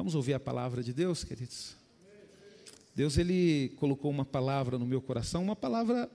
Vamos 0.00 0.14
ouvir 0.14 0.32
a 0.32 0.40
palavra 0.40 0.82
de 0.82 0.94
Deus, 0.94 1.24
queridos? 1.24 1.76
Deus 2.96 3.18
ele 3.18 3.74
colocou 3.76 4.10
uma 4.10 4.24
palavra 4.24 4.78
no 4.78 4.86
meu 4.86 5.02
coração, 5.02 5.42
uma 5.42 5.54
palavra 5.54 6.10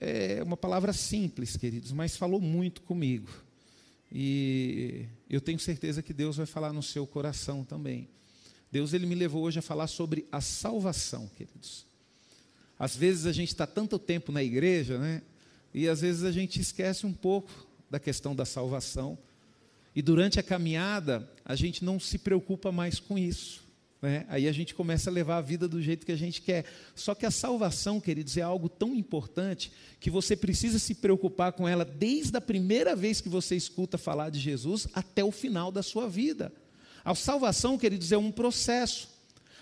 é 0.00 0.42
uma 0.42 0.56
palavra 0.56 0.90
simples, 0.94 1.54
queridos, 1.54 1.92
mas 1.92 2.16
falou 2.16 2.40
muito 2.40 2.80
comigo. 2.80 3.28
E 4.10 5.04
eu 5.28 5.38
tenho 5.38 5.58
certeza 5.58 6.02
que 6.02 6.14
Deus 6.14 6.38
vai 6.38 6.46
falar 6.46 6.72
no 6.72 6.82
seu 6.82 7.06
coração 7.06 7.62
também. 7.62 8.08
Deus 8.72 8.94
ele 8.94 9.04
me 9.04 9.14
levou 9.14 9.42
hoje 9.42 9.58
a 9.58 9.62
falar 9.62 9.88
sobre 9.88 10.26
a 10.32 10.40
salvação, 10.40 11.28
queridos. 11.36 11.84
Às 12.78 12.96
vezes 12.96 13.26
a 13.26 13.32
gente 13.32 13.50
está 13.50 13.66
tanto 13.66 13.98
tempo 13.98 14.32
na 14.32 14.42
igreja, 14.42 14.96
né? 14.96 15.20
E 15.74 15.86
às 15.90 16.00
vezes 16.00 16.24
a 16.24 16.32
gente 16.32 16.58
esquece 16.58 17.04
um 17.04 17.12
pouco 17.12 17.50
da 17.90 18.00
questão 18.00 18.34
da 18.34 18.46
salvação. 18.46 19.18
E 19.96 20.02
durante 20.02 20.38
a 20.38 20.42
caminhada, 20.42 21.26
a 21.42 21.56
gente 21.56 21.82
não 21.82 21.98
se 21.98 22.18
preocupa 22.18 22.70
mais 22.70 23.00
com 23.00 23.16
isso. 23.16 23.64
Né? 24.02 24.26
Aí 24.28 24.46
a 24.46 24.52
gente 24.52 24.74
começa 24.74 25.08
a 25.08 25.12
levar 25.12 25.38
a 25.38 25.40
vida 25.40 25.66
do 25.66 25.80
jeito 25.80 26.04
que 26.04 26.12
a 26.12 26.16
gente 26.16 26.42
quer. 26.42 26.66
Só 26.94 27.14
que 27.14 27.24
a 27.24 27.30
salvação, 27.30 27.98
queridos, 27.98 28.36
é 28.36 28.42
algo 28.42 28.68
tão 28.68 28.94
importante 28.94 29.72
que 29.98 30.10
você 30.10 30.36
precisa 30.36 30.78
se 30.78 30.96
preocupar 30.96 31.52
com 31.52 31.66
ela 31.66 31.82
desde 31.82 32.36
a 32.36 32.42
primeira 32.42 32.94
vez 32.94 33.22
que 33.22 33.28
você 33.30 33.56
escuta 33.56 33.96
falar 33.96 34.28
de 34.28 34.38
Jesus 34.38 34.86
até 34.92 35.24
o 35.24 35.32
final 35.32 35.72
da 35.72 35.82
sua 35.82 36.06
vida. 36.06 36.52
A 37.02 37.14
salvação, 37.14 37.78
queridos, 37.78 38.12
é 38.12 38.18
um 38.18 38.30
processo. 38.30 39.08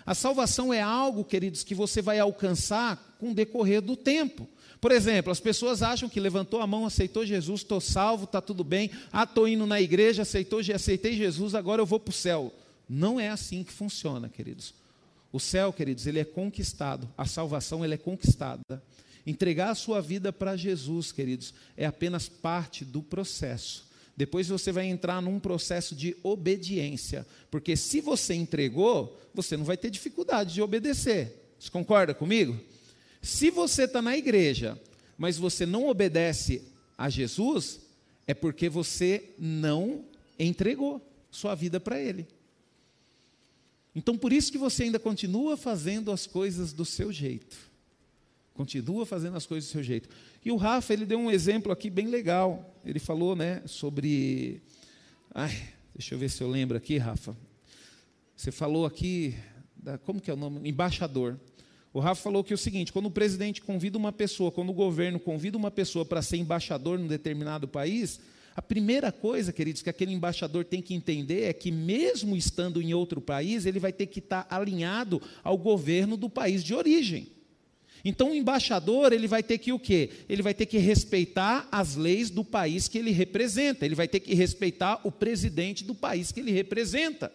A 0.05 0.13
salvação 0.13 0.73
é 0.73 0.81
algo, 0.81 1.23
queridos, 1.23 1.63
que 1.63 1.73
você 1.73 2.01
vai 2.01 2.19
alcançar 2.19 3.15
com 3.17 3.31
o 3.31 3.33
decorrer 3.33 3.81
do 3.81 3.95
tempo. 3.95 4.49
Por 4.85 4.91
exemplo, 4.91 5.31
as 5.31 5.39
pessoas 5.39 5.81
acham 5.81 6.07
que 6.07 6.19
levantou 6.19 6.61
a 6.61 6.67
mão, 6.67 6.85
aceitou 6.85 7.25
Jesus, 7.25 7.61
estou 7.61 7.81
salvo, 7.81 8.25
está 8.25 8.39
tudo 8.39 8.63
bem. 8.63 8.91
Ah, 9.11 9.23
estou 9.23 9.47
indo 9.47 9.65
na 9.65 9.81
igreja, 9.81 10.21
aceitou, 10.21 10.59
aceitei 10.59 11.17
Jesus, 11.17 11.55
agora 11.55 11.81
eu 11.81 11.87
vou 11.87 11.99
para 11.99 12.11
o 12.11 12.13
céu. 12.13 12.53
Não 12.87 13.19
é 13.19 13.29
assim 13.29 13.63
que 13.63 13.71
funciona, 13.73 14.29
queridos. 14.29 14.75
O 15.33 15.39
céu, 15.39 15.73
queridos, 15.73 16.05
ele 16.05 16.19
é 16.19 16.23
conquistado. 16.23 17.09
A 17.17 17.25
salvação, 17.25 17.83
ele 17.83 17.95
é 17.95 17.97
conquistada. 17.97 18.61
Entregar 19.25 19.71
a 19.71 19.75
sua 19.75 20.03
vida 20.03 20.31
para 20.31 20.55
Jesus, 20.55 21.11
queridos, 21.11 21.51
é 21.75 21.87
apenas 21.87 22.29
parte 22.29 22.85
do 22.85 23.01
processo. 23.01 23.87
Depois 24.15 24.49
você 24.49 24.71
vai 24.71 24.85
entrar 24.85 25.19
num 25.19 25.39
processo 25.39 25.95
de 25.95 26.15
obediência, 26.21 27.25
porque 27.49 27.75
se 27.75 28.01
você 28.01 28.35
entregou, 28.35 29.19
você 29.33 29.57
não 29.57 29.65
vai 29.65 29.77
ter 29.77 29.89
dificuldade 29.89 30.53
de 30.53 30.61
obedecer. 30.61 31.55
Você 31.59 31.71
concorda 31.71 32.13
comigo? 32.13 32.55
Se 33.25 33.49
você 33.49 33.85
está 33.85 34.03
na 34.03 34.15
igreja, 34.15 34.79
mas 35.17 35.35
você 35.35 35.65
não 35.65 35.87
obedece 35.87 36.61
a 36.95 37.09
Jesus, 37.09 37.79
é 38.27 38.35
porque 38.35 38.69
você 38.69 39.33
não 39.39 40.05
entregou 40.37 41.01
sua 41.31 41.55
vida 41.55 41.79
para 41.79 41.99
Ele. 41.99 42.27
Então, 43.95 44.15
por 44.15 44.31
isso 44.31 44.51
que 44.51 44.59
você 44.59 44.83
ainda 44.83 44.99
continua 44.99 45.57
fazendo 45.57 46.11
as 46.11 46.27
coisas 46.27 46.71
do 46.71 46.85
seu 46.85 47.11
jeito. 47.11 47.57
Continua 48.53 49.07
fazendo 49.07 49.35
as 49.35 49.45
coisas 49.47 49.69
do 49.69 49.71
seu 49.71 49.81
jeito. 49.81 50.07
E 50.43 50.51
o 50.51 50.55
Rafa, 50.55 50.93
ele 50.93 51.05
deu 51.05 51.17
um 51.17 51.31
exemplo 51.31 51.71
aqui 51.71 51.89
bem 51.89 52.07
legal. 52.07 52.77
Ele 52.85 52.99
falou, 52.99 53.35
né, 53.35 53.63
sobre. 53.65 54.61
Ai, 55.33 55.69
deixa 55.95 56.13
eu 56.13 56.19
ver 56.19 56.29
se 56.29 56.43
eu 56.43 56.49
lembro 56.49 56.77
aqui, 56.77 56.99
Rafa. 56.99 57.35
Você 58.37 58.51
falou 58.51 58.85
aqui, 58.85 59.35
da, 59.75 59.97
como 59.97 60.21
que 60.21 60.29
é 60.29 60.33
o 60.33 60.37
nome? 60.37 60.69
Embaixador. 60.69 61.39
O 61.95 62.01
Rafa 62.01 62.23
falou 62.23 62.43
que 62.43 62.51
é 62.51 62.55
o 62.55 62.57
seguinte: 62.57 62.91
quando 62.91 63.05
o 63.05 63.11
presidente 63.11 63.61
convida 63.61 63.97
uma 63.97 64.11
pessoa, 64.11 64.51
quando 64.51 64.69
o 64.69 64.73
governo 64.73 65.17
convida 65.17 65.57
uma 65.57 65.71
pessoa 65.71 66.03
para 66.03 66.21
ser 66.21 66.35
embaixador 66.35 66.99
num 66.99 67.07
determinado 67.07 67.69
país, 67.69 68.19
a 68.53 68.61
primeira 68.61 69.13
coisa, 69.13 69.53
queridos, 69.53 69.81
que 69.81 69.89
aquele 69.89 70.11
embaixador 70.11 70.65
tem 70.65 70.81
que 70.81 70.93
entender 70.93 71.43
é 71.43 71.53
que, 71.53 71.71
mesmo 71.71 72.35
estando 72.35 72.81
em 72.81 72.93
outro 72.93 73.21
país, 73.21 73.65
ele 73.65 73.79
vai 73.79 73.93
ter 73.93 74.07
que 74.07 74.19
estar 74.19 74.45
alinhado 74.49 75.21
ao 75.41 75.57
governo 75.57 76.17
do 76.17 76.29
país 76.29 76.61
de 76.65 76.73
origem. 76.73 77.29
Então, 78.03 78.31
o 78.31 78.35
embaixador, 78.35 79.13
ele 79.13 79.25
vai 79.25 79.41
ter 79.41 79.57
que 79.57 79.71
o 79.71 79.79
quê? 79.79 80.09
Ele 80.27 80.41
vai 80.41 80.53
ter 80.53 80.65
que 80.65 80.77
respeitar 80.77 81.65
as 81.71 81.95
leis 81.95 82.29
do 82.29 82.43
país 82.43 82.89
que 82.89 82.97
ele 82.97 83.11
representa, 83.11 83.85
ele 83.85 83.95
vai 83.95 84.09
ter 84.09 84.19
que 84.19 84.35
respeitar 84.35 84.99
o 85.05 85.11
presidente 85.13 85.85
do 85.85 85.95
país 85.95 86.29
que 86.33 86.41
ele 86.41 86.51
representa. 86.51 87.31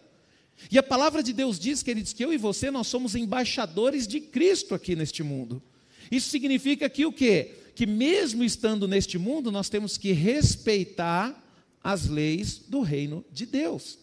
E 0.70 0.78
a 0.78 0.82
palavra 0.82 1.22
de 1.22 1.32
Deus 1.32 1.58
diz, 1.58 1.82
queridos, 1.82 2.12
que 2.12 2.24
eu 2.24 2.32
e 2.32 2.36
você, 2.36 2.70
nós 2.70 2.88
somos 2.88 3.14
embaixadores 3.14 4.06
de 4.06 4.20
Cristo 4.20 4.74
aqui 4.74 4.96
neste 4.96 5.22
mundo. 5.22 5.62
Isso 6.10 6.28
significa 6.28 6.88
que 6.88 7.06
o 7.06 7.12
quê? 7.12 7.54
que, 7.80 7.86
mesmo 7.86 8.44
estando 8.44 8.86
neste 8.86 9.16
mundo, 9.16 9.50
nós 9.50 9.70
temos 9.70 9.96
que 9.96 10.12
respeitar 10.12 11.42
as 11.82 12.06
leis 12.06 12.58
do 12.68 12.82
reino 12.82 13.24
de 13.32 13.46
Deus. 13.46 13.98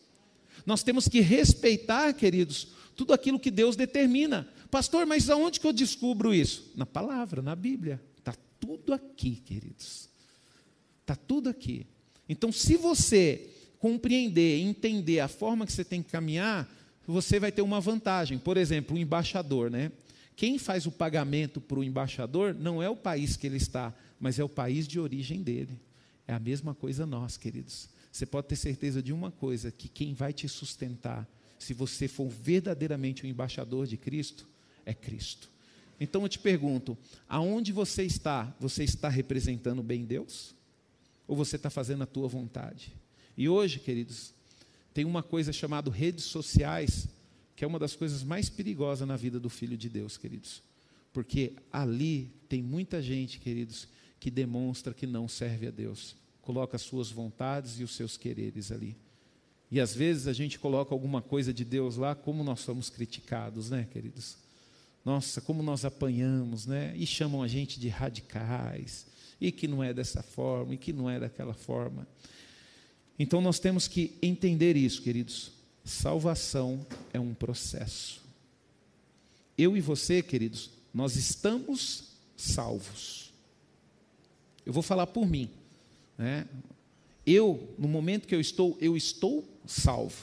Nós 0.65 0.81
temos 0.81 1.07
que 1.07 1.19
respeitar, 1.21 2.11
queridos, 2.13 2.69
tudo 2.95 3.13
aquilo 3.13 3.39
que 3.39 3.51
Deus 3.51 3.75
determina. 3.75 4.49
Pastor, 4.71 5.05
mas 5.05 5.29
aonde 5.29 5.59
que 5.59 5.67
eu 5.67 5.71
descubro 5.71 6.33
isso? 6.33 6.71
Na 6.75 6.87
palavra, 6.87 7.39
na 7.39 7.55
Bíblia. 7.55 8.01
Está 8.17 8.33
tudo 8.59 8.95
aqui, 8.95 9.35
queridos. 9.45 10.09
Está 11.01 11.15
tudo 11.15 11.47
aqui. 11.47 11.85
Então, 12.27 12.51
se 12.51 12.77
você 12.77 13.47
compreender, 13.79 14.59
entender 14.59 15.19
a 15.19 15.27
forma 15.27 15.65
que 15.65 15.71
você 15.71 15.83
tem 15.83 16.01
que 16.01 16.09
caminhar, 16.09 16.69
você 17.05 17.39
vai 17.39 17.51
ter 17.51 17.61
uma 17.61 17.79
vantagem. 17.79 18.37
Por 18.37 18.57
exemplo, 18.57 18.95
o 18.95 18.99
embaixador, 18.99 19.69
né? 19.69 19.91
Quem 20.35 20.59
faz 20.59 20.85
o 20.85 20.91
pagamento 20.91 21.59
para 21.59 21.79
o 21.79 21.83
embaixador 21.83 22.53
não 22.53 22.83
é 22.83 22.89
o 22.89 22.95
país 22.95 23.35
que 23.35 23.47
ele 23.47 23.57
está, 23.57 23.93
mas 24.19 24.37
é 24.37 24.43
o 24.43 24.49
país 24.49 24.87
de 24.87 24.99
origem 24.99 25.41
dele. 25.41 25.79
É 26.27 26.33
a 26.33 26.39
mesma 26.39 26.75
coisa 26.75 27.05
nós, 27.05 27.37
queridos. 27.37 27.89
Você 28.11 28.25
pode 28.25 28.47
ter 28.47 28.55
certeza 28.55 29.01
de 29.01 29.13
uma 29.13 29.31
coisa: 29.31 29.71
que 29.71 29.87
quem 29.87 30.13
vai 30.13 30.33
te 30.33 30.47
sustentar, 30.47 31.27
se 31.57 31.73
você 31.73 32.07
for 32.07 32.27
verdadeiramente 32.27 33.23
o 33.23 33.27
embaixador 33.27 33.87
de 33.87 33.97
Cristo, 33.97 34.47
é 34.85 34.93
Cristo. 34.93 35.49
Então 35.99 36.21
eu 36.23 36.29
te 36.29 36.39
pergunto: 36.39 36.97
aonde 37.27 37.71
você 37.71 38.03
está? 38.03 38.53
Você 38.59 38.83
está 38.83 39.09
representando 39.09 39.81
bem 39.81 40.03
Deus? 40.03 40.55
Ou 41.27 41.35
você 41.35 41.55
está 41.55 41.69
fazendo 41.69 42.03
a 42.03 42.07
tua 42.07 42.27
vontade? 42.27 42.93
E 43.37 43.47
hoje, 43.47 43.79
queridos, 43.79 44.33
tem 44.93 45.05
uma 45.05 45.21
coisa 45.21 45.53
chamada 45.53 45.91
redes 45.91 46.25
sociais 46.25 47.07
que 47.57 47.65
é 47.65 47.67
uma 47.67 47.79
das 47.79 47.95
coisas 47.95 48.21
mais 48.21 48.49
perigosas 48.49 49.07
na 49.07 49.17
vida 49.17 49.39
do 49.39 49.49
filho 49.49 49.75
de 49.75 49.89
Deus, 49.89 50.15
queridos. 50.15 50.61
Porque 51.11 51.53
ali 51.71 52.31
tem 52.47 52.61
muita 52.61 53.01
gente, 53.01 53.39
queridos, 53.39 53.87
que 54.19 54.29
demonstra 54.29 54.93
que 54.93 55.07
não 55.07 55.27
serve 55.27 55.67
a 55.67 55.71
Deus. 55.71 56.15
Coloca 56.39 56.75
as 56.75 56.83
suas 56.83 57.09
vontades 57.09 57.79
e 57.79 57.83
os 57.83 57.95
seus 57.95 58.15
quereres 58.15 58.71
ali. 58.71 58.95
E 59.71 59.79
às 59.79 59.95
vezes 59.95 60.27
a 60.27 60.33
gente 60.33 60.59
coloca 60.59 60.93
alguma 60.93 61.19
coisa 61.19 61.51
de 61.51 61.65
Deus 61.65 61.97
lá, 61.97 62.13
como 62.13 62.43
nós 62.43 62.59
somos 62.59 62.91
criticados, 62.91 63.71
né, 63.71 63.87
queridos? 63.91 64.37
Nossa, 65.03 65.41
como 65.41 65.63
nós 65.63 65.83
apanhamos, 65.83 66.67
né? 66.67 66.93
E 66.95 67.07
chamam 67.07 67.41
a 67.41 67.47
gente 67.47 67.79
de 67.79 67.89
radicais, 67.89 69.07
e 69.41 69.51
que 69.51 69.67
não 69.67 69.83
é 69.83 69.95
dessa 69.95 70.21
forma, 70.21 70.75
e 70.75 70.77
que 70.77 70.93
não 70.93 71.09
é 71.09 71.19
daquela 71.19 71.55
forma. 71.55 72.07
Então 73.19 73.41
nós 73.41 73.59
temos 73.59 73.87
que 73.87 74.13
entender 74.21 74.75
isso, 74.75 75.01
queridos. 75.01 75.51
Salvação 75.83 76.85
é 77.13 77.19
um 77.19 77.33
processo. 77.33 78.21
Eu 79.57 79.75
e 79.75 79.81
você, 79.81 80.21
queridos, 80.21 80.69
nós 80.93 81.15
estamos 81.15 82.03
salvos. 82.35 83.31
Eu 84.65 84.71
vou 84.73 84.83
falar 84.83 85.07
por 85.07 85.27
mim. 85.27 85.49
Né? 86.17 86.47
Eu, 87.25 87.73
no 87.77 87.87
momento 87.87 88.27
que 88.27 88.35
eu 88.35 88.41
estou, 88.41 88.77
eu 88.79 88.95
estou 88.95 89.43
salvo. 89.65 90.21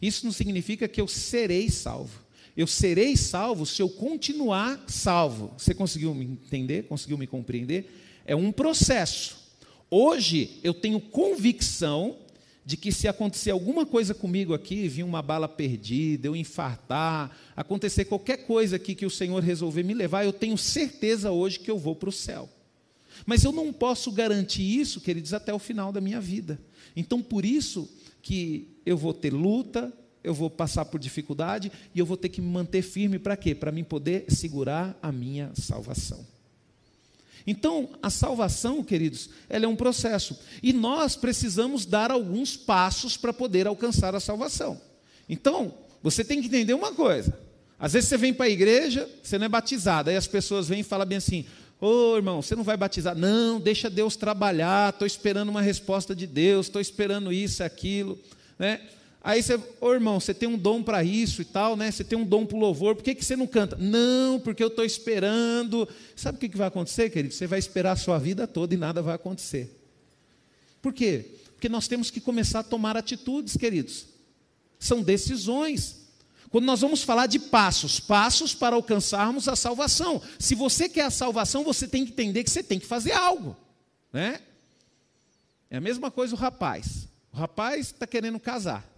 Isso 0.00 0.24
não 0.24 0.32
significa 0.32 0.88
que 0.88 1.00
eu 1.00 1.06
serei 1.06 1.70
salvo. 1.70 2.26
Eu 2.56 2.66
serei 2.66 3.16
salvo 3.16 3.66
se 3.66 3.82
eu 3.82 3.88
continuar 3.88 4.82
salvo. 4.88 5.52
Você 5.58 5.74
conseguiu 5.74 6.14
me 6.14 6.24
entender? 6.24 6.84
Conseguiu 6.84 7.18
me 7.18 7.26
compreender? 7.26 7.90
É 8.24 8.34
um 8.34 8.50
processo. 8.50 9.45
Hoje 9.90 10.58
eu 10.62 10.74
tenho 10.74 11.00
convicção 11.00 12.16
de 12.64 12.76
que 12.76 12.90
se 12.90 13.06
acontecer 13.06 13.52
alguma 13.52 13.86
coisa 13.86 14.12
comigo 14.12 14.52
aqui, 14.52 14.88
vir 14.88 15.04
uma 15.04 15.22
bala 15.22 15.46
perdida, 15.46 16.26
eu 16.26 16.34
infartar, 16.34 17.30
acontecer 17.54 18.06
qualquer 18.06 18.38
coisa 18.38 18.74
aqui 18.74 18.92
que 18.92 19.06
o 19.06 19.10
Senhor 19.10 19.40
resolver 19.40 19.84
me 19.84 19.94
levar, 19.94 20.24
eu 20.24 20.32
tenho 20.32 20.58
certeza 20.58 21.30
hoje 21.30 21.60
que 21.60 21.70
eu 21.70 21.78
vou 21.78 21.94
para 21.94 22.08
o 22.08 22.12
céu. 22.12 22.48
Mas 23.24 23.44
eu 23.44 23.52
não 23.52 23.72
posso 23.72 24.10
garantir 24.10 24.62
isso, 24.62 25.00
queridos, 25.00 25.32
até 25.32 25.54
o 25.54 25.60
final 25.60 25.92
da 25.92 26.00
minha 26.00 26.20
vida. 26.20 26.60
Então, 26.96 27.22
por 27.22 27.44
isso 27.44 27.88
que 28.20 28.68
eu 28.84 28.96
vou 28.96 29.14
ter 29.14 29.32
luta, 29.32 29.92
eu 30.24 30.34
vou 30.34 30.50
passar 30.50 30.84
por 30.86 30.98
dificuldade 30.98 31.70
e 31.94 31.98
eu 32.00 32.04
vou 32.04 32.16
ter 32.16 32.28
que 32.28 32.40
me 32.40 32.48
manter 32.48 32.82
firme 32.82 33.16
para 33.16 33.36
quê? 33.36 33.54
Para 33.54 33.70
mim 33.70 33.84
poder 33.84 34.24
segurar 34.28 34.98
a 35.00 35.12
minha 35.12 35.52
salvação. 35.54 36.26
Então, 37.46 37.90
a 38.02 38.10
salvação, 38.10 38.82
queridos, 38.82 39.30
ela 39.48 39.66
é 39.66 39.68
um 39.68 39.76
processo. 39.76 40.38
E 40.62 40.72
nós 40.72 41.14
precisamos 41.14 41.86
dar 41.86 42.10
alguns 42.10 42.56
passos 42.56 43.16
para 43.16 43.32
poder 43.32 43.66
alcançar 43.66 44.14
a 44.14 44.20
salvação. 44.20 44.80
Então, 45.28 45.74
você 46.02 46.24
tem 46.24 46.40
que 46.40 46.48
entender 46.48 46.74
uma 46.74 46.92
coisa. 46.92 47.38
Às 47.78 47.92
vezes 47.92 48.08
você 48.08 48.16
vem 48.16 48.32
para 48.32 48.46
a 48.46 48.50
igreja, 48.50 49.08
você 49.22 49.38
não 49.38 49.46
é 49.46 49.48
batizado. 49.48 50.10
Aí 50.10 50.16
as 50.16 50.26
pessoas 50.26 50.68
vêm 50.68 50.80
e 50.80 50.84
falam 50.84 51.06
bem 51.06 51.18
assim: 51.18 51.44
Ô 51.80 52.12
oh, 52.12 52.16
irmão, 52.16 52.40
você 52.40 52.56
não 52.56 52.64
vai 52.64 52.76
batizar? 52.76 53.14
Não, 53.14 53.60
deixa 53.60 53.90
Deus 53.90 54.16
trabalhar. 54.16 54.92
Estou 54.92 55.06
esperando 55.06 55.50
uma 55.50 55.60
resposta 55.60 56.14
de 56.16 56.26
Deus, 56.26 56.66
estou 56.66 56.80
esperando 56.80 57.32
isso, 57.32 57.62
aquilo. 57.62 58.18
Né? 58.58 58.80
Aí 59.26 59.42
você, 59.42 59.60
ô 59.80 59.92
irmão, 59.92 60.20
você 60.20 60.32
tem 60.32 60.48
um 60.48 60.56
dom 60.56 60.84
para 60.84 61.02
isso 61.02 61.42
e 61.42 61.44
tal, 61.44 61.76
né? 61.76 61.90
Você 61.90 62.04
tem 62.04 62.16
um 62.16 62.24
dom 62.24 62.46
para 62.46 62.56
o 62.56 62.60
louvor, 62.60 62.94
por 62.94 63.02
que, 63.02 63.12
que 63.12 63.24
você 63.24 63.34
não 63.34 63.48
canta? 63.48 63.74
Não, 63.74 64.38
porque 64.38 64.62
eu 64.62 64.68
estou 64.68 64.84
esperando. 64.84 65.88
Sabe 66.14 66.36
o 66.36 66.40
que, 66.40 66.48
que 66.48 66.56
vai 66.56 66.68
acontecer, 66.68 67.10
querido? 67.10 67.34
Você 67.34 67.44
vai 67.44 67.58
esperar 67.58 67.90
a 67.90 67.96
sua 67.96 68.20
vida 68.20 68.46
toda 68.46 68.72
e 68.72 68.76
nada 68.76 69.02
vai 69.02 69.16
acontecer. 69.16 69.76
Por 70.80 70.92
quê? 70.92 71.38
Porque 71.54 71.68
nós 71.68 71.88
temos 71.88 72.08
que 72.08 72.20
começar 72.20 72.60
a 72.60 72.62
tomar 72.62 72.96
atitudes, 72.96 73.56
queridos. 73.56 74.06
São 74.78 75.02
decisões. 75.02 76.06
Quando 76.48 76.66
nós 76.66 76.80
vamos 76.80 77.02
falar 77.02 77.26
de 77.26 77.40
passos, 77.40 77.98
passos 77.98 78.54
para 78.54 78.76
alcançarmos 78.76 79.48
a 79.48 79.56
salvação. 79.56 80.22
Se 80.38 80.54
você 80.54 80.88
quer 80.88 81.06
a 81.06 81.10
salvação, 81.10 81.64
você 81.64 81.88
tem 81.88 82.04
que 82.04 82.12
entender 82.12 82.44
que 82.44 82.50
você 82.50 82.62
tem 82.62 82.78
que 82.78 82.86
fazer 82.86 83.10
algo, 83.10 83.56
né? 84.12 84.40
É 85.68 85.78
a 85.78 85.80
mesma 85.80 86.12
coisa 86.12 86.32
o 86.32 86.38
rapaz. 86.38 87.08
O 87.32 87.36
rapaz 87.36 87.88
está 87.88 88.06
querendo 88.06 88.38
casar. 88.38 88.94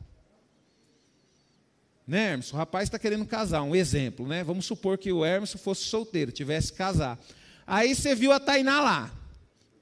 Né, 2.09 2.31
Hermes? 2.31 2.51
O 2.55 2.57
rapaz 2.57 2.85
está 2.85 2.99
querendo 2.99 3.27
casar, 3.27 3.61
um 3.61 3.77
exemplo, 3.77 4.27
né? 4.27 4.43
Vamos 4.43 4.65
supor 4.65 4.97
que 4.97 5.13
o 5.13 5.23
Hermes 5.23 5.53
fosse 5.53 5.83
solteiro, 5.83 6.33
tivesse 6.33 6.73
que 6.73 6.79
casar. 6.79 7.21
Aí 7.67 7.95
você 7.95 8.15
viu 8.15 8.33
a 8.33 8.41
Tainá 8.41 8.81
lá. 8.81 9.15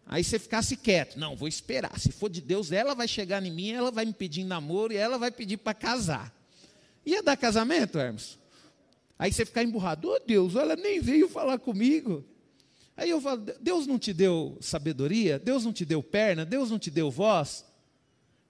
Aí 0.04 0.24
você 0.24 0.36
ficasse 0.36 0.76
quieto. 0.76 1.20
Não, 1.20 1.36
vou 1.36 1.46
esperar. 1.46 1.96
Se 2.00 2.10
for 2.10 2.28
de 2.28 2.40
Deus, 2.40 2.72
ela 2.72 2.96
vai 2.96 3.06
chegar 3.06 3.40
em 3.44 3.52
mim, 3.52 3.70
ela 3.70 3.92
vai 3.92 4.04
me 4.04 4.12
pedir 4.12 4.42
namoro 4.42 4.92
e 4.92 4.96
ela 4.96 5.18
vai 5.18 5.30
pedir 5.30 5.56
para 5.56 5.72
casar. 5.72 6.34
Ia 7.04 7.22
dar 7.22 7.36
casamento, 7.36 7.96
Hermes? 7.96 8.36
Aí 9.16 9.32
você 9.32 9.46
ficar 9.46 9.62
emburrado. 9.62 10.10
Oh, 10.10 10.18
Deus, 10.18 10.56
ela 10.56 10.74
nem 10.74 11.00
veio 11.00 11.28
falar 11.28 11.60
comigo. 11.60 12.24
Aí 12.96 13.08
eu 13.08 13.20
falo, 13.20 13.46
Deus 13.60 13.86
não 13.86 14.00
te 14.00 14.12
deu 14.12 14.58
sabedoria? 14.60 15.38
Deus 15.38 15.64
não 15.64 15.72
te 15.72 15.84
deu 15.84 16.02
perna? 16.02 16.44
Deus 16.44 16.72
não 16.72 16.78
te 16.78 16.90
deu 16.90 17.08
voz? 17.08 17.64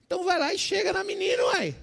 Então 0.07 0.25
vai 0.25 0.39
lá 0.39 0.51
e 0.51 0.57
chega 0.57 0.91
na 0.91 1.03
menina, 1.03 1.43
uai. 1.43 1.75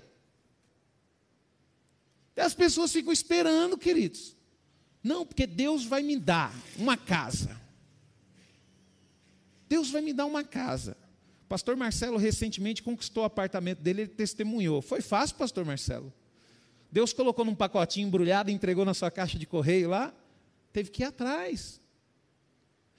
As 2.36 2.54
pessoas 2.54 2.92
ficam 2.92 3.12
esperando, 3.12 3.78
queridos. 3.78 4.36
Não, 5.02 5.24
porque 5.24 5.46
Deus 5.46 5.84
vai 5.84 6.02
me 6.02 6.16
dar 6.16 6.52
uma 6.78 6.96
casa. 6.96 7.60
Deus 9.68 9.90
vai 9.90 10.02
me 10.02 10.12
dar 10.12 10.26
uma 10.26 10.42
casa. 10.42 10.96
Pastor 11.48 11.76
Marcelo 11.76 12.16
recentemente 12.16 12.82
conquistou 12.82 13.22
o 13.22 13.26
apartamento 13.26 13.80
dele, 13.80 14.02
ele 14.02 14.10
testemunhou. 14.10 14.80
Foi 14.80 15.00
fácil, 15.00 15.36
pastor 15.36 15.64
Marcelo. 15.64 16.12
Deus 16.90 17.12
colocou 17.12 17.44
num 17.44 17.54
pacotinho 17.54 18.06
embrulhado 18.06 18.50
entregou 18.50 18.84
na 18.84 18.94
sua 18.94 19.10
caixa 19.10 19.38
de 19.38 19.46
correio 19.46 19.90
lá. 19.90 20.14
Teve 20.72 20.90
que 20.90 21.02
ir 21.02 21.06
atrás. 21.06 21.80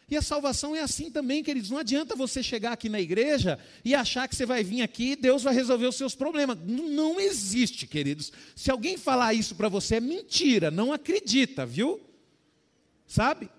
E 0.09 0.15
a 0.15 0.21
salvação 0.21 0.75
é 0.75 0.81
assim 0.81 1.09
também, 1.09 1.43
queridos. 1.43 1.71
Não 1.71 1.79
adianta 1.79 2.15
você 2.15 2.43
chegar 2.43 2.73
aqui 2.73 2.87
na 2.87 3.01
igreja 3.01 3.57
e 3.83 3.95
achar 3.95 4.27
que 4.27 4.35
você 4.35 4.45
vai 4.45 4.63
vir 4.63 4.81
aqui 4.83 5.11
e 5.11 5.15
Deus 5.15 5.41
vai 5.41 5.53
resolver 5.53 5.87
os 5.87 5.95
seus 5.95 6.13
problemas. 6.13 6.57
Não 6.63 7.19
existe, 7.19 7.87
queridos. 7.87 8.31
Se 8.55 8.69
alguém 8.69 8.97
falar 8.97 9.33
isso 9.33 9.55
para 9.55 9.67
você, 9.67 9.95
é 9.95 9.99
mentira. 9.99 10.69
Não 10.69 10.93
acredita, 10.93 11.65
viu? 11.65 11.99
Sabe? 13.07 13.49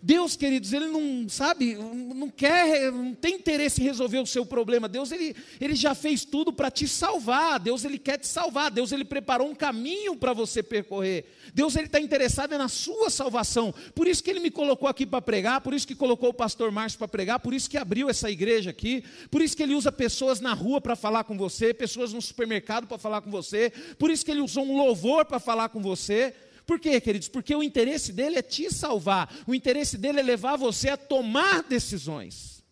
Deus, 0.00 0.36
queridos, 0.36 0.72
ele 0.72 0.86
não 0.86 1.28
sabe, 1.28 1.74
não 1.74 2.28
quer, 2.28 2.90
não 2.92 3.14
tem 3.14 3.34
interesse 3.34 3.80
em 3.80 3.84
resolver 3.84 4.18
o 4.18 4.26
seu 4.26 4.46
problema. 4.46 4.88
Deus, 4.88 5.10
ele, 5.12 5.34
ele 5.60 5.74
já 5.74 5.94
fez 5.94 6.24
tudo 6.24 6.52
para 6.52 6.70
te 6.70 6.86
salvar. 6.86 7.58
Deus, 7.58 7.84
ele 7.84 7.98
quer 7.98 8.18
te 8.18 8.26
salvar. 8.26 8.70
Deus, 8.70 8.92
ele 8.92 9.04
preparou 9.04 9.48
um 9.48 9.54
caminho 9.54 10.16
para 10.16 10.32
você 10.32 10.62
percorrer. 10.62 11.24
Deus, 11.54 11.76
ele 11.76 11.86
está 11.86 12.00
interessado 12.00 12.56
na 12.56 12.68
sua 12.68 13.10
salvação. 13.10 13.74
Por 13.94 14.06
isso 14.06 14.22
que 14.22 14.30
ele 14.30 14.40
me 14.40 14.50
colocou 14.50 14.88
aqui 14.88 15.04
para 15.04 15.20
pregar, 15.20 15.60
por 15.60 15.74
isso 15.74 15.86
que 15.86 15.94
colocou 15.94 16.30
o 16.30 16.34
pastor 16.34 16.70
Márcio 16.70 16.98
para 16.98 17.08
pregar, 17.08 17.40
por 17.40 17.54
isso 17.54 17.68
que 17.68 17.76
abriu 17.76 18.08
essa 18.08 18.30
igreja 18.30 18.70
aqui, 18.70 19.04
por 19.30 19.42
isso 19.42 19.56
que 19.56 19.62
ele 19.62 19.74
usa 19.74 19.90
pessoas 19.90 20.40
na 20.40 20.52
rua 20.52 20.80
para 20.80 20.96
falar 20.96 21.24
com 21.24 21.36
você, 21.36 21.72
pessoas 21.72 22.12
no 22.12 22.20
supermercado 22.22 22.86
para 22.86 22.98
falar 22.98 23.20
com 23.20 23.30
você, 23.30 23.72
por 23.98 24.10
isso 24.10 24.24
que 24.24 24.30
ele 24.30 24.40
usou 24.40 24.64
um 24.64 24.76
louvor 24.76 25.24
para 25.24 25.38
falar 25.38 25.68
com 25.68 25.80
você. 25.80 26.34
Por 26.66 26.78
quê, 26.78 27.00
queridos? 27.00 27.28
Porque 27.28 27.54
o 27.54 27.62
interesse 27.62 28.12
dele 28.12 28.38
é 28.38 28.42
te 28.42 28.72
salvar, 28.72 29.32
o 29.46 29.54
interesse 29.54 29.98
dele 29.98 30.20
é 30.20 30.22
levar 30.22 30.56
você 30.56 30.88
a 30.88 30.96
tomar 30.96 31.62
decisões. 31.62 32.62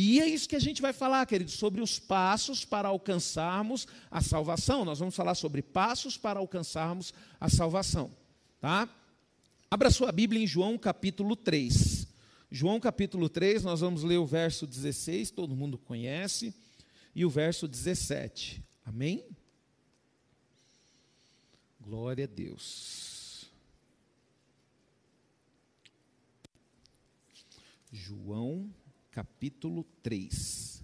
E 0.00 0.20
é 0.20 0.28
isso 0.28 0.48
que 0.48 0.54
a 0.54 0.60
gente 0.60 0.80
vai 0.80 0.92
falar, 0.92 1.26
queridos, 1.26 1.54
sobre 1.54 1.80
os 1.80 1.98
passos 1.98 2.64
para 2.64 2.88
alcançarmos 2.88 3.86
a 4.10 4.20
salvação. 4.20 4.84
Nós 4.84 5.00
vamos 5.00 5.16
falar 5.16 5.34
sobre 5.34 5.60
passos 5.60 6.16
para 6.16 6.38
alcançarmos 6.38 7.12
a 7.40 7.48
salvação, 7.48 8.10
tá? 8.60 8.88
Abra 9.70 9.90
sua 9.90 10.12
Bíblia 10.12 10.42
em 10.42 10.46
João 10.46 10.78
capítulo 10.78 11.34
3. 11.34 12.06
João 12.50 12.78
capítulo 12.78 13.28
3, 13.28 13.64
nós 13.64 13.80
vamos 13.80 14.02
ler 14.02 14.18
o 14.18 14.24
verso 14.24 14.66
16, 14.66 15.32
todo 15.32 15.56
mundo 15.56 15.76
conhece, 15.76 16.54
e 17.14 17.24
o 17.24 17.28
verso 17.28 17.66
17. 17.66 18.62
Amém? 18.86 19.24
Glória 21.88 22.24
a 22.24 22.28
Deus. 22.28 23.50
João 27.90 28.70
capítulo 29.10 29.84
3, 30.02 30.82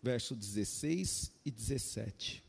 verso 0.00 0.36
16 0.36 1.32
e 1.44 1.50
17. 1.50 2.44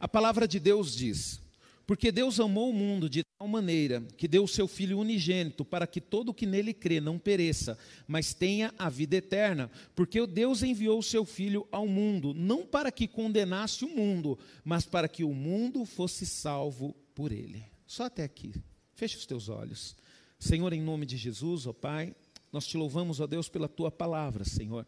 A 0.00 0.08
palavra 0.08 0.48
de 0.48 0.58
Deus 0.58 0.92
diz: 0.92 1.40
Porque 1.86 2.10
Deus 2.10 2.40
amou 2.40 2.70
o 2.70 2.74
mundo 2.74 3.08
de 3.08 3.24
tal 3.40 3.48
maneira 3.48 4.02
que 4.18 4.28
deu 4.28 4.44
o 4.44 4.48
seu 4.48 4.68
Filho 4.68 4.98
unigênito 4.98 5.64
para 5.64 5.86
que 5.86 5.98
todo 5.98 6.28
o 6.28 6.34
que 6.34 6.44
nele 6.44 6.74
crê 6.74 7.00
não 7.00 7.18
pereça, 7.18 7.78
mas 8.06 8.34
tenha 8.34 8.70
a 8.78 8.90
vida 8.90 9.16
eterna. 9.16 9.70
Porque 9.94 10.26
Deus 10.26 10.62
enviou 10.62 10.98
o 10.98 11.02
seu 11.02 11.24
Filho 11.24 11.66
ao 11.72 11.88
mundo, 11.88 12.34
não 12.34 12.66
para 12.66 12.92
que 12.92 13.08
condenasse 13.08 13.82
o 13.82 13.88
mundo, 13.88 14.38
mas 14.62 14.84
para 14.84 15.08
que 15.08 15.24
o 15.24 15.32
mundo 15.32 15.86
fosse 15.86 16.26
salvo 16.26 16.94
por 17.14 17.32
ele. 17.32 17.64
Só 17.86 18.04
até 18.04 18.24
aqui. 18.24 18.52
Feche 18.92 19.16
os 19.16 19.24
teus 19.24 19.48
olhos. 19.48 19.96
Senhor, 20.38 20.70
em 20.74 20.82
nome 20.82 21.06
de 21.06 21.16
Jesus, 21.16 21.66
ó 21.66 21.72
Pai, 21.72 22.14
nós 22.52 22.66
te 22.66 22.76
louvamos, 22.76 23.20
ó 23.20 23.26
Deus, 23.26 23.48
pela 23.48 23.68
tua 23.68 23.90
palavra, 23.90 24.44
Senhor. 24.44 24.86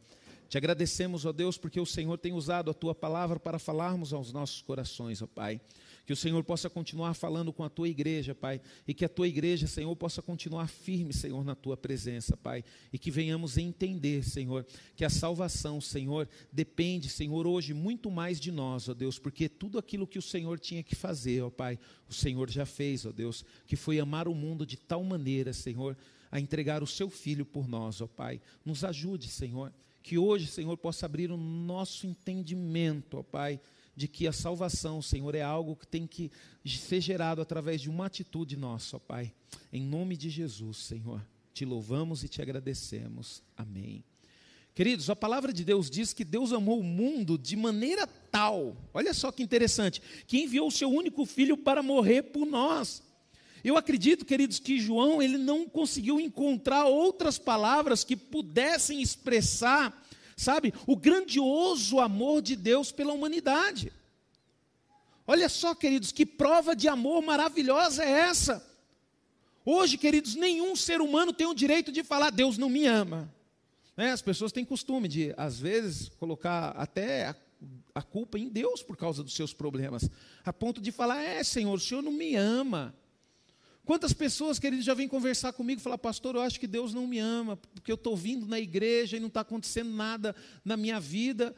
Te 0.52 0.58
agradecemos, 0.58 1.24
ó 1.24 1.32
Deus, 1.32 1.56
porque 1.56 1.80
o 1.80 1.86
Senhor 1.86 2.18
tem 2.18 2.34
usado 2.34 2.70
a 2.70 2.74
tua 2.74 2.94
palavra 2.94 3.40
para 3.40 3.58
falarmos 3.58 4.12
aos 4.12 4.34
nossos 4.34 4.60
corações, 4.60 5.22
ó 5.22 5.26
Pai. 5.26 5.58
Que 6.04 6.12
o 6.12 6.16
Senhor 6.16 6.44
possa 6.44 6.68
continuar 6.68 7.14
falando 7.14 7.54
com 7.54 7.64
a 7.64 7.70
tua 7.70 7.88
igreja, 7.88 8.34
Pai, 8.34 8.60
e 8.86 8.92
que 8.92 9.02
a 9.02 9.08
tua 9.08 9.26
igreja, 9.26 9.66
Senhor, 9.66 9.96
possa 9.96 10.20
continuar 10.20 10.68
firme, 10.68 11.14
Senhor, 11.14 11.42
na 11.42 11.54
tua 11.54 11.74
presença, 11.74 12.36
Pai, 12.36 12.62
e 12.92 12.98
que 12.98 13.10
venhamos 13.10 13.56
entender, 13.56 14.22
Senhor, 14.24 14.66
que 14.94 15.06
a 15.06 15.08
salvação, 15.08 15.80
Senhor, 15.80 16.28
depende, 16.52 17.08
Senhor, 17.08 17.46
hoje 17.46 17.72
muito 17.72 18.10
mais 18.10 18.38
de 18.38 18.52
nós, 18.52 18.90
ó 18.90 18.92
Deus, 18.92 19.18
porque 19.18 19.48
tudo 19.48 19.78
aquilo 19.78 20.06
que 20.06 20.18
o 20.18 20.22
Senhor 20.22 20.60
tinha 20.60 20.82
que 20.82 20.94
fazer, 20.94 21.40
ó 21.40 21.48
Pai, 21.48 21.78
o 22.06 22.12
Senhor 22.12 22.50
já 22.50 22.66
fez, 22.66 23.06
ó 23.06 23.10
Deus, 23.10 23.42
que 23.66 23.74
foi 23.74 23.98
amar 23.98 24.28
o 24.28 24.34
mundo 24.34 24.66
de 24.66 24.76
tal 24.76 25.02
maneira, 25.02 25.54
Senhor, 25.54 25.96
a 26.30 26.38
entregar 26.38 26.82
o 26.82 26.86
seu 26.86 27.08
filho 27.08 27.46
por 27.46 27.66
nós, 27.66 28.02
ó 28.02 28.06
Pai. 28.06 28.38
Nos 28.66 28.84
ajude, 28.84 29.28
Senhor, 29.28 29.72
que 30.02 30.18
hoje, 30.18 30.46
Senhor, 30.46 30.76
possa 30.76 31.06
abrir 31.06 31.30
o 31.30 31.36
nosso 31.36 32.06
entendimento, 32.06 33.18
ó 33.18 33.22
Pai 33.22 33.60
de 33.94 34.08
que 34.08 34.26
a 34.26 34.32
salvação, 34.32 35.02
Senhor, 35.02 35.34
é 35.34 35.42
algo 35.42 35.76
que 35.76 35.86
tem 35.86 36.06
que 36.06 36.30
ser 36.64 37.00
gerado 37.00 37.42
através 37.42 37.80
de 37.80 37.90
uma 37.90 38.06
atitude 38.06 38.56
nossa, 38.56 38.96
ó 38.96 38.98
Pai. 38.98 39.32
Em 39.72 39.84
nome 39.84 40.16
de 40.16 40.30
Jesus, 40.30 40.78
Senhor, 40.78 41.24
te 41.52 41.64
louvamos 41.64 42.24
e 42.24 42.28
te 42.28 42.40
agradecemos. 42.40 43.42
Amém. 43.56 44.02
Queridos, 44.74 45.10
a 45.10 45.16
palavra 45.16 45.52
de 45.52 45.64
Deus 45.64 45.90
diz 45.90 46.14
que 46.14 46.24
Deus 46.24 46.52
amou 46.52 46.80
o 46.80 46.84
mundo 46.84 47.36
de 47.36 47.54
maneira 47.56 48.06
tal, 48.06 48.74
olha 48.94 49.12
só 49.12 49.30
que 49.30 49.42
interessante, 49.42 50.00
que 50.26 50.38
enviou 50.38 50.68
o 50.68 50.72
seu 50.72 50.88
único 50.88 51.26
filho 51.26 51.58
para 51.58 51.82
morrer 51.82 52.22
por 52.22 52.46
nós. 52.46 53.02
Eu 53.64 53.76
acredito, 53.76 54.24
queridos, 54.24 54.58
que 54.58 54.80
João 54.80 55.22
ele 55.22 55.38
não 55.38 55.68
conseguiu 55.68 56.20
encontrar 56.20 56.86
outras 56.86 57.38
palavras 57.38 58.02
que 58.04 58.16
pudessem 58.16 59.00
expressar 59.00 60.02
sabe, 60.36 60.74
o 60.86 60.96
grandioso 60.96 62.00
amor 62.00 62.42
de 62.42 62.56
Deus 62.56 62.90
pela 62.92 63.12
humanidade. 63.12 63.92
Olha 65.26 65.48
só, 65.48 65.74
queridos, 65.74 66.10
que 66.10 66.26
prova 66.26 66.74
de 66.74 66.88
amor 66.88 67.22
maravilhosa 67.22 68.04
é 68.04 68.10
essa. 68.10 68.66
Hoje, 69.64 69.96
queridos, 69.96 70.34
nenhum 70.34 70.74
ser 70.74 71.00
humano 71.00 71.32
tem 71.32 71.46
o 71.46 71.54
direito 71.54 71.92
de 71.92 72.02
falar, 72.02 72.30
Deus 72.30 72.58
não 72.58 72.68
me 72.68 72.86
ama. 72.86 73.32
Né? 73.96 74.10
As 74.10 74.20
pessoas 74.20 74.50
têm 74.50 74.64
costume 74.64 75.06
de, 75.06 75.32
às 75.36 75.60
vezes, 75.60 76.08
colocar 76.18 76.70
até 76.70 77.26
a, 77.26 77.36
a 77.94 78.02
culpa 78.02 78.38
em 78.38 78.48
Deus 78.48 78.82
por 78.82 78.96
causa 78.96 79.22
dos 79.22 79.34
seus 79.34 79.54
problemas, 79.54 80.10
a 80.44 80.52
ponto 80.52 80.80
de 80.80 80.90
falar: 80.90 81.22
é, 81.22 81.44
Senhor, 81.44 81.74
o 81.74 81.80
Senhor 81.80 82.02
não 82.02 82.10
me 82.10 82.34
ama. 82.34 82.92
Quantas 83.84 84.12
pessoas, 84.12 84.60
queridos, 84.60 84.84
já 84.84 84.94
vêm 84.94 85.08
conversar 85.08 85.52
comigo 85.52 85.80
e 85.80 85.82
falar, 85.82 85.98
pastor, 85.98 86.36
eu 86.36 86.40
acho 86.40 86.60
que 86.60 86.68
Deus 86.68 86.94
não 86.94 87.06
me 87.06 87.18
ama, 87.18 87.56
porque 87.56 87.90
eu 87.90 87.96
estou 87.96 88.16
vindo 88.16 88.46
na 88.46 88.60
igreja 88.60 89.16
e 89.16 89.20
não 89.20 89.26
está 89.26 89.40
acontecendo 89.40 89.90
nada 89.90 90.36
na 90.64 90.76
minha 90.76 91.00
vida. 91.00 91.54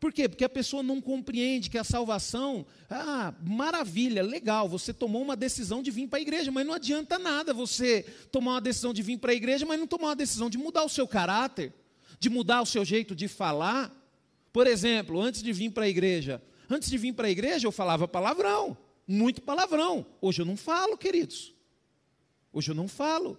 Por 0.00 0.12
quê? 0.12 0.28
Porque 0.28 0.44
a 0.44 0.48
pessoa 0.48 0.82
não 0.82 1.00
compreende 1.00 1.70
que 1.70 1.78
a 1.78 1.84
salvação, 1.84 2.66
ah, 2.88 3.32
maravilha, 3.44 4.22
legal, 4.22 4.68
você 4.68 4.92
tomou 4.92 5.22
uma 5.22 5.36
decisão 5.36 5.80
de 5.80 5.92
vir 5.92 6.08
para 6.08 6.18
a 6.18 6.22
igreja, 6.22 6.50
mas 6.50 6.66
não 6.66 6.74
adianta 6.74 7.18
nada 7.18 7.54
você 7.54 8.02
tomar 8.32 8.52
uma 8.52 8.60
decisão 8.60 8.92
de 8.92 9.02
vir 9.02 9.18
para 9.18 9.30
a 9.30 9.34
igreja, 9.34 9.64
mas 9.64 9.78
não 9.78 9.86
tomar 9.86 10.08
uma 10.08 10.16
decisão 10.16 10.50
de 10.50 10.58
mudar 10.58 10.84
o 10.84 10.88
seu 10.88 11.06
caráter, 11.06 11.72
de 12.18 12.28
mudar 12.28 12.62
o 12.62 12.66
seu 12.66 12.84
jeito 12.84 13.14
de 13.14 13.28
falar. 13.28 13.94
Por 14.52 14.66
exemplo, 14.66 15.20
antes 15.20 15.40
de 15.40 15.52
vir 15.52 15.70
para 15.70 15.84
a 15.84 15.88
igreja, 15.88 16.42
antes 16.68 16.90
de 16.90 16.98
vir 16.98 17.12
para 17.12 17.28
a 17.28 17.30
igreja 17.30 17.68
eu 17.68 17.72
falava 17.72 18.08
palavrão, 18.08 18.76
muito 19.06 19.40
palavrão. 19.40 20.04
Hoje 20.20 20.42
eu 20.42 20.46
não 20.46 20.56
falo, 20.56 20.96
queridos. 20.96 21.59
Hoje 22.52 22.70
eu 22.70 22.74
não 22.74 22.88
falo. 22.88 23.38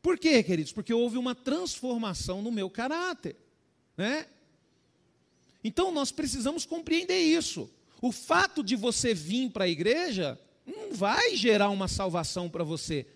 Por 0.00 0.18
quê, 0.18 0.42
queridos? 0.42 0.72
Porque 0.72 0.92
houve 0.92 1.16
uma 1.16 1.34
transformação 1.34 2.42
no 2.42 2.52
meu 2.52 2.68
caráter, 2.68 3.36
né? 3.96 4.26
Então 5.62 5.90
nós 5.90 6.12
precisamos 6.12 6.66
compreender 6.66 7.20
isso. 7.20 7.70
O 8.02 8.12
fato 8.12 8.62
de 8.62 8.76
você 8.76 9.14
vir 9.14 9.50
para 9.50 9.64
a 9.64 9.68
igreja 9.68 10.38
não 10.66 10.92
vai 10.92 11.34
gerar 11.36 11.70
uma 11.70 11.88
salvação 11.88 12.50
para 12.50 12.62
você. 12.62 13.06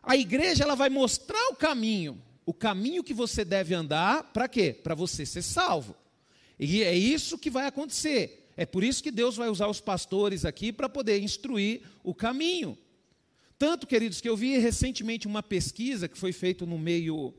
A 0.00 0.16
igreja 0.16 0.62
ela 0.62 0.76
vai 0.76 0.88
mostrar 0.88 1.48
o 1.48 1.56
caminho, 1.56 2.22
o 2.46 2.54
caminho 2.54 3.02
que 3.02 3.12
você 3.12 3.44
deve 3.44 3.74
andar, 3.74 4.32
para 4.32 4.48
quê? 4.48 4.72
Para 4.72 4.94
você 4.94 5.26
ser 5.26 5.42
salvo. 5.42 5.96
E 6.58 6.82
é 6.82 6.96
isso 6.96 7.36
que 7.36 7.50
vai 7.50 7.66
acontecer. 7.66 8.48
É 8.56 8.64
por 8.64 8.82
isso 8.82 9.02
que 9.02 9.10
Deus 9.10 9.36
vai 9.36 9.48
usar 9.48 9.68
os 9.68 9.80
pastores 9.80 10.44
aqui 10.44 10.72
para 10.72 10.88
poder 10.88 11.20
instruir 11.20 11.82
o 12.02 12.14
caminho. 12.14 12.78
Tanto, 13.58 13.86
queridos, 13.86 14.20
que 14.20 14.28
eu 14.28 14.36
vi 14.36 14.56
recentemente 14.58 15.26
uma 15.26 15.42
pesquisa 15.42 16.08
que 16.08 16.16
foi 16.16 16.32
feita 16.32 16.64
no 16.64 16.78
meio 16.78 17.34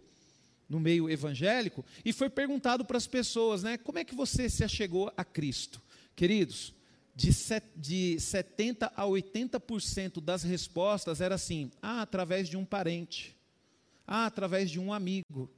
no 0.68 0.80
meio 0.80 1.10
evangélico 1.10 1.84
e 2.06 2.14
foi 2.14 2.30
perguntado 2.30 2.86
para 2.86 2.96
as 2.96 3.08
pessoas, 3.08 3.64
né, 3.64 3.76
como 3.76 3.98
é 3.98 4.04
que 4.04 4.14
você 4.14 4.48
se 4.48 4.64
achegou 4.64 5.12
a 5.18 5.26
Cristo? 5.26 5.82
Queridos, 6.16 6.76
de, 7.16 7.34
set, 7.34 7.66
de 7.76 8.20
70 8.20 8.92
a 8.96 9.04
80% 9.04 10.22
das 10.22 10.44
respostas 10.44 11.22
era 11.22 11.36
assim: 11.36 11.72
ah, 11.82 12.02
através 12.02 12.48
de 12.48 12.56
um 12.56 12.64
parente, 12.64 13.36
ah, 14.06 14.26
através 14.26 14.70
de 14.70 14.80
um 14.80 14.94
amigo. 14.94 15.50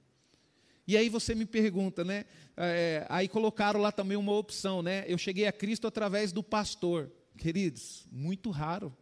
E 0.88 0.96
aí 0.98 1.10
você 1.10 1.36
me 1.36 1.46
pergunta, 1.46 2.04
né? 2.04 2.26
É, 2.56 3.06
aí 3.10 3.28
colocaram 3.28 3.80
lá 3.80 3.92
também 3.92 4.18
uma 4.18 4.34
opção, 4.34 4.82
né? 4.82 5.04
Eu 5.08 5.18
cheguei 5.18 5.46
a 5.46 5.52
Cristo 5.52 5.88
através 5.88 6.32
do 6.32 6.42
pastor. 6.42 7.12
Queridos, 7.38 8.06
muito 8.12 8.50
raro. 8.50 8.96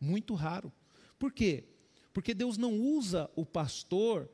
Muito 0.00 0.34
raro. 0.34 0.72
Por 1.18 1.32
quê? 1.32 1.64
Porque 2.12 2.34
Deus 2.34 2.56
não 2.56 2.78
usa 2.78 3.30
o 3.36 3.44
pastor 3.44 4.28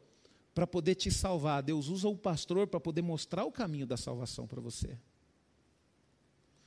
para 0.55 0.67
poder 0.67 0.95
te 0.95 1.11
salvar, 1.11 1.63
Deus 1.63 1.89
usa 1.89 2.09
o 2.09 2.17
pastor 2.17 2.67
para 2.67 2.79
poder 2.79 3.03
mostrar 3.03 3.45
o 3.45 3.53
caminho 3.53 3.87
da 3.87 3.97
salvação 3.97 4.47
para 4.47 4.61
você. 4.61 4.97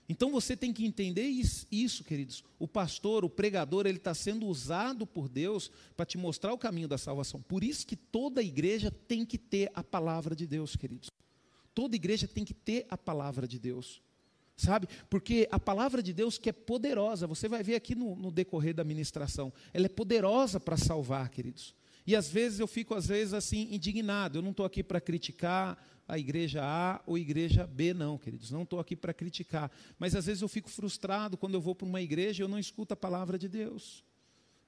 Então 0.09 0.31
você 0.31 0.55
tem 0.55 0.71
que 0.71 0.85
entender 0.85 1.25
isso, 1.25 2.03
queridos. 2.03 2.43
O 2.57 2.67
pastor, 2.67 3.25
o 3.25 3.29
pregador, 3.29 3.85
ele 3.85 3.97
está 3.97 4.13
sendo 4.13 4.45
usado 4.45 5.05
por 5.05 5.27
Deus 5.27 5.69
para 5.97 6.05
te 6.05 6.17
mostrar 6.17 6.53
o 6.53 6.57
caminho 6.57 6.87
da 6.87 6.97
salvação. 6.97 7.41
Por 7.41 7.63
isso 7.63 7.85
que 7.85 7.95
toda 7.95 8.41
igreja 8.41 8.89
tem 8.89 9.25
que 9.25 9.37
ter 9.37 9.69
a 9.73 9.83
palavra 9.83 10.35
de 10.35 10.47
Deus, 10.47 10.75
queridos. 10.75 11.09
Toda 11.73 11.95
igreja 11.95 12.27
tem 12.27 12.45
que 12.45 12.53
ter 12.53 12.85
a 12.89 12.97
palavra 12.97 13.47
de 13.47 13.59
Deus 13.59 14.01
sabe? 14.57 14.87
Porque 15.09 15.47
a 15.51 15.59
palavra 15.59 16.01
de 16.01 16.11
Deus 16.11 16.37
que 16.37 16.49
é 16.49 16.53
poderosa, 16.53 17.27
você 17.27 17.47
vai 17.47 17.61
ver 17.61 17.75
aqui 17.75 17.93
no, 17.93 18.15
no 18.15 18.31
decorrer 18.31 18.73
da 18.73 18.83
ministração, 18.83 19.53
ela 19.71 19.85
é 19.85 19.89
poderosa 19.89 20.59
para 20.59 20.75
salvar, 20.75 21.29
queridos. 21.29 21.75
E 22.07 22.15
às 22.15 22.29
vezes 22.29 22.59
eu 22.59 22.67
fico, 22.67 22.95
às 22.95 23.05
vezes, 23.05 23.33
assim, 23.33 23.67
indignado. 23.69 24.37
Eu 24.37 24.41
não 24.41 24.51
estou 24.51 24.65
aqui 24.65 24.81
para 24.81 25.01
criticar 25.01 25.77
a 26.07 26.17
igreja 26.17 26.61
A 26.63 27.01
ou 27.05 27.15
a 27.15 27.19
igreja 27.19 27.67
B, 27.67 27.93
não, 27.93 28.17
queridos. 28.17 28.49
Não 28.49 28.63
estou 28.63 28.79
aqui 28.79 28.95
para 28.95 29.13
criticar. 29.13 29.69
Mas 29.99 30.15
às 30.15 30.25
vezes 30.25 30.41
eu 30.41 30.47
fico 30.47 30.69
frustrado 30.69 31.37
quando 31.37 31.55
eu 31.55 31.61
vou 31.61 31.75
para 31.75 31.85
uma 31.85 32.01
igreja 32.01 32.41
e 32.41 32.43
eu 32.45 32.47
não 32.47 32.57
escuto 32.57 32.93
a 32.93 32.97
palavra 32.97 33.37
de 33.37 33.49
Deus. 33.49 34.05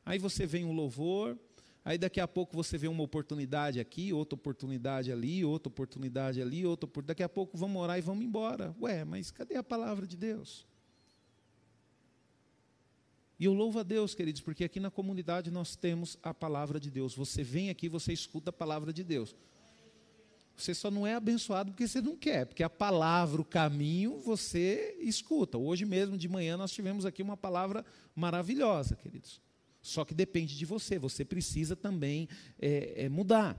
Aí 0.06 0.20
você 0.20 0.46
vem 0.46 0.66
um 0.66 0.74
louvor, 0.74 1.38
Aí 1.84 1.98
daqui 1.98 2.20
a 2.20 2.28
pouco 2.28 2.56
você 2.56 2.78
vê 2.78 2.88
uma 2.88 3.04
oportunidade 3.04 3.80
aqui, 3.80 4.12
outra 4.12 4.36
oportunidade 4.36 5.12
ali, 5.12 5.44
outra 5.46 5.70
oportunidade 5.70 6.42
ali, 6.42 6.66
outra 6.66 6.86
oportunidade. 6.86 7.08
Daqui 7.08 7.24
a 7.24 7.30
pouco 7.30 7.58
vamos 7.58 7.82
orar 7.82 7.98
e 7.98 8.02
vamos 8.02 8.24
embora. 8.24 8.76
Ué, 8.82 9.06
mas 9.06 9.32
cadê 9.32 9.56
a 9.56 9.64
palavra 9.64 10.06
de 10.06 10.18
Deus? 10.18 10.68
E 13.40 13.46
eu 13.46 13.54
louvo 13.54 13.80
a 13.80 13.84
Deus, 13.84 14.14
queridos, 14.14 14.42
porque 14.42 14.66
aqui 14.66 14.82
na 14.82 14.92
comunidade 14.92 15.50
nós 15.50 15.76
temos 15.76 16.18
a 16.22 16.34
palavra 16.34 16.78
de 16.78 16.92
Deus. 16.92 17.16
Você 17.16 17.42
vem 17.42 17.70
aqui, 17.70 17.88
você 17.88 18.12
escuta 18.12 18.50
a 18.50 18.54
palavra 18.54 18.92
de 18.92 19.02
Deus. 19.02 19.34
Você 20.58 20.76
só 20.76 20.92
não 20.92 21.08
é 21.08 21.16
abençoado 21.16 21.72
porque 21.72 21.88
você 21.88 22.02
não 22.02 22.18
quer, 22.18 22.46
porque 22.46 22.64
a 22.64 22.70
palavra, 22.70 23.42
o 23.42 23.46
caminho, 23.46 24.20
você 24.20 24.98
escuta. 25.00 25.58
Hoje 25.58 25.86
mesmo 25.86 26.18
de 26.18 26.28
manhã 26.28 26.58
nós 26.58 26.72
tivemos 26.72 27.06
aqui 27.06 27.24
uma 27.24 27.38
palavra 27.38 27.86
maravilhosa, 28.14 28.98
queridos. 28.98 29.42
Só 29.82 30.04
que 30.04 30.14
depende 30.14 30.58
de 30.58 30.66
você, 30.66 31.00
você 31.00 31.24
precisa 31.24 31.76
também 31.76 32.28
é, 32.60 33.06
é, 33.06 33.10
mudar. 33.10 33.58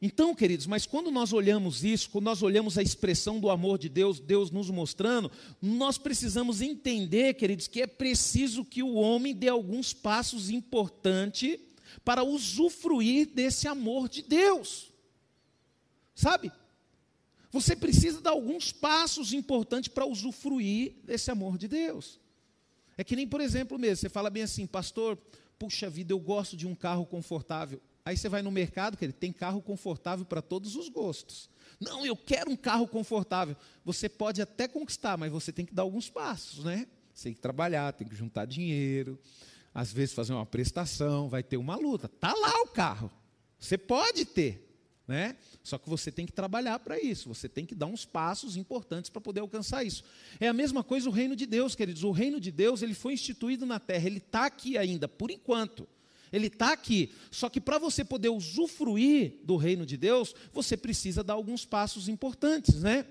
Então, 0.00 0.34
queridos, 0.34 0.66
mas 0.66 0.84
quando 0.84 1.10
nós 1.10 1.32
olhamos 1.32 1.82
isso, 1.82 2.10
quando 2.10 2.26
nós 2.26 2.42
olhamos 2.42 2.76
a 2.76 2.82
expressão 2.82 3.40
do 3.40 3.48
amor 3.48 3.78
de 3.78 3.88
Deus, 3.88 4.20
Deus 4.20 4.50
nos 4.50 4.68
mostrando, 4.68 5.32
nós 5.62 5.96
precisamos 5.96 6.60
entender, 6.60 7.34
queridos, 7.34 7.66
que 7.66 7.80
é 7.80 7.86
preciso 7.86 8.64
que 8.64 8.82
o 8.82 8.94
homem 8.94 9.34
dê 9.34 9.48
alguns 9.48 9.94
passos 9.94 10.50
importantes 10.50 11.58
para 12.04 12.22
usufruir 12.22 13.28
desse 13.28 13.66
amor 13.66 14.08
de 14.08 14.20
Deus. 14.22 14.92
Sabe? 16.14 16.52
Você 17.50 17.74
precisa 17.74 18.20
dar 18.20 18.32
alguns 18.32 18.72
passos 18.72 19.32
importantes 19.32 19.88
para 19.88 20.04
usufruir 20.04 20.96
desse 21.04 21.30
amor 21.30 21.56
de 21.56 21.68
Deus. 21.68 22.20
É 22.96 23.04
que 23.04 23.16
nem, 23.16 23.26
por 23.26 23.40
exemplo, 23.40 23.78
mesmo, 23.78 23.96
você 23.96 24.08
fala 24.08 24.30
bem 24.30 24.42
assim, 24.42 24.66
pastor, 24.66 25.18
puxa 25.58 25.88
vida, 25.88 26.12
eu 26.12 26.18
gosto 26.18 26.56
de 26.56 26.66
um 26.66 26.74
carro 26.74 27.06
confortável. 27.06 27.80
Aí 28.04 28.16
você 28.16 28.28
vai 28.28 28.42
no 28.42 28.50
mercado, 28.50 28.96
que 28.96 29.04
ele 29.04 29.12
tem 29.12 29.32
carro 29.32 29.62
confortável 29.62 30.24
para 30.26 30.42
todos 30.42 30.76
os 30.76 30.88
gostos. 30.88 31.48
Não, 31.80 32.04
eu 32.04 32.16
quero 32.16 32.50
um 32.50 32.56
carro 32.56 32.86
confortável. 32.86 33.56
Você 33.84 34.08
pode 34.08 34.42
até 34.42 34.68
conquistar, 34.68 35.16
mas 35.16 35.32
você 35.32 35.52
tem 35.52 35.64
que 35.64 35.74
dar 35.74 35.82
alguns 35.82 36.10
passos, 36.10 36.64
né? 36.64 36.86
Você 37.14 37.24
tem 37.24 37.34
que 37.34 37.40
trabalhar, 37.40 37.92
tem 37.92 38.06
que 38.06 38.14
juntar 38.14 38.44
dinheiro, 38.44 39.18
às 39.72 39.92
vezes 39.92 40.14
fazer 40.14 40.32
uma 40.32 40.44
prestação, 40.44 41.28
vai 41.28 41.42
ter 41.42 41.56
uma 41.56 41.76
luta. 41.76 42.08
Tá 42.08 42.32
lá 42.34 42.62
o 42.62 42.68
carro. 42.68 43.10
Você 43.58 43.78
pode 43.78 44.24
ter, 44.24 44.73
né? 45.06 45.36
Só 45.62 45.78
que 45.78 45.88
você 45.88 46.10
tem 46.10 46.24
que 46.24 46.32
trabalhar 46.32 46.78
para 46.78 46.98
isso, 47.00 47.28
você 47.28 47.48
tem 47.48 47.66
que 47.66 47.74
dar 47.74 47.86
uns 47.86 48.04
passos 48.04 48.56
importantes 48.56 49.10
para 49.10 49.20
poder 49.20 49.40
alcançar 49.40 49.84
isso. 49.84 50.02
É 50.40 50.48
a 50.48 50.52
mesma 50.52 50.82
coisa 50.82 51.08
o 51.08 51.12
reino 51.12 51.36
de 51.36 51.46
Deus, 51.46 51.74
queridos. 51.74 52.04
O 52.04 52.10
reino 52.10 52.40
de 52.40 52.50
Deus 52.50 52.82
ele 52.82 52.94
foi 52.94 53.12
instituído 53.12 53.66
na 53.66 53.78
terra, 53.78 54.06
ele 54.06 54.18
está 54.18 54.46
aqui 54.46 54.78
ainda, 54.78 55.06
por 55.06 55.30
enquanto. 55.30 55.86
Ele 56.32 56.48
está 56.48 56.72
aqui. 56.72 57.12
Só 57.30 57.48
que 57.48 57.60
para 57.60 57.78
você 57.78 58.04
poder 58.04 58.28
usufruir 58.28 59.34
do 59.44 59.56
reino 59.56 59.86
de 59.86 59.96
Deus, 59.96 60.34
você 60.52 60.76
precisa 60.76 61.22
dar 61.22 61.34
alguns 61.34 61.64
passos 61.64 62.08
importantes, 62.08 62.82
né? 62.82 63.06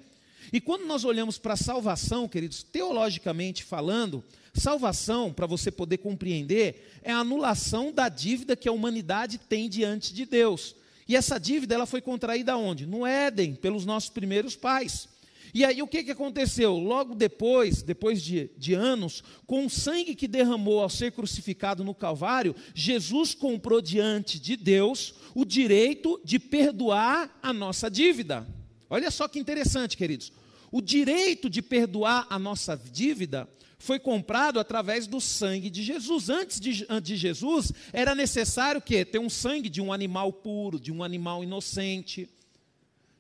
E 0.51 0.59
quando 0.59 0.85
nós 0.85 1.05
olhamos 1.05 1.38
para 1.38 1.53
a 1.53 1.57
salvação, 1.57 2.27
queridos, 2.27 2.63
teologicamente 2.63 3.63
falando, 3.63 4.21
salvação, 4.53 5.31
para 5.31 5.47
você 5.47 5.71
poder 5.71 6.00
compreender, 6.00 7.00
é 7.01 7.13
a 7.13 7.19
anulação 7.19 7.93
da 7.93 8.09
dívida 8.09 8.57
que 8.57 8.67
a 8.67 8.73
humanidade 8.73 9.38
tem 9.38 9.69
diante 9.69 10.13
de 10.13 10.25
Deus. 10.25 10.75
E 11.07 11.15
essa 11.15 11.39
dívida 11.39 11.75
ela 11.75 11.86
foi 11.86 12.01
contraída 12.01 12.57
onde? 12.57 12.86
No 12.86 13.05
Éden, 13.05 13.55
pelos 13.55 13.86
nossos 13.86 14.10
primeiros 14.10 14.55
pais. 14.55 15.07
E 15.53 15.63
aí 15.63 15.81
o 15.83 15.88
que, 15.88 16.03
que 16.03 16.12
aconteceu? 16.12 16.75
Logo 16.77 17.13
depois, 17.13 17.83
depois 17.83 18.24
de, 18.24 18.50
de 18.57 18.74
anos, 18.74 19.24
com 19.45 19.65
o 19.65 19.69
sangue 19.69 20.15
que 20.15 20.27
derramou 20.27 20.79
ao 20.79 20.89
ser 20.89 21.12
crucificado 21.12 21.83
no 21.83 21.93
Calvário, 21.93 22.55
Jesus 22.74 23.36
comprou 23.36 23.79
diante 23.79 24.39
de 24.39 24.55
Deus 24.55 25.13
o 25.36 25.45
direito 25.45 26.19
de 26.25 26.39
perdoar 26.39 27.39
a 27.41 27.53
nossa 27.53 27.89
dívida. 27.89 28.48
Olha 28.89 29.12
só 29.12 29.27
que 29.27 29.38
interessante, 29.38 29.95
queridos. 29.95 30.31
O 30.72 30.81
direito 30.81 31.50
de 31.50 31.62
perdoar 31.62 32.25
a 32.31 32.39
nossa 32.39 32.75
dívida 32.75 33.48
foi 33.84 34.00
comprado 34.00 34.62
através 34.62 35.08
do 35.08 35.20
sangue 35.20 35.70
de 35.70 35.84
Jesus. 35.84 36.30
Antes 36.30 36.58
de, 36.58 36.88
de 37.02 37.16
Jesus, 37.18 37.74
era 37.92 38.16
necessário 38.16 38.82
que 38.82 39.04
ter 39.04 39.20
um 39.20 39.30
sangue 39.30 39.68
de 39.68 39.82
um 39.82 39.92
animal 39.92 40.32
puro, 40.32 40.80
de 40.80 40.90
um 40.90 41.04
animal 41.04 41.44
inocente. 41.44 42.30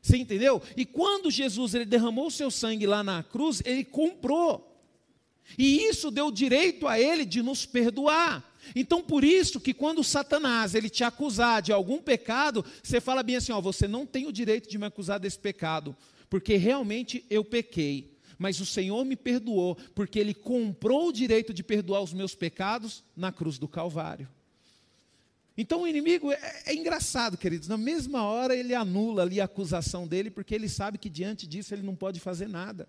Você 0.01 0.15
entendeu? 0.15 0.61
E 0.77 0.85
quando 0.85 1.29
Jesus 1.29 1.73
ele 1.75 1.83
derramou 1.83 2.27
o 2.27 2.31
seu 2.31 2.49
sangue 2.49 2.87
lá 2.87 3.03
na 3.03 3.21
cruz, 3.21 3.61
ele 3.65 3.83
comprou. 3.83 4.73
E 5.57 5.83
isso 5.83 6.09
deu 6.09 6.31
direito 6.31 6.87
a 6.87 6.97
ele 6.97 7.25
de 7.25 7.41
nos 7.41 7.65
perdoar. 7.65 8.41
Então, 8.73 9.03
por 9.03 9.25
isso 9.25 9.59
que 9.59 9.73
quando 9.73 10.01
Satanás 10.01 10.73
ele 10.73 10.89
te 10.89 11.03
acusar 11.03 11.61
de 11.61 11.73
algum 11.73 12.01
pecado, 12.01 12.63
você 12.81 13.01
fala 13.01 13.21
bem 13.21 13.35
assim, 13.35 13.51
ó, 13.51 13.59
você 13.59 13.85
não 13.85 14.05
tem 14.05 14.27
o 14.27 14.31
direito 14.31 14.69
de 14.69 14.77
me 14.77 14.85
acusar 14.85 15.19
desse 15.19 15.37
pecado, 15.37 15.93
porque 16.29 16.55
realmente 16.55 17.25
eu 17.29 17.43
pequei 17.43 18.12
mas 18.43 18.59
o 18.59 18.65
Senhor 18.65 19.05
me 19.05 19.15
perdoou, 19.15 19.77
porque 19.95 20.19
Ele 20.19 20.33
comprou 20.33 21.07
o 21.07 21.13
direito 21.13 21.53
de 21.53 21.63
perdoar 21.63 22.01
os 22.01 22.11
meus 22.11 22.35
pecados 22.35 23.01
na 23.15 23.31
cruz 23.31 23.57
do 23.57 23.69
Calvário. 23.69 24.27
Então 25.57 25.83
o 25.83 25.87
inimigo 25.87 26.29
é, 26.29 26.63
é, 26.65 26.75
engraçado, 26.75 27.37
queridos, 27.37 27.69
na 27.69 27.77
mesma 27.77 28.23
hora 28.23 28.53
ele 28.53 28.75
anula 28.75 29.21
ali 29.21 29.39
a 29.39 29.45
acusação 29.45 30.05
dele, 30.05 30.29
porque 30.29 30.53
ele 30.53 30.67
sabe 30.67 30.97
que 30.97 31.09
diante 31.09 31.47
disso 31.47 31.73
ele 31.73 31.83
não 31.83 31.95
pode 31.95 32.19
fazer 32.19 32.49
nada. 32.49 32.85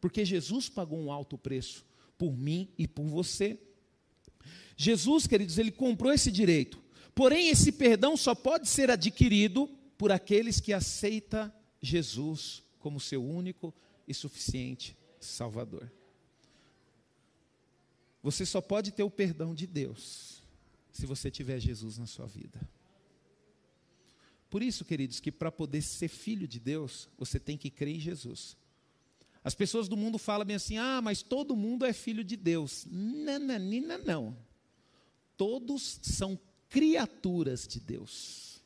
Porque 0.00 0.24
Jesus 0.24 0.68
pagou 0.68 0.98
um 0.98 1.12
alto 1.12 1.38
preço 1.38 1.86
por 2.18 2.36
mim 2.36 2.68
e 2.76 2.88
por 2.88 3.06
você. 3.06 3.56
Jesus, 4.76 5.28
queridos, 5.28 5.58
ele 5.58 5.70
comprou 5.70 6.12
esse 6.12 6.32
direito. 6.32 6.82
Porém, 7.14 7.50
esse 7.50 7.70
perdão 7.70 8.16
só 8.16 8.34
pode 8.34 8.68
ser 8.68 8.90
adquirido 8.90 9.70
por 9.96 10.10
aqueles 10.10 10.58
que 10.58 10.72
aceitam 10.72 11.52
Jesus 11.80 12.64
como 12.80 12.98
seu 12.98 13.24
único 13.24 13.72
e 14.06 14.14
suficiente 14.14 14.96
Salvador. 15.20 15.90
Você 18.22 18.44
só 18.44 18.60
pode 18.60 18.90
ter 18.92 19.02
o 19.02 19.10
perdão 19.10 19.54
de 19.54 19.66
Deus 19.66 20.42
se 20.92 21.06
você 21.06 21.30
tiver 21.30 21.60
Jesus 21.60 21.98
na 21.98 22.06
sua 22.06 22.26
vida. 22.26 22.60
Por 24.48 24.62
isso, 24.62 24.84
queridos, 24.84 25.20
que 25.20 25.30
para 25.30 25.52
poder 25.52 25.82
ser 25.82 26.08
filho 26.08 26.48
de 26.48 26.58
Deus, 26.58 27.08
você 27.18 27.38
tem 27.38 27.56
que 27.56 27.70
crer 27.70 27.96
em 27.96 28.00
Jesus. 28.00 28.56
As 29.44 29.54
pessoas 29.54 29.88
do 29.88 29.96
mundo 29.96 30.18
falam 30.18 30.46
bem 30.46 30.56
assim: 30.56 30.78
ah, 30.78 31.00
mas 31.00 31.22
todo 31.22 31.54
mundo 31.54 31.84
é 31.84 31.92
filho 31.92 32.24
de 32.24 32.36
Deus. 32.36 32.86
Nananina, 32.90 33.98
não. 33.98 34.36
Todos 35.36 36.00
são 36.02 36.38
criaturas 36.68 37.66
de 37.66 37.78
Deus. 37.78 38.62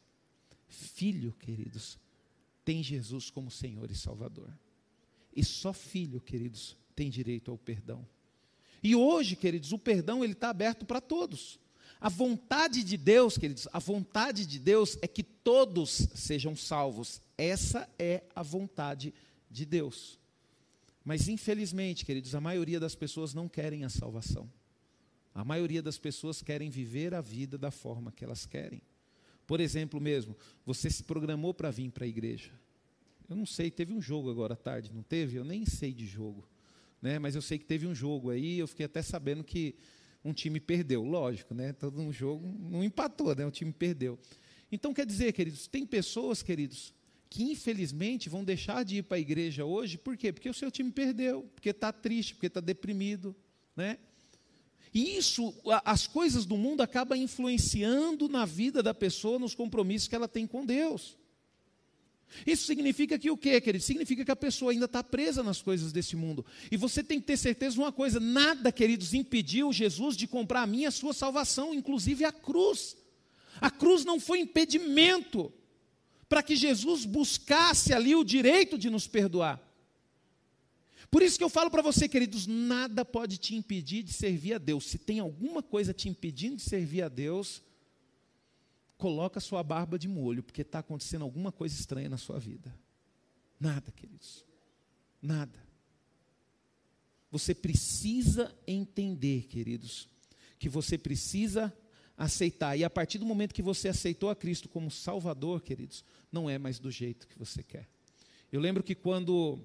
Filho, 0.68 1.32
queridos, 1.40 1.98
tem 2.64 2.82
Jesus 2.82 3.28
como 3.28 3.50
Senhor 3.50 3.90
e 3.90 3.94
Salvador. 3.94 4.50
E 5.34 5.44
só 5.44 5.72
filho, 5.72 6.20
queridos, 6.20 6.76
tem 6.94 7.10
direito 7.10 7.50
ao 7.50 7.58
perdão. 7.58 8.06
E 8.82 8.94
hoje, 8.96 9.36
queridos, 9.36 9.72
o 9.72 9.78
perdão 9.78 10.24
ele 10.24 10.32
está 10.32 10.50
aberto 10.50 10.84
para 10.86 11.00
todos. 11.00 11.58
A 12.00 12.08
vontade 12.08 12.82
de 12.82 12.96
Deus, 12.96 13.36
queridos, 13.36 13.68
a 13.72 13.78
vontade 13.78 14.46
de 14.46 14.58
Deus 14.58 14.96
é 15.02 15.06
que 15.06 15.22
todos 15.22 16.08
sejam 16.14 16.56
salvos. 16.56 17.20
Essa 17.36 17.88
é 17.98 18.22
a 18.34 18.42
vontade 18.42 19.12
de 19.50 19.66
Deus. 19.66 20.18
Mas 21.04 21.28
infelizmente, 21.28 22.06
queridos, 22.06 22.34
a 22.34 22.40
maioria 22.40 22.80
das 22.80 22.94
pessoas 22.94 23.34
não 23.34 23.48
querem 23.48 23.84
a 23.84 23.90
salvação. 23.90 24.50
A 25.34 25.44
maioria 25.44 25.82
das 25.82 25.98
pessoas 25.98 26.42
querem 26.42 26.70
viver 26.70 27.14
a 27.14 27.20
vida 27.20 27.58
da 27.58 27.70
forma 27.70 28.12
que 28.12 28.24
elas 28.24 28.46
querem. 28.46 28.82
Por 29.46 29.60
exemplo, 29.60 30.00
mesmo, 30.00 30.36
você 30.64 30.88
se 30.88 31.02
programou 31.02 31.52
para 31.52 31.70
vir 31.70 31.90
para 31.90 32.04
a 32.04 32.08
igreja. 32.08 32.52
Eu 33.30 33.36
não 33.36 33.46
sei, 33.46 33.70
teve 33.70 33.92
um 33.92 34.02
jogo 34.02 34.28
agora 34.28 34.54
à 34.54 34.56
tarde, 34.56 34.90
não 34.92 35.04
teve? 35.04 35.36
Eu 35.36 35.44
nem 35.44 35.64
sei 35.64 35.94
de 35.94 36.04
jogo. 36.04 36.48
Né? 37.00 37.16
Mas 37.20 37.36
eu 37.36 37.40
sei 37.40 37.60
que 37.60 37.64
teve 37.64 37.86
um 37.86 37.94
jogo 37.94 38.28
aí, 38.28 38.58
eu 38.58 38.66
fiquei 38.66 38.86
até 38.86 39.00
sabendo 39.02 39.44
que 39.44 39.76
um 40.24 40.32
time 40.32 40.58
perdeu. 40.58 41.04
Lógico, 41.04 41.54
né? 41.54 41.72
Todo 41.72 42.00
um 42.00 42.12
jogo 42.12 42.44
não 42.68 42.82
empatou, 42.82 43.32
né? 43.36 43.46
O 43.46 43.50
time 43.52 43.72
perdeu. 43.72 44.18
Então 44.72 44.92
quer 44.92 45.06
dizer, 45.06 45.32
queridos, 45.32 45.68
tem 45.68 45.86
pessoas, 45.86 46.42
queridos, 46.42 46.92
que 47.28 47.44
infelizmente 47.44 48.28
vão 48.28 48.42
deixar 48.42 48.84
de 48.84 48.96
ir 48.96 49.02
para 49.04 49.16
a 49.16 49.20
igreja 49.20 49.64
hoje, 49.64 49.96
por 49.96 50.16
quê? 50.16 50.32
Porque 50.32 50.50
o 50.50 50.54
seu 50.54 50.68
time 50.68 50.90
perdeu, 50.90 51.48
porque 51.54 51.70
está 51.70 51.92
triste, 51.92 52.34
porque 52.34 52.48
está 52.48 52.60
deprimido, 52.60 53.34
né? 53.76 53.96
E 54.92 55.16
isso, 55.16 55.54
as 55.84 56.08
coisas 56.08 56.44
do 56.44 56.56
mundo 56.56 56.80
acabam 56.80 57.16
influenciando 57.16 58.28
na 58.28 58.44
vida 58.44 58.82
da 58.82 58.92
pessoa, 58.92 59.38
nos 59.38 59.54
compromissos 59.54 60.08
que 60.08 60.16
ela 60.16 60.26
tem 60.26 60.48
com 60.48 60.66
Deus. 60.66 61.16
Isso 62.46 62.66
significa 62.66 63.18
que 63.18 63.30
o 63.30 63.36
quê, 63.36 63.60
querido? 63.60 63.84
Significa 63.84 64.24
que 64.24 64.30
a 64.30 64.36
pessoa 64.36 64.72
ainda 64.72 64.86
está 64.86 65.02
presa 65.02 65.42
nas 65.42 65.60
coisas 65.60 65.92
desse 65.92 66.16
mundo. 66.16 66.44
E 66.70 66.76
você 66.76 67.02
tem 67.02 67.20
que 67.20 67.26
ter 67.26 67.36
certeza 67.36 67.74
de 67.74 67.80
uma 67.80 67.92
coisa: 67.92 68.18
nada, 68.20 68.70
queridos, 68.72 69.14
impediu 69.14 69.72
Jesus 69.72 70.16
de 70.16 70.26
comprar 70.26 70.62
a 70.62 70.66
minha 70.66 70.88
a 70.88 70.92
sua 70.92 71.12
salvação, 71.12 71.74
inclusive 71.74 72.24
a 72.24 72.32
cruz. 72.32 72.96
A 73.60 73.70
cruz 73.70 74.04
não 74.04 74.18
foi 74.18 74.40
impedimento 74.40 75.52
para 76.28 76.42
que 76.42 76.54
Jesus 76.54 77.04
buscasse 77.04 77.92
ali 77.92 78.14
o 78.14 78.24
direito 78.24 78.78
de 78.78 78.88
nos 78.88 79.06
perdoar. 79.06 79.60
Por 81.10 81.22
isso 81.22 81.36
que 81.36 81.42
eu 81.42 81.48
falo 81.48 81.70
para 81.70 81.82
você, 81.82 82.08
queridos, 82.08 82.46
nada 82.46 83.04
pode 83.04 83.36
te 83.36 83.56
impedir 83.56 84.04
de 84.04 84.12
servir 84.12 84.54
a 84.54 84.58
Deus. 84.58 84.86
Se 84.86 84.96
tem 84.96 85.18
alguma 85.18 85.60
coisa 85.60 85.92
te 85.92 86.08
impedindo 86.08 86.56
de 86.56 86.62
servir 86.62 87.02
a 87.02 87.08
Deus, 87.08 87.60
coloca 89.00 89.40
sua 89.40 89.62
barba 89.62 89.98
de 89.98 90.06
molho, 90.06 90.42
porque 90.42 90.60
está 90.60 90.80
acontecendo 90.80 91.22
alguma 91.22 91.50
coisa 91.50 91.74
estranha 91.74 92.08
na 92.08 92.18
sua 92.18 92.38
vida. 92.38 92.72
Nada, 93.58 93.90
queridos. 93.90 94.44
Nada. 95.22 95.58
Você 97.30 97.54
precisa 97.54 98.54
entender, 98.66 99.46
queridos, 99.46 100.06
que 100.58 100.68
você 100.68 100.98
precisa 100.98 101.74
aceitar. 102.14 102.76
E 102.76 102.84
a 102.84 102.90
partir 102.90 103.16
do 103.16 103.24
momento 103.24 103.54
que 103.54 103.62
você 103.62 103.88
aceitou 103.88 104.28
a 104.28 104.36
Cristo 104.36 104.68
como 104.68 104.90
Salvador, 104.90 105.62
queridos, 105.62 106.04
não 106.30 106.50
é 106.50 106.58
mais 106.58 106.78
do 106.78 106.90
jeito 106.90 107.26
que 107.26 107.38
você 107.38 107.62
quer. 107.62 107.88
Eu 108.52 108.60
lembro 108.60 108.82
que 108.82 108.94
quando 108.94 109.58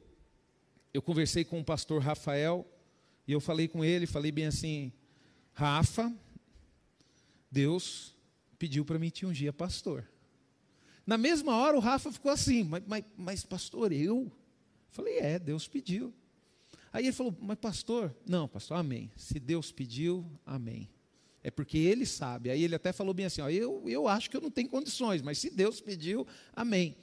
eu 0.93 1.01
conversei 1.01 1.43
com 1.43 1.59
o 1.59 1.65
pastor 1.65 2.01
Rafael, 2.01 2.65
e 3.27 3.33
eu 3.33 3.41
falei 3.41 3.67
com 3.67 3.83
ele, 3.83 4.07
falei 4.07 4.31
bem 4.31 4.45
assim: 4.45 4.93
Rafa, 5.51 6.13
Deus 7.51 8.14
pediu 8.57 8.85
para 8.85 8.99
mim 8.99 9.09
te 9.09 9.25
ungir 9.25 9.49
a 9.49 9.53
pastor. 9.53 10.07
Na 11.05 11.17
mesma 11.17 11.55
hora 11.55 11.77
o 11.77 11.79
Rafa 11.79 12.11
ficou 12.11 12.31
assim, 12.31 12.63
mas, 12.63 12.83
mas, 12.87 13.05
mas 13.15 13.43
pastor, 13.45 13.91
eu? 13.91 14.31
Falei, 14.89 15.17
é, 15.19 15.37
Deus 15.37 15.67
pediu. 15.67 16.13
Aí 16.91 17.05
ele 17.05 17.11
falou, 17.11 17.35
mas 17.39 17.57
pastor, 17.57 18.15
não, 18.25 18.47
pastor, 18.47 18.77
amém. 18.77 19.11
Se 19.15 19.39
Deus 19.39 19.71
pediu, 19.71 20.25
amém. 20.45 20.89
É 21.43 21.51
porque 21.51 21.77
ele 21.77 22.07
sabe. 22.07 22.49
Aí 22.49 22.63
ele 22.63 22.73
até 22.73 22.91
falou 22.91 23.13
bem 23.13 23.27
assim: 23.27 23.39
ó, 23.39 23.47
eu, 23.47 23.83
eu 23.85 24.07
acho 24.07 24.31
que 24.31 24.35
eu 24.35 24.41
não 24.41 24.49
tenho 24.49 24.67
condições, 24.67 25.21
mas 25.21 25.37
se 25.37 25.51
Deus 25.51 25.79
pediu, 25.79 26.25
amém. 26.55 26.95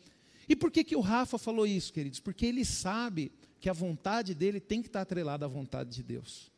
E 0.49 0.57
por 0.57 0.69
que, 0.69 0.83
que 0.83 0.97
o 0.97 1.01
Rafa 1.01 1.39
falou 1.39 1.65
isso, 1.65 1.93
queridos? 1.93 2.19
Porque 2.19 2.47
ele 2.47 2.65
sabe 2.65 3.31
que 3.61 3.71
a 3.71 3.73
vontade 3.73 4.35
dele 4.35 4.59
tem 4.59 4.83
que 4.83 4.89
estar 4.89 5.03
atrelada 5.03 5.45
à 5.45 5.49
vontade 5.49 5.91
de 5.91 6.03
Deus. 6.03 6.51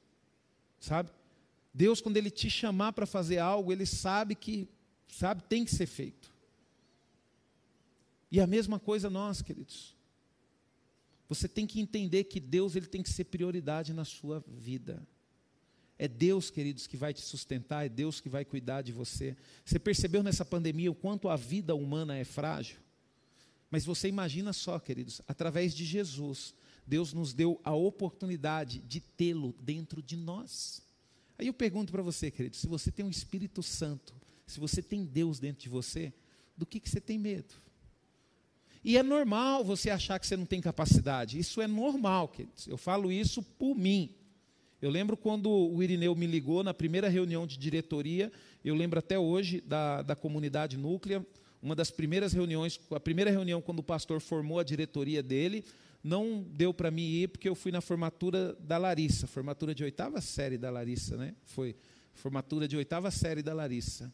Sabe? 0.80 1.10
Deus, 1.74 2.00
quando 2.00 2.16
ele 2.16 2.30
te 2.30 2.48
chamar 2.48 2.94
para 2.94 3.04
fazer 3.04 3.36
algo, 3.36 3.70
ele 3.70 3.84
sabe 3.84 4.34
que, 4.34 4.66
sabe, 5.14 5.42
tem 5.44 5.64
que 5.64 5.74
ser 5.74 5.86
feito. 5.86 6.32
E 8.30 8.40
a 8.40 8.46
mesma 8.46 8.80
coisa 8.80 9.08
nós, 9.08 9.40
queridos. 9.40 9.94
Você 11.28 11.48
tem 11.48 11.66
que 11.66 11.80
entender 11.80 12.24
que 12.24 12.40
Deus 12.40 12.76
ele 12.76 12.86
tem 12.86 13.02
que 13.02 13.10
ser 13.10 13.24
prioridade 13.24 13.92
na 13.92 14.04
sua 14.04 14.44
vida. 14.46 15.06
É 15.98 16.08
Deus, 16.08 16.50
queridos, 16.50 16.86
que 16.86 16.96
vai 16.96 17.14
te 17.14 17.20
sustentar, 17.20 17.86
é 17.86 17.88
Deus 17.88 18.20
que 18.20 18.28
vai 18.28 18.44
cuidar 18.44 18.82
de 18.82 18.92
você. 18.92 19.36
Você 19.64 19.78
percebeu 19.78 20.22
nessa 20.22 20.44
pandemia 20.44 20.90
o 20.90 20.94
quanto 20.94 21.28
a 21.28 21.36
vida 21.36 21.74
humana 21.74 22.16
é 22.16 22.24
frágil? 22.24 22.78
Mas 23.70 23.84
você 23.84 24.08
imagina 24.08 24.52
só, 24.52 24.78
queridos, 24.78 25.22
através 25.26 25.74
de 25.74 25.84
Jesus, 25.84 26.54
Deus 26.86 27.12
nos 27.12 27.32
deu 27.32 27.60
a 27.64 27.74
oportunidade 27.74 28.80
de 28.80 29.00
tê-lo 29.00 29.54
dentro 29.60 30.02
de 30.02 30.16
nós. 30.16 30.82
Aí 31.38 31.46
eu 31.46 31.54
pergunto 31.54 31.90
para 31.90 32.02
você, 32.02 32.30
querido, 32.30 32.56
se 32.56 32.66
você 32.66 32.90
tem 32.90 33.04
um 33.04 33.10
Espírito 33.10 33.62
Santo, 33.62 34.14
se 34.46 34.60
você 34.60 34.82
tem 34.82 35.04
Deus 35.04 35.38
dentro 35.38 35.62
de 35.62 35.68
você, 35.68 36.12
do 36.56 36.66
que, 36.66 36.80
que 36.80 36.88
você 36.88 37.00
tem 37.00 37.18
medo? 37.18 37.54
E 38.84 38.98
é 38.98 39.02
normal 39.02 39.64
você 39.64 39.88
achar 39.88 40.18
que 40.18 40.26
você 40.26 40.36
não 40.36 40.44
tem 40.44 40.60
capacidade. 40.60 41.38
Isso 41.38 41.62
é 41.62 41.66
normal, 41.66 42.28
queridos. 42.28 42.66
Eu 42.66 42.76
falo 42.76 43.10
isso 43.10 43.42
por 43.42 43.74
mim. 43.74 44.14
Eu 44.80 44.90
lembro 44.90 45.16
quando 45.16 45.50
o 45.50 45.82
Irineu 45.82 46.14
me 46.14 46.26
ligou 46.26 46.62
na 46.62 46.74
primeira 46.74 47.08
reunião 47.08 47.46
de 47.46 47.56
diretoria, 47.56 48.30
eu 48.62 48.74
lembro 48.74 48.98
até 48.98 49.18
hoje 49.18 49.62
da, 49.62 50.02
da 50.02 50.14
comunidade 50.14 50.76
núclea, 50.76 51.26
uma 51.62 51.74
das 51.74 51.90
primeiras 51.90 52.34
reuniões, 52.34 52.78
a 52.90 53.00
primeira 53.00 53.30
reunião 53.30 53.62
quando 53.62 53.78
o 53.78 53.82
pastor 53.82 54.20
formou 54.20 54.58
a 54.58 54.62
diretoria 54.62 55.22
dele, 55.22 55.64
não 56.02 56.42
deu 56.42 56.74
para 56.74 56.90
mim 56.90 57.06
ir 57.06 57.28
porque 57.28 57.48
eu 57.48 57.54
fui 57.54 57.72
na 57.72 57.80
formatura 57.80 58.54
da 58.60 58.76
Larissa, 58.76 59.26
formatura 59.26 59.74
de 59.74 59.82
oitava 59.82 60.20
série 60.20 60.58
da 60.58 60.70
Larissa, 60.70 61.16
né? 61.16 61.34
Foi 61.46 61.74
formatura 62.12 62.68
de 62.68 62.76
oitava 62.76 63.10
série 63.10 63.42
da 63.42 63.54
Larissa. 63.54 64.12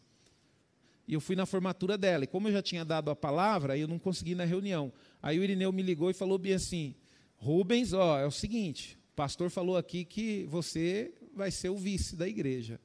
E 1.10 1.14
eu 1.14 1.20
fui 1.20 1.34
na 1.34 1.44
formatura 1.44 1.98
dela. 1.98 2.22
E 2.22 2.26
como 2.28 2.46
eu 2.46 2.52
já 2.52 2.62
tinha 2.62 2.84
dado 2.84 3.10
a 3.10 3.16
palavra, 3.16 3.76
eu 3.76 3.88
não 3.88 3.98
consegui 3.98 4.36
na 4.36 4.44
reunião. 4.44 4.92
Aí 5.20 5.40
o 5.40 5.42
Irineu 5.42 5.72
me 5.72 5.82
ligou 5.82 6.08
e 6.08 6.14
falou 6.14 6.38
bem 6.38 6.52
assim: 6.52 6.94
Rubens, 7.36 7.92
ó, 7.92 8.16
é 8.16 8.24
o 8.24 8.30
seguinte, 8.30 8.96
pastor 9.16 9.50
falou 9.50 9.76
aqui 9.76 10.04
que 10.04 10.44
você 10.44 11.12
vai 11.34 11.50
ser 11.50 11.68
o 11.68 11.76
vice 11.76 12.14
da 12.14 12.28
igreja. 12.28 12.80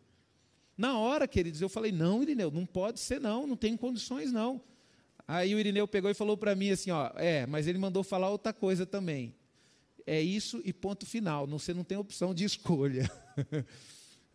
Na 0.75 0.97
hora, 0.97 1.27
queridos, 1.27 1.61
eu 1.61 1.69
falei: 1.69 1.91
não, 1.91 2.23
Irineu, 2.23 2.49
não 2.49 2.65
pode 2.65 2.99
ser, 2.99 3.21
não, 3.21 3.45
não 3.45 3.55
tem 3.55 3.77
condições, 3.77 4.31
não. 4.31 4.59
Aí 5.27 5.53
o 5.53 5.59
Irineu 5.59 5.87
pegou 5.87 6.09
e 6.09 6.15
falou 6.15 6.35
para 6.35 6.55
mim 6.55 6.71
assim: 6.71 6.89
ó, 6.89 7.11
é, 7.17 7.45
mas 7.45 7.67
ele 7.67 7.77
mandou 7.77 8.03
falar 8.03 8.31
outra 8.31 8.51
coisa 8.51 8.87
também. 8.87 9.35
É 10.03 10.19
isso 10.19 10.59
e 10.65 10.73
ponto 10.73 11.05
final, 11.05 11.45
você 11.45 11.75
não 11.75 11.83
tem 11.83 11.95
opção 11.95 12.33
de 12.33 12.43
escolha. 12.43 13.07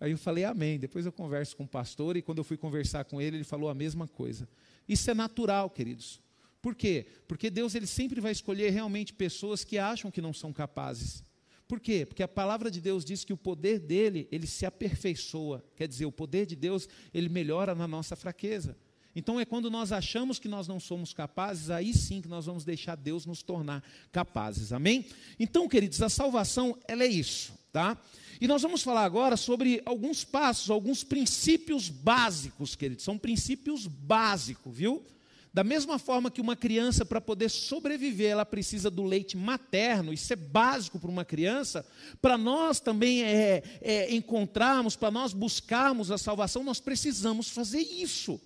Aí 0.01 0.13
eu 0.13 0.19
falei 0.19 0.45
amém. 0.45 0.79
Depois 0.79 1.05
eu 1.05 1.13
converso 1.13 1.55
com 1.57 1.65
o 1.65 1.69
pastor 1.69 2.17
e 2.17 2.23
quando 2.23 2.39
eu 2.39 2.45
fui 2.45 2.57
conversar 2.57 3.05
com 3.05 3.21
ele, 3.21 3.37
ele 3.37 3.45
falou 3.45 3.69
a 3.69 3.75
mesma 3.75 4.09
coisa. 4.09 4.49
Isso 4.89 5.11
é 5.11 5.15
natural, 5.15 5.69
queridos. 5.69 6.21
Por 6.63 6.75
quê? 6.75 7.07
Porque 7.29 7.51
Deus 7.51 7.75
ele 7.75 7.87
sempre 7.87 8.21
vai 8.21 8.33
escolher 8.33 8.71
realmente 8.71 9.13
pessoas 9.13 9.63
que 9.63 9.79
acham 9.79 10.11
que 10.11 10.21
não 10.21 10.33
são 10.33 10.53
capazes. 10.53 11.23
Por 11.69 11.79
quê? 11.79 12.05
Porque 12.05 12.23
a 12.23 12.29
palavra 12.29 12.71
de 12.71 12.81
Deus 12.81 13.05
diz 13.05 13.25
que 13.25 13.33
o 13.33 13.37
poder 13.37 13.79
dele, 13.79 14.27
ele 14.33 14.47
se 14.47 14.67
aperfeiçoa. 14.67 15.65
Quer 15.77 15.87
dizer, 15.87 16.05
o 16.05 16.13
poder 16.13 16.45
de 16.45 16.57
Deus, 16.57 16.89
ele 17.15 17.29
melhora 17.29 17.75
na 17.75 17.87
nossa 17.87 18.17
fraqueza. 18.17 18.77
Então 19.15 19.41
é 19.41 19.45
quando 19.45 19.71
nós 19.71 19.91
achamos 19.93 20.39
que 20.39 20.49
nós 20.49 20.69
não 20.69 20.79
somos 20.79 21.13
capazes, 21.13 21.71
aí 21.71 21.93
sim 21.93 22.21
que 22.21 22.29
nós 22.29 22.47
vamos 22.47 22.65
deixar 22.65 22.97
Deus 22.97 23.27
nos 23.27 23.43
tornar 23.43 23.83
capazes. 24.13 24.73
Amém? 24.73 25.07
Então, 25.39 25.69
queridos, 25.69 26.01
a 26.01 26.09
salvação, 26.09 26.77
ela 26.87 27.03
é 27.03 27.09
isso, 27.09 27.53
tá? 27.73 27.99
E 28.41 28.47
nós 28.47 28.63
vamos 28.63 28.83
falar 28.83 29.05
agora 29.05 29.37
sobre 29.37 29.83
alguns 29.85 30.25
passos, 30.25 30.71
alguns 30.71 31.05
princípios 31.05 31.89
básicos, 31.89 32.75
queridos. 32.75 33.05
São 33.05 33.19
princípios 33.19 33.87
básicos, 33.87 34.75
viu? 34.75 35.05
Da 35.53 35.65
mesma 35.65 35.99
forma 35.99 36.31
que 36.31 36.41
uma 36.41 36.55
criança, 36.55 37.05
para 37.05 37.21
poder 37.21 37.51
sobreviver, 37.51 38.31
ela 38.31 38.47
precisa 38.47 38.89
do 38.89 39.03
leite 39.03 39.37
materno, 39.37 40.13
isso 40.13 40.33
é 40.33 40.37
básico 40.37 40.99
para 40.99 41.11
uma 41.11 41.25
criança, 41.25 41.85
para 42.23 42.39
nós 42.39 42.79
também 42.79 43.25
é, 43.25 43.63
é, 43.81 44.15
encontrarmos, 44.15 44.95
para 44.95 45.11
nós 45.11 45.33
buscarmos 45.33 46.13
a 46.13 46.17
salvação, 46.17 46.63
nós 46.63 46.79
precisamos 46.79 47.49
fazer 47.49 47.81
isso. 47.81 48.41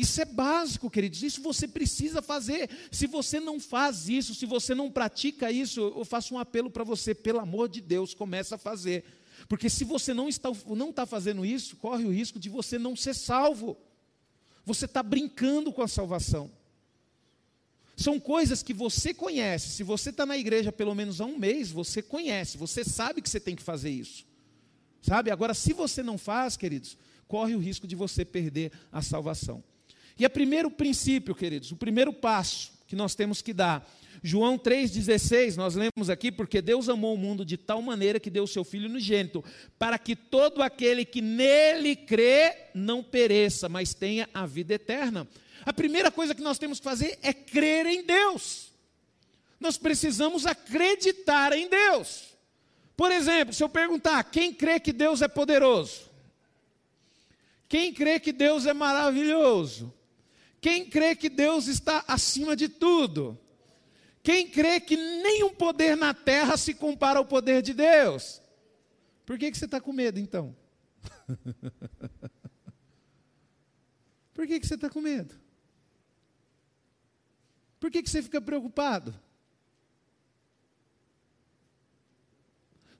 Isso 0.00 0.18
é 0.22 0.24
básico, 0.24 0.88
queridos, 0.88 1.22
isso 1.22 1.42
você 1.42 1.68
precisa 1.68 2.22
fazer. 2.22 2.70
Se 2.90 3.06
você 3.06 3.38
não 3.38 3.60
faz 3.60 4.08
isso, 4.08 4.34
se 4.34 4.46
você 4.46 4.74
não 4.74 4.90
pratica 4.90 5.52
isso, 5.52 5.78
eu 5.94 6.06
faço 6.06 6.34
um 6.34 6.38
apelo 6.38 6.70
para 6.70 6.82
você, 6.82 7.14
pelo 7.14 7.38
amor 7.38 7.68
de 7.68 7.82
Deus, 7.82 8.14
comece 8.14 8.54
a 8.54 8.58
fazer. 8.58 9.04
Porque 9.46 9.68
se 9.68 9.84
você 9.84 10.14
não 10.14 10.26
está, 10.26 10.50
não 10.68 10.88
está 10.88 11.04
fazendo 11.04 11.44
isso, 11.44 11.76
corre 11.76 12.06
o 12.06 12.10
risco 12.10 12.38
de 12.38 12.48
você 12.48 12.78
não 12.78 12.96
ser 12.96 13.14
salvo. 13.14 13.76
Você 14.64 14.86
está 14.86 15.02
brincando 15.02 15.70
com 15.70 15.82
a 15.82 15.88
salvação. 15.88 16.50
São 17.94 18.18
coisas 18.18 18.62
que 18.62 18.72
você 18.72 19.12
conhece. 19.12 19.68
Se 19.68 19.82
você 19.82 20.08
está 20.08 20.24
na 20.24 20.38
igreja 20.38 20.72
pelo 20.72 20.94
menos 20.94 21.20
há 21.20 21.26
um 21.26 21.36
mês, 21.36 21.70
você 21.70 22.00
conhece, 22.00 22.56
você 22.56 22.82
sabe 22.84 23.20
que 23.20 23.28
você 23.28 23.38
tem 23.38 23.54
que 23.54 23.62
fazer 23.62 23.90
isso. 23.90 24.24
Sabe? 25.02 25.30
Agora, 25.30 25.52
se 25.52 25.74
você 25.74 26.02
não 26.02 26.16
faz, 26.16 26.56
queridos, 26.56 26.96
corre 27.28 27.54
o 27.54 27.58
risco 27.58 27.86
de 27.86 27.94
você 27.94 28.24
perder 28.24 28.72
a 28.90 29.02
salvação. 29.02 29.62
E 30.20 30.26
o 30.26 30.28
primeiro 30.28 30.70
princípio, 30.70 31.34
queridos, 31.34 31.72
o 31.72 31.76
primeiro 31.76 32.12
passo 32.12 32.72
que 32.86 32.94
nós 32.94 33.14
temos 33.14 33.40
que 33.40 33.54
dar. 33.54 33.90
João 34.22 34.58
3,16, 34.58 35.56
nós 35.56 35.74
lemos 35.74 36.10
aqui, 36.10 36.30
porque 36.30 36.60
Deus 36.60 36.90
amou 36.90 37.14
o 37.14 37.16
mundo 37.16 37.42
de 37.42 37.56
tal 37.56 37.80
maneira 37.80 38.20
que 38.20 38.28
deu 38.28 38.44
o 38.44 38.46
seu 38.46 38.62
Filho 38.62 38.86
unigênito, 38.86 39.42
para 39.78 39.98
que 39.98 40.14
todo 40.14 40.62
aquele 40.62 41.06
que 41.06 41.22
nele 41.22 41.96
crê 41.96 42.54
não 42.74 43.02
pereça, 43.02 43.66
mas 43.66 43.94
tenha 43.94 44.28
a 44.34 44.44
vida 44.44 44.74
eterna. 44.74 45.26
A 45.64 45.72
primeira 45.72 46.10
coisa 46.10 46.34
que 46.34 46.42
nós 46.42 46.58
temos 46.58 46.80
que 46.80 46.84
fazer 46.84 47.18
é 47.22 47.32
crer 47.32 47.86
em 47.86 48.04
Deus. 48.04 48.72
Nós 49.58 49.78
precisamos 49.78 50.44
acreditar 50.44 51.54
em 51.54 51.66
Deus. 51.66 52.36
Por 52.94 53.10
exemplo, 53.10 53.54
se 53.54 53.64
eu 53.64 53.70
perguntar, 53.70 54.22
quem 54.24 54.52
crê 54.52 54.78
que 54.78 54.92
Deus 54.92 55.22
é 55.22 55.28
poderoso? 55.28 56.10
Quem 57.70 57.90
crê 57.94 58.20
que 58.20 58.32
Deus 58.32 58.66
é 58.66 58.74
maravilhoso? 58.74 59.98
Quem 60.60 60.88
crê 60.88 61.16
que 61.16 61.28
Deus 61.28 61.66
está 61.66 62.04
acima 62.06 62.54
de 62.54 62.68
tudo? 62.68 63.38
Quem 64.22 64.48
crê 64.48 64.78
que 64.80 64.96
nenhum 64.96 65.54
poder 65.54 65.96
na 65.96 66.12
terra 66.12 66.56
se 66.56 66.74
compara 66.74 67.18
ao 67.18 67.24
poder 67.24 67.62
de 67.62 67.72
Deus? 67.72 68.42
Por 69.24 69.38
que, 69.38 69.50
que 69.50 69.56
você 69.56 69.64
está 69.64 69.80
com 69.80 69.92
medo 69.92 70.18
então? 70.18 70.54
Por 74.34 74.46
que, 74.46 74.60
que 74.60 74.66
você 74.66 74.74
está 74.74 74.88
com 74.88 75.00
medo? 75.00 75.38
Por 77.78 77.90
que, 77.90 78.02
que 78.02 78.10
você 78.10 78.22
fica 78.22 78.40
preocupado? 78.40 79.14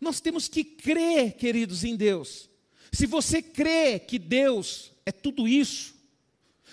Nós 0.00 0.20
temos 0.20 0.48
que 0.48 0.64
crer, 0.64 1.36
queridos, 1.36 1.84
em 1.84 1.94
Deus. 1.94 2.48
Se 2.90 3.06
você 3.06 3.42
crê 3.42 3.98
que 3.98 4.18
Deus 4.18 4.92
é 5.04 5.12
tudo 5.12 5.46
isso, 5.46 5.94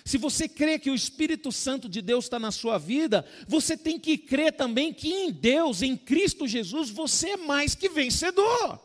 se 0.07 0.17
você 0.17 0.47
crê 0.47 0.79
que 0.79 0.89
o 0.89 0.95
Espírito 0.95 1.51
Santo 1.51 1.89
de 1.89 2.01
Deus 2.01 2.23
está 2.25 2.39
na 2.39 2.49
sua 2.49 2.77
vida, 2.77 3.25
você 3.45 3.75
tem 3.75 3.99
que 3.99 4.17
crer 4.17 4.53
também 4.53 4.93
que 4.93 5.11
em 5.11 5.29
Deus, 5.29 5.81
em 5.81 5.97
Cristo 5.97 6.47
Jesus, 6.47 6.89
você 6.89 7.31
é 7.31 7.37
mais 7.37 7.75
que 7.75 7.89
vencedor. 7.89 8.79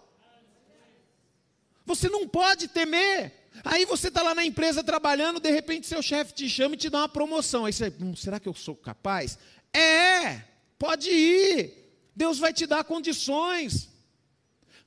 Você 1.86 2.08
não 2.08 2.26
pode 2.26 2.66
temer. 2.66 3.32
Aí 3.62 3.84
você 3.84 4.08
está 4.08 4.20
lá 4.20 4.34
na 4.34 4.44
empresa 4.44 4.82
trabalhando, 4.82 5.38
de 5.38 5.48
repente 5.48 5.86
seu 5.86 6.02
chefe 6.02 6.34
te 6.34 6.48
chama 6.48 6.74
e 6.74 6.78
te 6.78 6.90
dá 6.90 6.98
uma 6.98 7.08
promoção. 7.08 7.66
Aí 7.66 7.72
você, 7.72 7.94
hum, 8.00 8.16
será 8.16 8.40
que 8.40 8.48
eu 8.48 8.54
sou 8.54 8.74
capaz? 8.74 9.38
É, 9.72 10.42
pode 10.76 11.08
ir. 11.08 12.02
Deus 12.16 12.40
vai 12.40 12.52
te 12.52 12.66
dar 12.66 12.82
condições. 12.82 13.88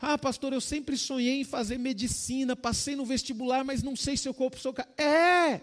Ah, 0.02 0.17
pastor, 0.17 0.52
eu 0.52 0.60
sempre 0.60 0.98
sonhei 0.98 1.39
em 1.39 1.45
fazer 1.45 1.78
medicina, 1.78 2.58
passei 2.58 2.93
no 2.93 3.06
vestibular, 3.06 3.63
mas 3.63 3.82
não 3.82 3.95
sei 3.95 4.17
se 4.17 4.28
eu 4.28 4.34
corpo 4.34 4.60
sou. 4.60 4.76
É. 4.98 5.62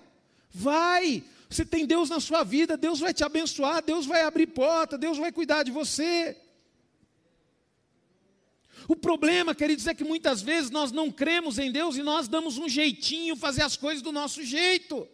Vai! 0.52 1.24
Você 1.48 1.64
tem 1.64 1.86
Deus 1.86 2.08
na 2.08 2.18
sua 2.18 2.44
vida, 2.44 2.76
Deus 2.76 2.98
vai 2.98 3.12
te 3.12 3.22
abençoar, 3.22 3.82
Deus 3.82 4.06
vai 4.06 4.22
abrir 4.22 4.46
porta, 4.46 4.96
Deus 4.96 5.18
vai 5.18 5.30
cuidar 5.30 5.62
de 5.62 5.70
você. 5.70 6.36
O 8.88 8.96
problema, 8.96 9.54
queridos, 9.54 9.86
é 9.86 9.94
que 9.94 10.02
muitas 10.02 10.42
vezes 10.42 10.70
nós 10.70 10.90
não 10.90 11.10
cremos 11.10 11.58
em 11.58 11.70
Deus 11.70 11.96
e 11.96 12.02
nós 12.02 12.26
damos 12.26 12.58
um 12.58 12.68
jeitinho 12.68 13.36
fazer 13.36 13.62
as 13.62 13.76
coisas 13.76 14.02
do 14.02 14.10
nosso 14.10 14.42
jeito. 14.42 15.06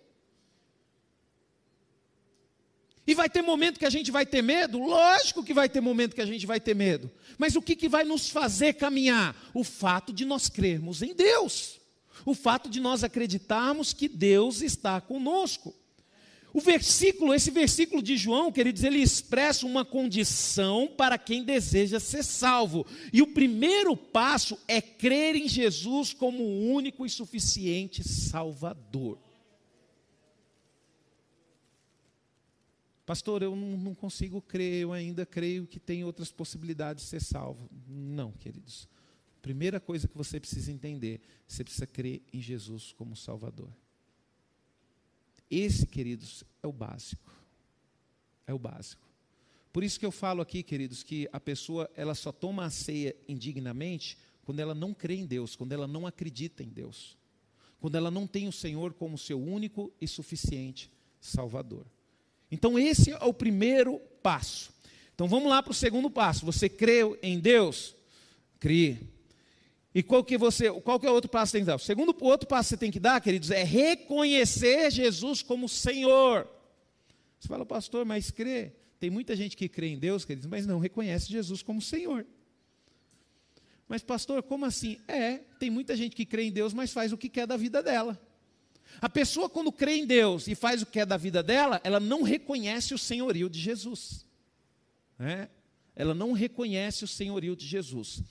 E 3.06 3.14
vai 3.14 3.28
ter 3.28 3.42
momento 3.42 3.78
que 3.78 3.86
a 3.86 3.90
gente 3.90 4.10
vai 4.10 4.24
ter 4.24 4.42
medo? 4.42 4.78
Lógico 4.78 5.42
que 5.42 5.54
vai 5.54 5.68
ter 5.68 5.80
momento 5.80 6.14
que 6.14 6.20
a 6.20 6.26
gente 6.26 6.46
vai 6.46 6.60
ter 6.60 6.74
medo. 6.74 7.10
Mas 7.36 7.56
o 7.56 7.62
que, 7.62 7.74
que 7.74 7.88
vai 7.88 8.04
nos 8.04 8.30
fazer 8.30 8.74
caminhar? 8.74 9.34
O 9.52 9.64
fato 9.64 10.12
de 10.12 10.24
nós 10.24 10.48
crermos 10.48 11.02
em 11.02 11.14
Deus 11.14 11.77
o 12.30 12.34
fato 12.34 12.68
de 12.68 12.78
nós 12.80 13.02
acreditarmos 13.02 13.92
que 13.92 14.08
Deus 14.08 14.60
está 14.60 15.00
conosco. 15.00 15.74
O 16.52 16.60
versículo, 16.60 17.34
esse 17.34 17.50
versículo 17.50 18.02
de 18.02 18.16
João, 18.16 18.50
queridos, 18.50 18.82
ele 18.82 18.98
expressa 18.98 19.66
uma 19.66 19.84
condição 19.84 20.88
para 20.96 21.16
quem 21.18 21.44
deseja 21.44 22.00
ser 22.00 22.22
salvo. 22.22 22.86
E 23.12 23.22
o 23.22 23.32
primeiro 23.32 23.96
passo 23.96 24.58
é 24.66 24.80
crer 24.80 25.36
em 25.36 25.48
Jesus 25.48 26.12
como 26.12 26.42
o 26.42 26.72
único 26.72 27.06
e 27.06 27.10
suficiente 27.10 28.02
Salvador. 28.02 29.18
Pastor, 33.06 33.42
eu 33.42 33.56
não 33.56 33.94
consigo 33.94 34.42
crer, 34.42 34.82
eu 34.82 34.92
ainda 34.92 35.24
creio 35.24 35.66
que 35.66 35.80
tem 35.80 36.04
outras 36.04 36.30
possibilidades 36.30 37.04
de 37.04 37.10
ser 37.10 37.22
salvo. 37.22 37.70
Não, 37.88 38.32
queridos. 38.32 38.86
Primeira 39.48 39.80
coisa 39.80 40.06
que 40.06 40.14
você 40.14 40.38
precisa 40.38 40.70
entender, 40.70 41.22
você 41.46 41.64
precisa 41.64 41.86
crer 41.86 42.20
em 42.34 42.38
Jesus 42.38 42.92
como 42.92 43.16
Salvador. 43.16 43.74
Esse, 45.50 45.86
queridos, 45.86 46.44
é 46.62 46.66
o 46.66 46.72
básico. 46.72 47.32
É 48.46 48.52
o 48.52 48.58
básico. 48.58 49.08
Por 49.72 49.82
isso 49.82 49.98
que 49.98 50.04
eu 50.04 50.10
falo 50.12 50.42
aqui, 50.42 50.62
queridos, 50.62 51.02
que 51.02 51.26
a 51.32 51.40
pessoa 51.40 51.90
ela 51.96 52.14
só 52.14 52.30
toma 52.30 52.66
a 52.66 52.68
ceia 52.68 53.16
indignamente 53.26 54.18
quando 54.44 54.60
ela 54.60 54.74
não 54.74 54.92
crê 54.92 55.14
em 55.14 55.24
Deus, 55.24 55.56
quando 55.56 55.72
ela 55.72 55.86
não 55.86 56.06
acredita 56.06 56.62
em 56.62 56.68
Deus, 56.68 57.16
quando 57.80 57.94
ela 57.94 58.10
não 58.10 58.26
tem 58.26 58.48
o 58.48 58.52
Senhor 58.52 58.92
como 58.92 59.16
seu 59.16 59.40
único 59.40 59.90
e 59.98 60.06
suficiente 60.06 60.92
Salvador. 61.22 61.86
Então 62.50 62.78
esse 62.78 63.12
é 63.12 63.24
o 63.24 63.32
primeiro 63.32 63.98
passo. 64.22 64.70
Então 65.14 65.26
vamos 65.26 65.48
lá 65.48 65.62
para 65.62 65.70
o 65.70 65.74
segundo 65.74 66.10
passo. 66.10 66.44
Você 66.44 66.68
creu 66.68 67.18
em 67.22 67.40
Deus? 67.40 67.96
Crie. 68.60 69.16
E 69.98 70.02
qual 70.04 70.22
que 70.22 70.38
você, 70.38 70.70
qual 70.82 71.00
que 71.00 71.08
é 71.08 71.10
o 71.10 71.12
outro 71.12 71.28
passo 71.28 71.50
que 71.50 71.58
tem 71.58 71.62
que 71.62 71.66
dar? 71.66 71.74
O 71.74 71.78
segundo 71.80 72.16
o 72.20 72.24
outro 72.24 72.46
passo 72.46 72.68
que 72.68 72.74
você 72.74 72.76
tem 72.76 72.88
que 72.88 73.00
dar, 73.00 73.20
queridos, 73.20 73.50
é 73.50 73.64
reconhecer 73.64 74.92
Jesus 74.92 75.42
como 75.42 75.68
Senhor. 75.68 76.46
Você 77.40 77.48
fala, 77.48 77.66
pastor, 77.66 78.04
mas 78.04 78.30
crê. 78.30 78.70
Tem 79.00 79.10
muita 79.10 79.34
gente 79.34 79.56
que 79.56 79.68
crê 79.68 79.88
em 79.88 79.98
Deus, 79.98 80.24
queridos, 80.24 80.48
mas 80.48 80.68
não 80.68 80.78
reconhece 80.78 81.28
Jesus 81.32 81.62
como 81.62 81.82
Senhor. 81.82 82.24
Mas, 83.88 84.00
pastor, 84.00 84.40
como 84.44 84.64
assim? 84.66 84.98
É, 85.08 85.38
tem 85.58 85.68
muita 85.68 85.96
gente 85.96 86.14
que 86.14 86.24
crê 86.24 86.44
em 86.44 86.52
Deus, 86.52 86.72
mas 86.72 86.92
faz 86.92 87.12
o 87.12 87.18
que 87.18 87.28
quer 87.28 87.48
da 87.48 87.56
vida 87.56 87.82
dela. 87.82 88.16
A 89.00 89.08
pessoa, 89.08 89.48
quando 89.48 89.72
crê 89.72 89.96
em 89.96 90.06
Deus 90.06 90.46
e 90.46 90.54
faz 90.54 90.80
o 90.80 90.86
que 90.86 90.92
quer 90.92 91.06
da 91.06 91.16
vida 91.16 91.42
dela, 91.42 91.80
ela 91.82 91.98
não 91.98 92.22
reconhece 92.22 92.94
o 92.94 92.98
senhorio 92.98 93.50
de 93.50 93.58
Jesus. 93.58 94.24
É? 95.18 95.48
Ela 95.96 96.14
não 96.14 96.30
reconhece 96.30 97.02
o 97.02 97.08
senhorio 97.08 97.56
de 97.56 97.66
Jesus. 97.66 98.22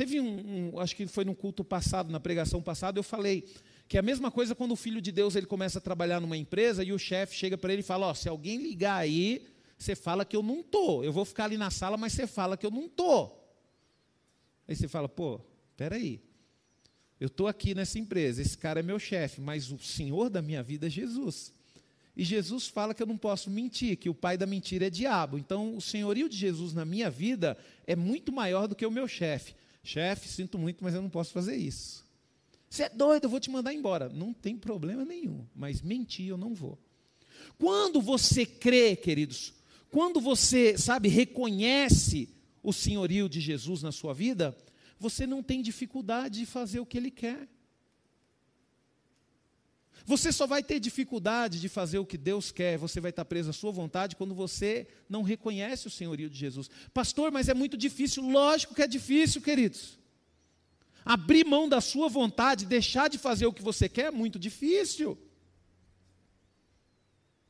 Teve 0.00 0.18
um, 0.18 0.72
um, 0.72 0.78
acho 0.80 0.96
que 0.96 1.06
foi 1.06 1.26
no 1.26 1.34
culto 1.34 1.62
passado, 1.62 2.10
na 2.10 2.18
pregação 2.18 2.62
passada, 2.62 2.98
eu 2.98 3.02
falei 3.02 3.44
que 3.86 3.98
é 3.98 4.00
a 4.00 4.02
mesma 4.02 4.30
coisa 4.30 4.54
quando 4.54 4.72
o 4.72 4.76
filho 4.76 4.98
de 4.98 5.12
Deus 5.12 5.36
ele 5.36 5.44
começa 5.44 5.76
a 5.76 5.82
trabalhar 5.82 6.22
numa 6.22 6.38
empresa 6.38 6.82
e 6.82 6.90
o 6.90 6.98
chefe 6.98 7.36
chega 7.36 7.58
para 7.58 7.70
ele 7.70 7.80
e 7.80 7.84
fala: 7.84 8.06
Ó, 8.06 8.14
se 8.14 8.26
alguém 8.26 8.56
ligar 8.56 8.96
aí, 8.96 9.46
você 9.76 9.94
fala 9.94 10.24
que 10.24 10.34
eu 10.34 10.42
não 10.42 10.62
tô. 10.62 11.04
Eu 11.04 11.12
vou 11.12 11.26
ficar 11.26 11.44
ali 11.44 11.58
na 11.58 11.70
sala, 11.70 11.98
mas 11.98 12.14
você 12.14 12.26
fala 12.26 12.56
que 12.56 12.64
eu 12.64 12.70
não 12.70 12.88
tô. 12.88 13.30
Aí 14.66 14.74
você 14.74 14.88
fala: 14.88 15.06
pô, 15.06 15.38
peraí. 15.76 16.22
Eu 17.20 17.26
estou 17.26 17.46
aqui 17.46 17.74
nessa 17.74 17.98
empresa, 17.98 18.40
esse 18.40 18.56
cara 18.56 18.80
é 18.80 18.82
meu 18.82 18.98
chefe, 18.98 19.38
mas 19.38 19.70
o 19.70 19.78
senhor 19.78 20.30
da 20.30 20.40
minha 20.40 20.62
vida 20.62 20.86
é 20.86 20.90
Jesus. 20.90 21.52
E 22.16 22.24
Jesus 22.24 22.68
fala 22.68 22.94
que 22.94 23.02
eu 23.02 23.06
não 23.06 23.18
posso 23.18 23.50
mentir, 23.50 23.98
que 23.98 24.08
o 24.08 24.14
pai 24.14 24.38
da 24.38 24.46
mentira 24.46 24.86
é 24.86 24.90
diabo. 24.90 25.36
Então, 25.36 25.76
o 25.76 25.80
senhorio 25.82 26.26
de 26.26 26.38
Jesus 26.38 26.72
na 26.72 26.86
minha 26.86 27.10
vida 27.10 27.58
é 27.86 27.94
muito 27.94 28.32
maior 28.32 28.66
do 28.66 28.74
que 28.74 28.86
o 28.86 28.90
meu 28.90 29.06
chefe. 29.06 29.60
Chefe, 29.82 30.28
sinto 30.28 30.58
muito, 30.58 30.82
mas 30.84 30.94
eu 30.94 31.02
não 31.02 31.10
posso 31.10 31.32
fazer 31.32 31.56
isso. 31.56 32.04
Você 32.68 32.84
é 32.84 32.88
doido, 32.88 33.24
eu 33.24 33.30
vou 33.30 33.40
te 33.40 33.50
mandar 33.50 33.74
embora. 33.74 34.08
Não 34.08 34.32
tem 34.32 34.56
problema 34.56 35.04
nenhum, 35.04 35.44
mas 35.54 35.82
mentir 35.82 36.28
eu 36.28 36.36
não 36.36 36.54
vou. 36.54 36.78
Quando 37.58 38.00
você 38.00 38.46
crê, 38.46 38.94
queridos, 38.94 39.52
quando 39.90 40.20
você, 40.20 40.78
sabe, 40.78 41.08
reconhece 41.08 42.28
o 42.62 42.72
senhorio 42.72 43.28
de 43.28 43.40
Jesus 43.40 43.82
na 43.82 43.90
sua 43.90 44.14
vida, 44.14 44.56
você 44.98 45.26
não 45.26 45.42
tem 45.42 45.62
dificuldade 45.62 46.40
de 46.40 46.46
fazer 46.46 46.78
o 46.78 46.86
que 46.86 46.96
ele 46.96 47.10
quer. 47.10 47.48
Você 50.10 50.32
só 50.32 50.44
vai 50.44 50.60
ter 50.60 50.80
dificuldade 50.80 51.60
de 51.60 51.68
fazer 51.68 52.00
o 52.00 52.04
que 52.04 52.18
Deus 52.18 52.50
quer, 52.50 52.76
você 52.76 53.00
vai 53.00 53.10
estar 53.10 53.24
preso 53.24 53.50
à 53.50 53.52
sua 53.52 53.70
vontade 53.70 54.16
quando 54.16 54.34
você 54.34 54.88
não 55.08 55.22
reconhece 55.22 55.86
o 55.86 55.90
senhorio 55.90 56.28
de 56.28 56.36
Jesus. 56.36 56.68
Pastor, 56.92 57.30
mas 57.30 57.48
é 57.48 57.54
muito 57.54 57.76
difícil. 57.76 58.28
Lógico 58.28 58.74
que 58.74 58.82
é 58.82 58.88
difícil, 58.88 59.40
queridos. 59.40 60.00
Abrir 61.04 61.46
mão 61.46 61.68
da 61.68 61.80
sua 61.80 62.08
vontade, 62.08 62.66
deixar 62.66 63.08
de 63.08 63.18
fazer 63.18 63.46
o 63.46 63.52
que 63.52 63.62
você 63.62 63.88
quer 63.88 64.06
é 64.06 64.10
muito 64.10 64.36
difícil. 64.36 65.16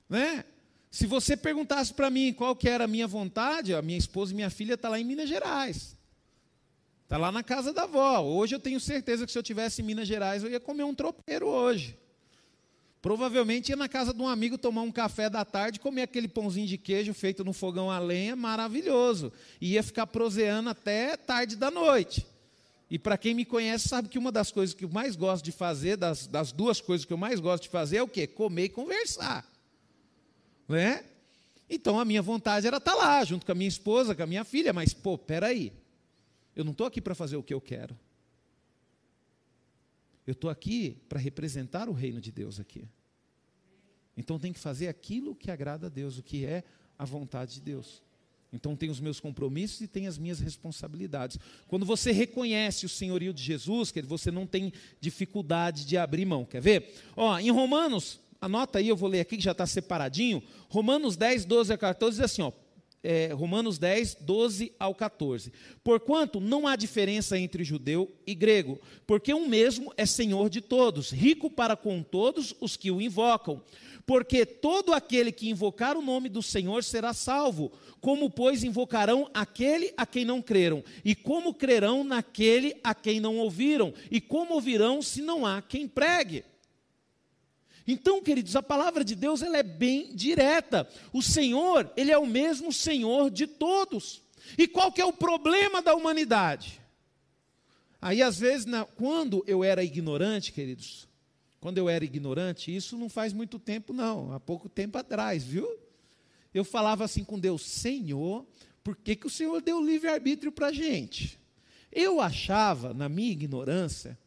Né? 0.06 0.44
Se 0.90 1.06
você 1.06 1.38
perguntasse 1.38 1.94
para 1.94 2.10
mim 2.10 2.30
qual 2.30 2.54
que 2.54 2.68
era 2.68 2.84
a 2.84 2.86
minha 2.86 3.06
vontade, 3.06 3.74
a 3.74 3.80
minha 3.80 3.96
esposa 3.96 4.32
e 4.32 4.36
minha 4.36 4.50
filha 4.50 4.74
estão 4.74 4.90
tá 4.90 4.96
lá 4.96 5.00
em 5.00 5.04
Minas 5.04 5.30
Gerais. 5.30 5.96
Está 7.04 7.16
lá 7.16 7.32
na 7.32 7.42
casa 7.42 7.72
da 7.72 7.84
avó. 7.84 8.20
Hoje 8.20 8.54
eu 8.54 8.60
tenho 8.60 8.78
certeza 8.78 9.24
que 9.24 9.32
se 9.32 9.38
eu 9.38 9.42
tivesse 9.42 9.80
em 9.80 9.84
Minas 9.86 10.06
Gerais, 10.06 10.44
eu 10.44 10.50
ia 10.50 10.60
comer 10.60 10.84
um 10.84 10.94
tropeiro 10.94 11.46
hoje. 11.46 11.98
Provavelmente 13.02 13.70
ia 13.70 13.76
na 13.76 13.88
casa 13.88 14.12
de 14.12 14.20
um 14.20 14.28
amigo 14.28 14.58
tomar 14.58 14.82
um 14.82 14.92
café 14.92 15.30
da 15.30 15.44
tarde, 15.44 15.80
comer 15.80 16.02
aquele 16.02 16.28
pãozinho 16.28 16.66
de 16.66 16.76
queijo 16.76 17.14
feito 17.14 17.42
no 17.42 17.52
fogão 17.52 17.90
a 17.90 17.98
lenha, 17.98 18.36
maravilhoso. 18.36 19.32
E 19.60 19.72
ia 19.72 19.82
ficar 19.82 20.06
proseando 20.06 20.68
até 20.68 21.16
tarde 21.16 21.56
da 21.56 21.70
noite. 21.70 22.26
E 22.90 22.98
para 22.98 23.16
quem 23.16 23.32
me 23.32 23.44
conhece, 23.44 23.88
sabe 23.88 24.08
que 24.08 24.18
uma 24.18 24.30
das 24.30 24.50
coisas 24.50 24.74
que 24.74 24.84
eu 24.84 24.88
mais 24.90 25.16
gosto 25.16 25.44
de 25.44 25.52
fazer, 25.52 25.96
das, 25.96 26.26
das 26.26 26.52
duas 26.52 26.80
coisas 26.80 27.06
que 27.06 27.12
eu 27.12 27.16
mais 27.16 27.40
gosto 27.40 27.62
de 27.62 27.68
fazer, 27.70 27.98
é 27.98 28.02
o 28.02 28.08
quê? 28.08 28.26
Comer 28.26 28.64
e 28.64 28.68
conversar. 28.68 29.48
Né? 30.68 31.04
Então 31.68 31.98
a 31.98 32.04
minha 32.04 32.20
vontade 32.20 32.66
era 32.66 32.76
estar 32.76 32.92
tá 32.92 32.98
lá, 32.98 33.24
junto 33.24 33.46
com 33.46 33.52
a 33.52 33.54
minha 33.54 33.68
esposa, 33.68 34.14
com 34.14 34.24
a 34.24 34.26
minha 34.26 34.44
filha, 34.44 34.72
mas, 34.72 34.92
pô, 34.92 35.16
peraí. 35.16 35.72
Eu 36.54 36.64
não 36.64 36.72
estou 36.72 36.86
aqui 36.86 37.00
para 37.00 37.14
fazer 37.14 37.36
o 37.36 37.42
que 37.42 37.54
eu 37.54 37.60
quero. 37.60 37.96
Eu 40.30 40.32
estou 40.32 40.48
aqui 40.48 40.96
para 41.08 41.18
representar 41.18 41.88
o 41.88 41.92
reino 41.92 42.20
de 42.20 42.30
Deus 42.30 42.60
aqui. 42.60 42.88
Então 44.16 44.38
tem 44.38 44.52
que 44.52 44.60
fazer 44.60 44.86
aquilo 44.86 45.34
que 45.34 45.50
agrada 45.50 45.88
a 45.88 45.90
Deus, 45.90 46.18
o 46.18 46.22
que 46.22 46.46
é 46.46 46.62
a 46.96 47.04
vontade 47.04 47.54
de 47.54 47.60
Deus. 47.60 48.00
Então 48.52 48.76
tem 48.76 48.90
os 48.90 49.00
meus 49.00 49.18
compromissos 49.18 49.80
e 49.80 49.88
tem 49.88 50.06
as 50.06 50.18
minhas 50.18 50.38
responsabilidades. 50.38 51.36
Quando 51.66 51.84
você 51.84 52.12
reconhece 52.12 52.86
o 52.86 52.88
senhorio 52.88 53.34
de 53.34 53.42
Jesus, 53.42 53.90
que 53.90 54.00
você 54.02 54.30
não 54.30 54.46
tem 54.46 54.72
dificuldade 55.00 55.84
de 55.84 55.96
abrir 55.96 56.24
mão. 56.24 56.44
Quer 56.44 56.62
ver? 56.62 56.94
Ó, 57.16 57.36
em 57.36 57.50
Romanos, 57.50 58.20
anota 58.40 58.78
aí, 58.78 58.86
eu 58.86 58.96
vou 58.96 59.08
ler 59.08 59.18
aqui 59.18 59.36
que 59.36 59.42
já 59.42 59.50
está 59.50 59.66
separadinho. 59.66 60.40
Romanos 60.68 61.16
10, 61.16 61.44
12 61.44 61.72
a 61.72 61.76
14 61.76 62.18
diz 62.18 62.24
assim, 62.24 62.42
ó, 62.42 62.52
é, 63.02 63.32
Romanos 63.32 63.78
10, 63.78 64.16
12 64.20 64.72
ao 64.78 64.94
14. 64.94 65.52
Porquanto 65.82 66.40
não 66.40 66.66
há 66.66 66.76
diferença 66.76 67.38
entre 67.38 67.64
judeu 67.64 68.10
e 68.26 68.34
grego, 68.34 68.80
porque 69.06 69.32
um 69.32 69.48
mesmo 69.48 69.92
é 69.96 70.04
senhor 70.04 70.50
de 70.50 70.60
todos, 70.60 71.10
rico 71.10 71.50
para 71.50 71.76
com 71.76 72.02
todos 72.02 72.54
os 72.60 72.76
que 72.76 72.90
o 72.90 73.00
invocam. 73.00 73.62
Porque 74.06 74.44
todo 74.44 74.92
aquele 74.92 75.30
que 75.30 75.48
invocar 75.48 75.96
o 75.96 76.02
nome 76.02 76.28
do 76.28 76.42
Senhor 76.42 76.82
será 76.82 77.12
salvo. 77.12 77.70
Como, 78.00 78.28
pois, 78.28 78.64
invocarão 78.64 79.30
aquele 79.32 79.92
a 79.96 80.04
quem 80.04 80.24
não 80.24 80.42
creram? 80.42 80.82
E 81.04 81.14
como 81.14 81.54
crerão 81.54 82.02
naquele 82.02 82.76
a 82.82 82.92
quem 82.92 83.20
não 83.20 83.38
ouviram? 83.38 83.94
E 84.10 84.20
como 84.20 84.54
ouvirão 84.54 85.00
se 85.00 85.22
não 85.22 85.46
há 85.46 85.62
quem 85.62 85.86
pregue? 85.86 86.44
Então, 87.86 88.22
queridos, 88.22 88.56
a 88.56 88.62
palavra 88.62 89.04
de 89.04 89.14
Deus 89.14 89.42
ela 89.42 89.58
é 89.58 89.62
bem 89.62 90.14
direta. 90.14 90.88
O 91.12 91.22
Senhor, 91.22 91.90
ele 91.96 92.10
é 92.10 92.18
o 92.18 92.26
mesmo 92.26 92.72
Senhor 92.72 93.30
de 93.30 93.46
todos. 93.46 94.22
E 94.56 94.66
qual 94.66 94.92
que 94.92 95.00
é 95.00 95.04
o 95.04 95.12
problema 95.12 95.82
da 95.82 95.94
humanidade? 95.94 96.80
Aí, 98.00 98.22
às 98.22 98.38
vezes, 98.38 98.66
na, 98.66 98.84
quando 98.84 99.44
eu 99.46 99.62
era 99.62 99.84
ignorante, 99.84 100.52
queridos, 100.52 101.08
quando 101.60 101.78
eu 101.78 101.88
era 101.88 102.04
ignorante, 102.04 102.74
isso 102.74 102.96
não 102.96 103.08
faz 103.08 103.32
muito 103.32 103.58
tempo, 103.58 103.92
não, 103.92 104.32
há 104.32 104.40
pouco 104.40 104.68
tempo 104.68 104.96
atrás, 104.96 105.44
viu? 105.44 105.68
Eu 106.54 106.64
falava 106.64 107.04
assim 107.04 107.22
com 107.22 107.38
Deus: 107.38 107.62
Senhor, 107.62 108.46
por 108.82 108.96
que, 108.96 109.14
que 109.14 109.26
o 109.26 109.30
Senhor 109.30 109.60
deu 109.60 109.84
livre-arbítrio 109.84 110.50
para 110.50 110.68
a 110.68 110.72
gente? 110.72 111.38
Eu 111.92 112.20
achava, 112.20 112.94
na 112.94 113.08
minha 113.08 113.32
ignorância, 113.32 114.18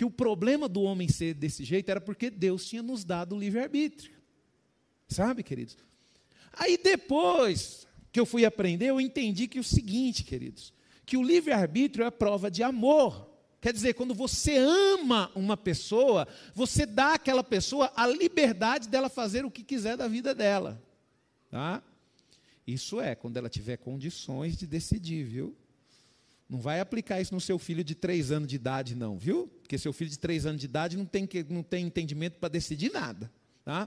que 0.00 0.04
o 0.06 0.10
problema 0.10 0.66
do 0.66 0.80
homem 0.80 1.08
ser 1.08 1.34
desse 1.34 1.62
jeito 1.62 1.90
era 1.90 2.00
porque 2.00 2.30
Deus 2.30 2.64
tinha 2.64 2.82
nos 2.82 3.04
dado 3.04 3.36
o 3.36 3.38
livre-arbítrio. 3.38 4.10
Sabe, 5.06 5.42
queridos? 5.42 5.76
Aí 6.54 6.78
depois 6.82 7.86
que 8.10 8.18
eu 8.18 8.24
fui 8.24 8.46
aprender, 8.46 8.86
eu 8.86 8.98
entendi 8.98 9.46
que 9.46 9.60
o 9.60 9.62
seguinte, 9.62 10.24
queridos, 10.24 10.72
que 11.04 11.18
o 11.18 11.22
livre-arbítrio 11.22 12.06
é 12.06 12.10
prova 12.10 12.50
de 12.50 12.62
amor. 12.62 13.30
Quer 13.60 13.74
dizer, 13.74 13.92
quando 13.92 14.14
você 14.14 14.56
ama 14.56 15.30
uma 15.34 15.54
pessoa, 15.54 16.26
você 16.54 16.86
dá 16.86 17.16
àquela 17.16 17.44
pessoa 17.44 17.92
a 17.94 18.06
liberdade 18.06 18.88
dela 18.88 19.10
fazer 19.10 19.44
o 19.44 19.50
que 19.50 19.62
quiser 19.62 19.98
da 19.98 20.08
vida 20.08 20.34
dela. 20.34 20.82
Tá? 21.50 21.82
Isso 22.66 23.02
é, 23.02 23.14
quando 23.14 23.36
ela 23.36 23.50
tiver 23.50 23.76
condições 23.76 24.56
de 24.56 24.66
decidir, 24.66 25.24
viu? 25.24 25.54
Não 26.50 26.60
vai 26.60 26.80
aplicar 26.80 27.20
isso 27.20 27.32
no 27.32 27.40
seu 27.40 27.60
filho 27.60 27.84
de 27.84 27.94
três 27.94 28.32
anos 28.32 28.48
de 28.48 28.56
idade, 28.56 28.96
não, 28.96 29.16
viu? 29.16 29.46
Porque 29.62 29.78
seu 29.78 29.92
filho 29.92 30.10
de 30.10 30.18
três 30.18 30.44
anos 30.44 30.60
de 30.60 30.66
idade 30.66 30.96
não 30.96 31.06
tem, 31.06 31.28
não 31.48 31.62
tem 31.62 31.86
entendimento 31.86 32.40
para 32.40 32.48
decidir 32.48 32.92
nada. 32.92 33.30
Tá? 33.64 33.86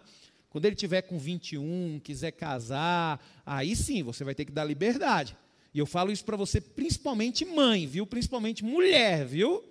Quando 0.49 0.63
ele 0.63 0.75
tiver 0.75 1.01
com 1.01 1.19
21, 1.19 1.99
quiser 2.01 2.31
casar, 2.31 3.21
aí 3.45 3.75
sim 3.75 4.01
você 4.01 4.23
vai 4.23 4.33
ter 4.33 4.45
que 4.45 4.51
dar 4.53 4.63
liberdade. 4.63 5.35
E 5.73 5.79
eu 5.79 5.85
falo 5.85 6.09
isso 6.09 6.23
para 6.23 6.37
você, 6.37 6.61
principalmente 6.61 7.43
mãe, 7.43 7.85
viu? 7.85 8.07
Principalmente 8.07 8.63
mulher, 8.63 9.25
viu? 9.25 9.61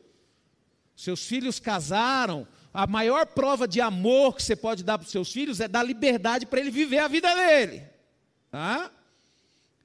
Seus 0.95 1.27
filhos 1.27 1.59
casaram, 1.59 2.47
a 2.75 2.87
maior 2.87 3.25
prova 3.25 3.67
de 3.67 3.81
amor 3.81 4.37
que 4.37 4.43
você 4.43 4.55
pode 4.55 4.85
dar 4.85 4.99
para 4.99 5.07
os 5.07 5.11
seus 5.11 5.33
filhos 5.33 5.61
é 5.61 5.69
dar 5.69 5.83
liberdade 5.83 6.45
para 6.45 6.61
ele 6.61 6.71
viver 6.71 6.99
a 6.99 7.09
vida 7.09 7.35
dele. 7.35 7.85
Tá? 8.51 8.93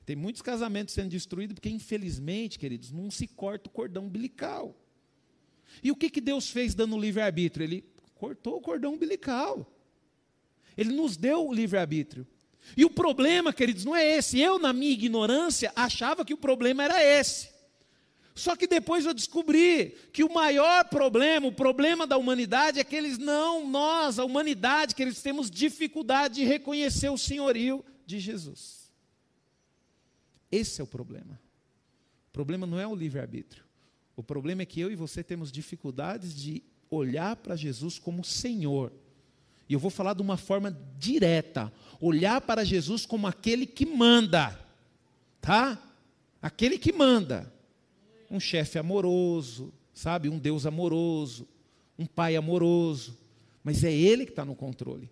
Tem 0.08 0.15
muitos 0.15 0.41
casamentos 0.41 0.93
sendo 0.93 1.10
destruídos 1.10 1.56
porque, 1.56 1.67
infelizmente, 1.67 2.58
queridos, 2.58 2.93
não 2.93 3.12
se 3.12 3.28
corta 3.28 3.67
o 3.67 3.74
cordão 3.74 4.06
umbilical. 4.06 4.74
E 5.84 5.91
o 5.91 5.98
que, 5.98 6.10
que 6.10 6.22
Deus 6.22 6.50
fez 6.50 6.74
dando 6.74 6.98
livre-arbítrio? 6.98 7.65
Ele 7.65 7.84
cortou 8.15 8.56
o 8.56 8.62
cordão 8.62 8.93
umbilical. 8.93 9.70
Ele 10.78 10.93
nos 10.93 11.17
deu 11.17 11.46
o 11.46 11.54
livre-arbítrio. 11.54 12.26
E 12.78 12.86
o 12.86 12.89
problema, 12.89 13.52
queridos, 13.52 13.84
não 13.84 13.93
é 13.93 14.15
esse. 14.15 14.39
Eu, 14.39 14.58
na 14.58 14.72
minha 14.72 14.93
ignorância, 14.93 15.74
achava 15.76 16.24
que 16.24 16.34
o 16.34 16.38
problema 16.38 16.86
era 16.86 17.04
esse. 17.04 17.50
Só 18.34 18.56
que 18.56 18.65
depois 18.65 19.06
eu 19.06 19.13
descobri 19.13 19.93
que 20.13 20.24
o 20.24 20.34
maior 20.34 20.86
problema, 20.86 21.48
o 21.48 21.52
problema 21.52 22.08
da 22.08 22.15
humanidade 22.15 22.80
é 22.80 22.84
que 22.86 22.96
eles 22.96 23.17
não, 23.17 23.67
nós, 23.67 24.20
a 24.20 24.24
humanidade, 24.24 24.96
que 24.96 25.04
eles 25.04 25.22
temos 25.22 25.52
dificuldade 25.52 26.36
de 26.36 26.46
reconhecer 26.46 27.10
o 27.10 27.17
senhorio 27.17 27.84
de 28.06 28.22
Jesus. 28.22 28.87
Esse 30.51 30.81
é 30.81 30.83
o 30.83 30.88
problema. 30.88 31.39
O 32.29 32.31
problema 32.31 32.65
não 32.65 32.79
é 32.79 32.88
o 32.88 32.95
livre-arbítrio. 32.95 33.63
O 34.15 34.23
problema 34.23 34.62
é 34.62 34.65
que 34.65 34.79
eu 34.79 34.91
e 34.91 34.95
você 34.95 35.23
temos 35.23 35.51
dificuldades 35.51 36.36
de 36.36 36.63
olhar 36.89 37.36
para 37.36 37.55
Jesus 37.55 37.99
como 37.99 38.23
Senhor. 38.23 38.91
E 39.69 39.73
eu 39.73 39.79
vou 39.79 39.91
falar 39.91 40.13
de 40.13 40.21
uma 40.21 40.38
forma 40.38 40.75
direta. 40.97 41.71
Olhar 41.99 42.41
para 42.41 42.63
Jesus 42.63 43.05
como 43.05 43.27
aquele 43.27 43.65
que 43.65 43.86
manda. 43.86 44.57
Tá? 45.41 45.81
Aquele 46.41 46.77
que 46.77 46.93
manda. 46.93 47.51
Um 48.29 48.39
chefe 48.39 48.79
amoroso, 48.79 49.73
sabe? 49.93 50.29
Um 50.29 50.39
Deus 50.39 50.65
amoroso. 50.65 51.47
Um 51.99 52.05
pai 52.05 52.36
amoroso. 52.36 53.17
Mas 53.63 53.83
é 53.83 53.91
Ele 53.91 54.25
que 54.25 54.31
está 54.31 54.45
no 54.45 54.55
controle. 54.55 55.10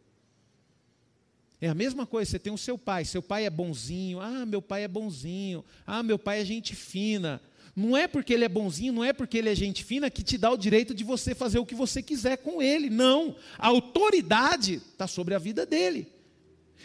É 1.62 1.70
a 1.70 1.74
mesma 1.74 2.06
coisa, 2.06 2.32
você 2.32 2.40
tem 2.40 2.52
o 2.52 2.58
seu 2.58 2.78
pai, 2.78 3.06
seu 3.06 3.22
pai 3.22 3.46
é 3.46 3.50
bonzinho, 3.50 4.20
ah, 4.20 4.46
meu 4.46 4.62
pai 4.62 4.84
é 4.84 4.88
bonzinho, 4.88 5.64
ah, 5.88 6.04
meu 6.04 6.20
pai 6.20 6.42
é 6.42 6.46
gente 6.46 6.76
fina. 6.76 7.42
Não 7.76 7.96
é 7.96 8.08
porque 8.08 8.34
ele 8.34 8.46
é 8.46 8.50
bonzinho, 8.50 8.94
não 8.94 9.04
é 9.04 9.12
porque 9.12 9.38
ele 9.38 9.50
é 9.50 9.56
gente 9.56 9.84
fina 9.84 10.10
que 10.10 10.24
te 10.24 10.38
dá 10.38 10.50
o 10.50 10.58
direito 10.58 10.94
de 10.94 11.04
você 11.04 11.36
fazer 11.36 11.60
o 11.60 11.66
que 11.66 11.76
você 11.76 12.02
quiser 12.02 12.38
com 12.38 12.62
ele. 12.62 12.90
Não. 12.90 13.36
A 13.58 13.68
autoridade 13.68 14.76
está 14.76 15.08
sobre 15.08 15.34
a 15.34 15.40
vida 15.40 15.66
dele. 15.66 16.08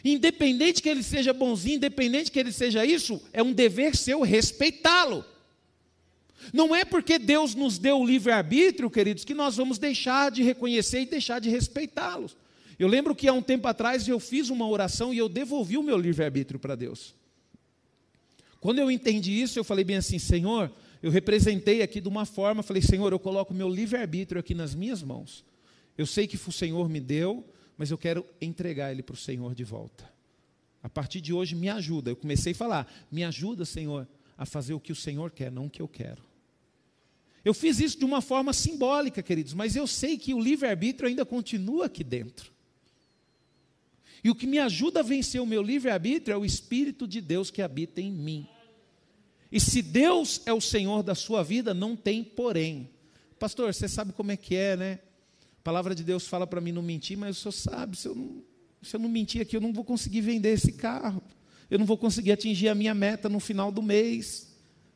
Independente 0.04 0.82
que 0.82 0.88
ele 0.88 1.02
seja 1.02 1.32
bonzinho, 1.32 1.76
independente 1.76 2.30
que 2.30 2.38
ele 2.38 2.52
seja 2.52 2.84
isso, 2.84 3.22
é 3.32 3.42
um 3.42 3.52
dever 3.52 3.94
seu 3.94 4.22
respeitá-lo. 4.22 5.24
Não 6.52 6.74
é 6.74 6.84
porque 6.84 7.18
Deus 7.18 7.54
nos 7.54 7.78
deu 7.78 7.98
o 7.98 8.06
livre-arbítrio, 8.06 8.90
queridos, 8.90 9.24
que 9.24 9.34
nós 9.34 9.56
vamos 9.56 9.78
deixar 9.78 10.30
de 10.30 10.42
reconhecer 10.42 11.02
e 11.02 11.06
deixar 11.06 11.38
de 11.38 11.50
respeitá-los. 11.50 12.36
Eu 12.80 12.88
lembro 12.88 13.14
que 13.14 13.28
há 13.28 13.32
um 13.34 13.42
tempo 13.42 13.68
atrás 13.68 14.08
eu 14.08 14.18
fiz 14.18 14.48
uma 14.48 14.66
oração 14.66 15.12
e 15.12 15.18
eu 15.18 15.28
devolvi 15.28 15.76
o 15.76 15.82
meu 15.82 15.98
livre-arbítrio 15.98 16.58
para 16.58 16.74
Deus. 16.74 17.14
Quando 18.58 18.78
eu 18.78 18.90
entendi 18.90 19.32
isso, 19.32 19.58
eu 19.58 19.64
falei 19.64 19.84
bem 19.84 19.96
assim: 19.96 20.18
Senhor, 20.18 20.72
eu 21.02 21.10
representei 21.10 21.82
aqui 21.82 22.00
de 22.00 22.08
uma 22.08 22.24
forma, 22.24 22.62
falei: 22.62 22.80
Senhor, 22.80 23.12
eu 23.12 23.18
coloco 23.18 23.52
o 23.52 23.56
meu 23.56 23.68
livre-arbítrio 23.68 24.40
aqui 24.40 24.54
nas 24.54 24.74
minhas 24.74 25.02
mãos. 25.02 25.44
Eu 25.98 26.06
sei 26.06 26.26
que 26.26 26.36
o 26.36 26.52
Senhor 26.52 26.88
me 26.88 27.00
deu, 27.00 27.44
mas 27.76 27.90
eu 27.90 27.98
quero 27.98 28.24
entregar 28.40 28.90
ele 28.90 29.02
para 29.02 29.12
o 29.12 29.18
Senhor 29.18 29.54
de 29.54 29.62
volta. 29.62 30.10
A 30.82 30.88
partir 30.88 31.20
de 31.20 31.34
hoje, 31.34 31.54
me 31.54 31.68
ajuda. 31.68 32.10
Eu 32.10 32.16
comecei 32.16 32.52
a 32.52 32.56
falar: 32.56 32.90
Me 33.10 33.22
ajuda, 33.24 33.66
Senhor, 33.66 34.08
a 34.38 34.46
fazer 34.46 34.72
o 34.72 34.80
que 34.80 34.90
o 34.90 34.96
Senhor 34.96 35.30
quer, 35.32 35.52
não 35.52 35.66
o 35.66 35.70
que 35.70 35.82
eu 35.82 35.88
quero. 35.88 36.22
Eu 37.44 37.52
fiz 37.52 37.78
isso 37.78 37.98
de 37.98 38.06
uma 38.06 38.22
forma 38.22 38.54
simbólica, 38.54 39.22
queridos, 39.22 39.52
mas 39.52 39.76
eu 39.76 39.86
sei 39.86 40.16
que 40.16 40.32
o 40.32 40.40
livre-arbítrio 40.40 41.10
ainda 41.10 41.26
continua 41.26 41.84
aqui 41.84 42.02
dentro. 42.02 42.58
E 44.22 44.30
o 44.30 44.34
que 44.34 44.46
me 44.46 44.58
ajuda 44.58 45.00
a 45.00 45.02
vencer 45.02 45.40
o 45.40 45.46
meu 45.46 45.62
livre-arbítrio 45.62 46.34
é 46.34 46.36
o 46.36 46.44
Espírito 46.44 47.06
de 47.06 47.20
Deus 47.20 47.50
que 47.50 47.62
habita 47.62 48.00
em 48.00 48.12
mim. 48.12 48.46
E 49.50 49.58
se 49.58 49.82
Deus 49.82 50.42
é 50.46 50.52
o 50.52 50.60
Senhor 50.60 51.02
da 51.02 51.14
sua 51.14 51.42
vida, 51.42 51.74
não 51.74 51.96
tem 51.96 52.22
porém. 52.22 52.90
Pastor, 53.38 53.72
você 53.72 53.88
sabe 53.88 54.12
como 54.12 54.30
é 54.30 54.36
que 54.36 54.54
é, 54.54 54.76
né? 54.76 54.98
A 55.60 55.62
palavra 55.62 55.94
de 55.94 56.04
Deus 56.04 56.26
fala 56.26 56.46
para 56.46 56.60
mim 56.60 56.72
não 56.72 56.82
mentir, 56.82 57.16
mas 57.16 57.36
o 57.36 57.40
senhor 57.40 57.52
sabe, 57.52 57.96
se 57.96 58.08
eu, 58.08 58.14
não, 58.14 58.42
se 58.82 58.96
eu 58.96 59.00
não 59.00 59.08
mentir 59.08 59.42
aqui, 59.42 59.56
eu 59.56 59.60
não 59.60 59.72
vou 59.72 59.84
conseguir 59.84 60.20
vender 60.20 60.50
esse 60.50 60.72
carro. 60.72 61.22
Eu 61.70 61.78
não 61.78 61.86
vou 61.86 61.96
conseguir 61.96 62.32
atingir 62.32 62.68
a 62.68 62.74
minha 62.74 62.94
meta 62.94 63.28
no 63.28 63.40
final 63.40 63.72
do 63.72 63.82
mês. 63.82 64.48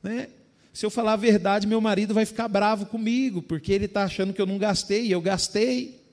Né? 0.02 0.28
Se 0.72 0.84
eu 0.84 0.90
falar 0.90 1.14
a 1.14 1.16
verdade, 1.16 1.66
meu 1.66 1.80
marido 1.80 2.12
vai 2.12 2.26
ficar 2.26 2.48
bravo 2.48 2.87
comigo, 2.87 3.40
porque 3.40 3.72
ele 3.72 3.84
está 3.84 4.04
achando 4.04 4.32
que 4.32 4.40
eu 4.40 4.46
não 4.46 4.58
gastei, 4.58 5.06
e 5.06 5.12
eu 5.12 5.20
gastei. 5.20 6.03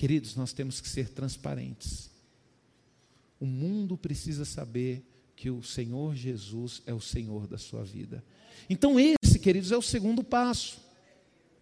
Queridos, 0.00 0.34
nós 0.34 0.54
temos 0.54 0.80
que 0.80 0.88
ser 0.88 1.10
transparentes. 1.10 2.08
O 3.38 3.44
mundo 3.44 3.98
precisa 3.98 4.46
saber 4.46 5.04
que 5.36 5.50
o 5.50 5.62
Senhor 5.62 6.16
Jesus 6.16 6.80
é 6.86 6.94
o 6.94 7.00
Senhor 7.02 7.46
da 7.46 7.58
sua 7.58 7.84
vida. 7.84 8.24
Então, 8.70 8.96
esse, 8.98 9.38
queridos, 9.38 9.70
é 9.70 9.76
o 9.76 9.82
segundo 9.82 10.24
passo. 10.24 10.80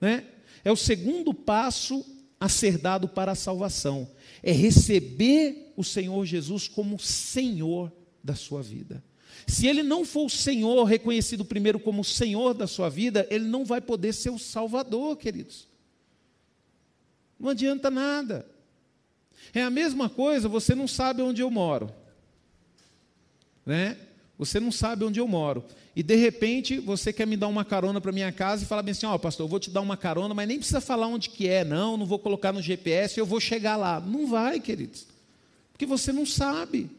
Né? 0.00 0.24
É 0.64 0.70
o 0.70 0.76
segundo 0.76 1.34
passo 1.34 2.06
a 2.38 2.48
ser 2.48 2.78
dado 2.78 3.08
para 3.08 3.32
a 3.32 3.34
salvação. 3.34 4.08
É 4.40 4.52
receber 4.52 5.72
o 5.76 5.82
Senhor 5.82 6.24
Jesus 6.24 6.68
como 6.68 6.96
Senhor 6.96 7.92
da 8.22 8.36
sua 8.36 8.62
vida. 8.62 9.02
Se 9.48 9.66
ele 9.66 9.82
não 9.82 10.04
for 10.04 10.26
o 10.26 10.30
Senhor, 10.30 10.84
reconhecido 10.84 11.44
primeiro 11.44 11.80
como 11.80 12.04
Senhor 12.04 12.54
da 12.54 12.68
sua 12.68 12.88
vida, 12.88 13.26
ele 13.30 13.46
não 13.46 13.64
vai 13.64 13.80
poder 13.80 14.12
ser 14.12 14.30
o 14.30 14.38
Salvador, 14.38 15.16
queridos. 15.16 15.66
Não 17.38 17.50
adianta 17.50 17.90
nada. 17.90 18.46
É 19.54 19.62
a 19.62 19.70
mesma 19.70 20.08
coisa, 20.08 20.48
você 20.48 20.74
não 20.74 20.88
sabe 20.88 21.22
onde 21.22 21.40
eu 21.40 21.50
moro. 21.50 21.90
Né? 23.64 23.96
Você 24.38 24.60
não 24.60 24.70
sabe 24.70 25.04
onde 25.04 25.20
eu 25.20 25.26
moro. 25.26 25.64
E 25.94 26.02
de 26.02 26.14
repente 26.14 26.78
você 26.78 27.12
quer 27.12 27.26
me 27.26 27.36
dar 27.36 27.48
uma 27.48 27.64
carona 27.64 28.00
para 28.00 28.12
minha 28.12 28.30
casa 28.30 28.62
e 28.62 28.66
fala 28.66 28.82
bem 28.82 28.92
assim: 28.92 29.06
Ó, 29.06 29.14
oh, 29.14 29.18
pastor, 29.18 29.44
eu 29.44 29.48
vou 29.48 29.58
te 29.58 29.70
dar 29.70 29.80
uma 29.80 29.96
carona, 29.96 30.32
mas 30.32 30.46
nem 30.46 30.58
precisa 30.58 30.80
falar 30.80 31.08
onde 31.08 31.28
que 31.30 31.48
é, 31.48 31.64
não, 31.64 31.96
não 31.96 32.06
vou 32.06 32.18
colocar 32.18 32.52
no 32.52 32.62
GPS, 32.62 33.18
eu 33.18 33.26
vou 33.26 33.40
chegar 33.40 33.76
lá. 33.76 34.00
Não 34.00 34.26
vai, 34.26 34.60
queridos. 34.60 35.06
Porque 35.72 35.86
você 35.86 36.12
não 36.12 36.24
sabe. 36.24 36.90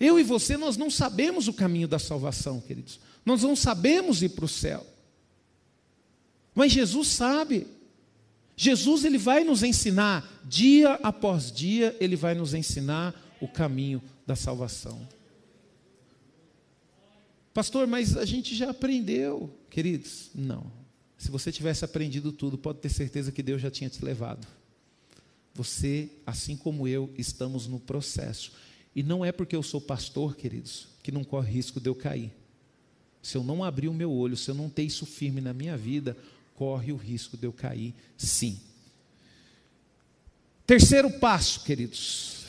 Eu 0.00 0.18
e 0.18 0.22
você, 0.22 0.56
nós 0.56 0.76
não 0.76 0.90
sabemos 0.90 1.46
o 1.46 1.52
caminho 1.52 1.86
da 1.86 1.98
salvação, 1.98 2.60
queridos. 2.60 2.98
Nós 3.24 3.42
não 3.42 3.54
sabemos 3.54 4.22
ir 4.22 4.30
para 4.30 4.44
o 4.44 4.48
céu. 4.48 4.86
Mas 6.54 6.72
Jesus 6.72 7.08
sabe. 7.08 7.66
Jesus 8.56 9.04
ele 9.04 9.18
vai 9.18 9.42
nos 9.44 9.62
ensinar, 9.62 10.40
dia 10.44 10.94
após 11.02 11.50
dia, 11.50 11.96
ele 12.00 12.16
vai 12.16 12.34
nos 12.34 12.54
ensinar 12.54 13.14
o 13.40 13.48
caminho 13.48 14.02
da 14.26 14.36
salvação. 14.36 15.06
Pastor, 17.52 17.86
mas 17.86 18.16
a 18.16 18.24
gente 18.24 18.54
já 18.54 18.70
aprendeu, 18.70 19.52
queridos. 19.70 20.30
Não. 20.34 20.70
Se 21.16 21.30
você 21.30 21.52
tivesse 21.52 21.84
aprendido 21.84 22.32
tudo, 22.32 22.58
pode 22.58 22.80
ter 22.80 22.88
certeza 22.88 23.30
que 23.30 23.42
Deus 23.42 23.62
já 23.62 23.70
tinha 23.70 23.88
te 23.88 24.04
levado. 24.04 24.46
Você, 25.54 26.10
assim 26.26 26.56
como 26.56 26.88
eu, 26.88 27.12
estamos 27.16 27.66
no 27.68 27.78
processo. 27.78 28.52
E 28.94 29.02
não 29.02 29.24
é 29.24 29.30
porque 29.30 29.54
eu 29.54 29.62
sou 29.62 29.80
pastor, 29.80 30.36
queridos, 30.36 30.88
que 31.02 31.12
não 31.12 31.22
corre 31.22 31.52
risco 31.52 31.80
de 31.80 31.88
eu 31.88 31.94
cair. 31.94 32.32
Se 33.22 33.36
eu 33.36 33.44
não 33.44 33.64
abrir 33.64 33.88
o 33.88 33.94
meu 33.94 34.12
olho, 34.12 34.36
se 34.36 34.50
eu 34.50 34.54
não 34.54 34.68
ter 34.68 34.82
isso 34.82 35.06
firme 35.06 35.40
na 35.40 35.54
minha 35.54 35.76
vida, 35.76 36.16
corre 36.54 36.92
o 36.92 36.96
risco 36.96 37.36
de 37.36 37.46
eu 37.46 37.52
cair, 37.52 37.94
sim. 38.16 38.60
Terceiro 40.66 41.10
passo, 41.18 41.60
queridos, 41.60 42.46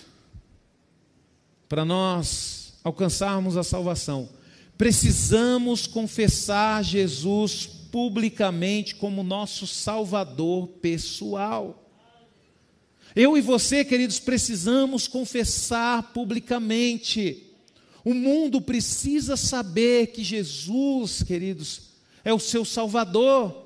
para 1.68 1.84
nós 1.84 2.76
alcançarmos 2.84 3.58
a 3.58 3.63
salvação, 3.63 4.30
precisamos 4.78 5.88
confessar 5.88 6.84
Jesus 6.84 7.65
publicamente 7.91 8.96
como 8.96 9.24
nosso 9.24 9.65
Salvador 9.65 10.68
pessoal. 10.68 11.82
Eu 13.15 13.38
e 13.38 13.41
você, 13.41 13.84
queridos, 13.84 14.20
precisamos 14.20 15.08
confessar 15.08 16.13
publicamente. 16.13 17.44
O 18.04 18.13
mundo 18.13 18.62
precisa 18.62 19.36
saber 19.36 20.08
que 20.08 20.24
Jesus, 20.24 21.24
queridos, 21.24 21.84
é 22.24 22.34
o 22.34 22.39
seu 22.39 22.65
Salvador, 22.65 23.64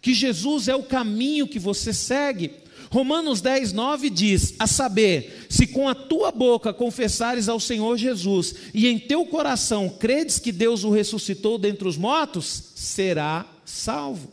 que 0.00 0.14
Jesus 0.14 0.68
é 0.68 0.74
o 0.74 0.82
caminho 0.82 1.48
que 1.48 1.58
você 1.58 1.92
segue. 1.92 2.52
Romanos 2.90 3.40
10, 3.40 3.72
9 3.72 4.10
diz: 4.10 4.54
A 4.58 4.66
saber, 4.66 5.46
se 5.48 5.66
com 5.66 5.88
a 5.88 5.94
tua 5.94 6.30
boca 6.30 6.72
confessares 6.72 7.48
ao 7.48 7.60
Senhor 7.60 7.96
Jesus 7.96 8.54
e 8.72 8.86
em 8.86 8.98
teu 8.98 9.26
coração 9.26 9.88
credes 9.88 10.38
que 10.38 10.52
Deus 10.52 10.84
o 10.84 10.90
ressuscitou 10.90 11.58
dentre 11.58 11.86
os 11.86 11.96
mortos, 11.96 12.72
será 12.74 13.46
salvo. 13.64 14.32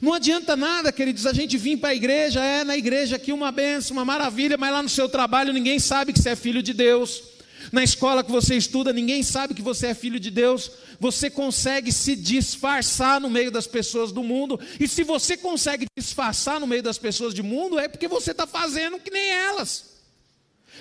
Não 0.00 0.14
adianta 0.14 0.56
nada, 0.56 0.92
queridos, 0.92 1.26
a 1.26 1.32
gente 1.32 1.58
vir 1.58 1.76
para 1.76 1.90
a 1.90 1.94
igreja, 1.94 2.42
é 2.42 2.64
na 2.64 2.76
igreja 2.76 3.16
aqui 3.16 3.32
uma 3.32 3.52
benção, 3.52 3.96
uma 3.96 4.04
maravilha, 4.04 4.56
mas 4.56 4.72
lá 4.72 4.82
no 4.82 4.88
seu 4.88 5.08
trabalho 5.08 5.52
ninguém 5.52 5.78
sabe 5.78 6.12
que 6.12 6.20
você 6.20 6.30
é 6.30 6.36
filho 6.36 6.62
de 6.62 6.72
Deus. 6.72 7.22
Na 7.70 7.84
escola 7.84 8.24
que 8.24 8.30
você 8.30 8.56
estuda, 8.56 8.92
ninguém 8.92 9.22
sabe 9.22 9.54
que 9.54 9.62
você 9.62 9.88
é 9.88 9.94
filho 9.94 10.18
de 10.18 10.30
Deus. 10.30 10.70
Você 10.98 11.30
consegue 11.30 11.92
se 11.92 12.16
disfarçar 12.16 13.20
no 13.20 13.30
meio 13.30 13.50
das 13.50 13.66
pessoas 13.66 14.10
do 14.10 14.22
mundo. 14.22 14.58
E 14.80 14.88
se 14.88 15.04
você 15.04 15.36
consegue 15.36 15.86
disfarçar 15.96 16.58
no 16.58 16.66
meio 16.66 16.82
das 16.82 16.98
pessoas 16.98 17.34
do 17.34 17.44
mundo, 17.44 17.78
é 17.78 17.88
porque 17.88 18.08
você 18.08 18.32
está 18.32 18.46
fazendo 18.46 18.98
que 18.98 19.10
nem 19.10 19.28
elas. 19.28 19.92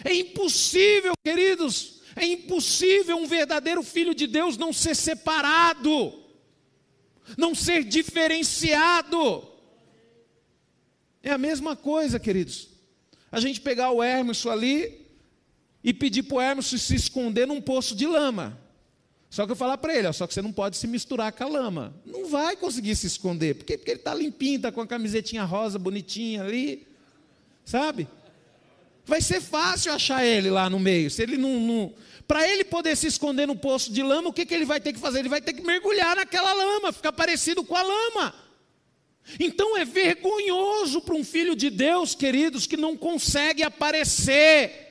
É 0.03 0.13
impossível, 0.13 1.13
queridos, 1.23 2.01
é 2.15 2.25
impossível 2.25 3.17
um 3.17 3.27
verdadeiro 3.27 3.83
filho 3.83 4.15
de 4.15 4.25
Deus 4.25 4.57
não 4.57 4.73
ser 4.73 4.95
separado 4.95 6.21
não 7.37 7.53
ser 7.53 7.83
diferenciado. 7.83 9.47
É 11.23 11.31
a 11.31 11.37
mesma 11.37 11.75
coisa, 11.75 12.19
queridos. 12.19 12.69
A 13.31 13.39
gente 13.39 13.61
pegar 13.61 13.91
o 13.91 14.03
Hermes 14.03 14.45
ali 14.45 15.00
e 15.83 15.93
pedir 15.93 16.23
para 16.23 16.37
o 16.37 16.41
Hermes 16.41 16.67
se 16.67 16.95
esconder 16.95 17.47
num 17.47 17.61
poço 17.61 17.95
de 17.95 18.05
lama. 18.05 18.57
Só 19.29 19.45
que 19.45 19.53
eu 19.53 19.55
falar 19.55 19.77
para 19.77 19.95
ele, 19.95 20.07
ó, 20.07 20.11
só 20.11 20.27
que 20.27 20.33
você 20.33 20.41
não 20.41 20.51
pode 20.51 20.75
se 20.75 20.85
misturar 20.87 21.31
com 21.31 21.43
a 21.43 21.47
lama. 21.47 21.95
Não 22.05 22.27
vai 22.27 22.55
conseguir 22.55 22.95
se 22.95 23.07
esconder, 23.07 23.55
porque, 23.55 23.77
porque 23.77 23.91
ele 23.91 23.99
está 23.99 24.13
limpinho, 24.13 24.57
está 24.57 24.71
com 24.71 24.81
a 24.81 24.87
camisetinha 24.87 25.45
rosa 25.45 25.79
bonitinha 25.79 26.43
ali, 26.43 26.85
sabe? 27.63 28.07
Vai 29.05 29.21
ser 29.21 29.41
fácil 29.41 29.93
achar 29.93 30.25
ele 30.25 30.49
lá 30.49 30.69
no 30.69 30.79
meio. 30.79 31.09
Se 31.09 31.23
ele 31.23 31.37
não, 31.37 31.59
não 31.59 31.93
para 32.27 32.47
ele 32.47 32.63
poder 32.63 32.95
se 32.95 33.07
esconder 33.07 33.45
no 33.45 33.55
poço 33.55 33.91
de 33.91 34.01
lama, 34.01 34.29
o 34.29 34.33
que, 34.33 34.45
que 34.45 34.53
ele 34.53 34.65
vai 34.65 34.79
ter 34.79 34.93
que 34.93 34.99
fazer? 34.99 35.19
Ele 35.19 35.29
vai 35.29 35.41
ter 35.41 35.53
que 35.53 35.61
mergulhar 35.61 36.15
naquela 36.15 36.53
lama, 36.53 36.91
ficar 36.91 37.11
parecido 37.11 37.63
com 37.63 37.75
a 37.75 37.81
lama. 37.81 38.33
Então 39.39 39.77
é 39.77 39.85
vergonhoso 39.85 41.01
para 41.01 41.15
um 41.15 41.23
filho 41.23 41.55
de 41.55 41.69
Deus, 41.69 42.15
queridos, 42.15 42.65
que 42.65 42.77
não 42.77 42.95
consegue 42.95 43.63
aparecer 43.63 44.90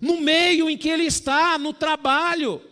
no 0.00 0.20
meio 0.20 0.68
em 0.68 0.76
que 0.76 0.88
ele 0.88 1.04
está, 1.04 1.58
no 1.58 1.72
trabalho. 1.72 2.62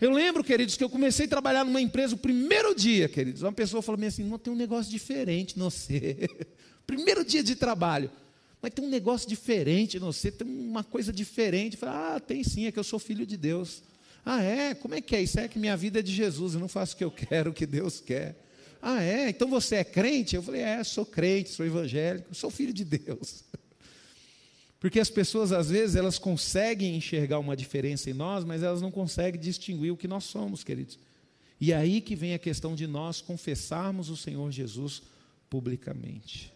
Eu 0.00 0.10
lembro, 0.10 0.42
queridos, 0.42 0.76
que 0.76 0.82
eu 0.82 0.90
comecei 0.90 1.26
a 1.26 1.28
trabalhar 1.28 1.64
numa 1.64 1.80
empresa 1.80 2.14
o 2.14 2.18
primeiro 2.18 2.74
dia, 2.74 3.08
queridos. 3.08 3.42
Uma 3.42 3.52
pessoa 3.52 3.82
falou 3.82 4.04
assim: 4.04 4.24
não 4.24 4.38
tem 4.38 4.52
um 4.52 4.56
negócio 4.56 4.90
diferente, 4.90 5.58
não 5.58 5.70
sei. 5.70 6.28
primeiro 6.86 7.24
dia 7.24 7.42
de 7.42 7.54
trabalho 7.54 8.10
mas 8.62 8.72
tem 8.72 8.84
um 8.84 8.88
negócio 8.88 9.28
diferente 9.28 9.98
não 9.98 10.12
você, 10.12 10.30
tem 10.30 10.46
uma 10.46 10.84
coisa 10.84 11.12
diferente. 11.12 11.76
Fala, 11.76 12.14
ah, 12.14 12.20
tem 12.20 12.44
sim, 12.44 12.66
é 12.66 12.72
que 12.72 12.78
eu 12.78 12.84
sou 12.84 13.00
filho 13.00 13.26
de 13.26 13.36
Deus. 13.36 13.82
Ah, 14.24 14.40
é? 14.40 14.72
Como 14.72 14.94
é 14.94 15.00
que 15.00 15.16
é? 15.16 15.22
Isso 15.22 15.40
é 15.40 15.48
que 15.48 15.58
minha 15.58 15.76
vida 15.76 15.98
é 15.98 16.02
de 16.02 16.14
Jesus, 16.14 16.54
eu 16.54 16.60
não 16.60 16.68
faço 16.68 16.94
o 16.94 16.96
que 16.96 17.02
eu 17.02 17.10
quero, 17.28 17.50
o 17.50 17.52
que 17.52 17.66
Deus 17.66 18.00
quer. 18.00 18.36
Ah, 18.80 19.02
é? 19.02 19.28
Então 19.28 19.48
você 19.48 19.76
é 19.76 19.84
crente? 19.84 20.36
Eu 20.36 20.42
falei, 20.42 20.60
é, 20.60 20.82
sou 20.84 21.04
crente, 21.04 21.50
sou 21.50 21.66
evangélico, 21.66 22.32
sou 22.36 22.50
filho 22.50 22.72
de 22.72 22.84
Deus. 22.84 23.42
Porque 24.82 24.98
as 24.98 25.08
pessoas, 25.08 25.52
às 25.52 25.70
vezes, 25.70 25.94
elas 25.94 26.18
conseguem 26.18 26.96
enxergar 26.96 27.38
uma 27.38 27.56
diferença 27.56 28.10
em 28.10 28.12
nós, 28.12 28.44
mas 28.44 28.64
elas 28.64 28.82
não 28.82 28.90
conseguem 28.90 29.40
distinguir 29.40 29.92
o 29.92 29.96
que 29.96 30.08
nós 30.08 30.24
somos, 30.24 30.64
queridos. 30.64 30.98
E 31.60 31.70
é 31.70 31.76
aí 31.76 32.00
que 32.00 32.16
vem 32.16 32.34
a 32.34 32.38
questão 32.38 32.74
de 32.74 32.84
nós 32.88 33.20
confessarmos 33.20 34.10
o 34.10 34.16
Senhor 34.16 34.50
Jesus 34.50 35.04
publicamente. 35.48 36.52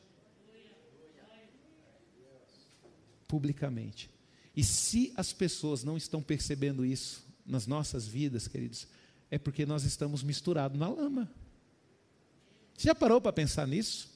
publicamente. 3.28 4.10
E 4.56 4.64
se 4.64 5.12
as 5.16 5.32
pessoas 5.32 5.84
não 5.84 5.96
estão 5.96 6.20
percebendo 6.20 6.84
isso 6.84 7.24
nas 7.46 7.64
nossas 7.64 8.08
vidas, 8.08 8.48
queridos, 8.48 8.88
é 9.30 9.38
porque 9.38 9.64
nós 9.64 9.84
estamos 9.84 10.24
misturados 10.24 10.76
na 10.76 10.88
lama. 10.88 11.30
Você 12.76 12.88
já 12.88 12.94
parou 12.94 13.20
para 13.20 13.32
pensar 13.32 13.68
nisso? 13.68 14.10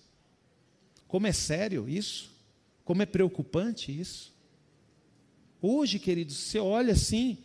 Como 1.06 1.28
é 1.28 1.32
sério 1.32 1.88
isso? 1.88 2.39
Como 2.90 3.02
é 3.02 3.06
preocupante 3.06 3.92
isso? 3.92 4.34
Hoje, 5.62 5.96
queridos, 6.00 6.36
você 6.36 6.58
olha 6.58 6.92
assim, 6.92 7.38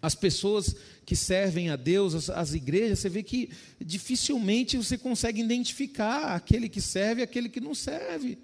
as 0.00 0.14
pessoas 0.14 0.74
que 1.04 1.14
servem 1.14 1.68
a 1.68 1.76
Deus, 1.76 2.14
as, 2.14 2.30
as, 2.30 2.54
igrejas, 2.54 2.98
você 2.98 3.10
vê 3.10 3.22
que 3.22 3.50
dificilmente 3.78 4.78
você 4.78 4.96
consegue 4.96 5.42
identificar 5.42 6.34
aquele 6.34 6.66
que 6.66 6.80
serve 6.80 7.20
e 7.20 7.24
aquele 7.24 7.50
que 7.50 7.60
não 7.60 7.74
serve. 7.74 8.38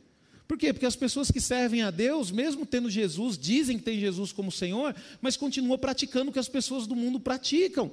Por 0.47 0.59
quê? 0.59 0.75
Porque 0.75 0.85
as 0.85 0.95
pessoas 0.95 1.31
que 1.31 1.41
servem 1.41 1.81
a 1.81 1.91
Deus, 1.91 2.31
mesmo 2.31 2.67
tendo 2.67 2.91
Jesus, 2.91 3.39
dizem 3.39 3.79
que 3.79 3.85
tem 3.85 3.99
Jesus 3.99 4.31
como 4.31 4.53
Senhor, 4.53 4.95
mas 5.23 5.39
continuam 5.39 5.79
praticando 5.79 6.29
o 6.29 6.35
que 6.35 6.39
as 6.39 6.51
pessoas 6.51 6.87
do 6.87 6.95
mundo 6.95 7.19
praticam. 7.19 7.91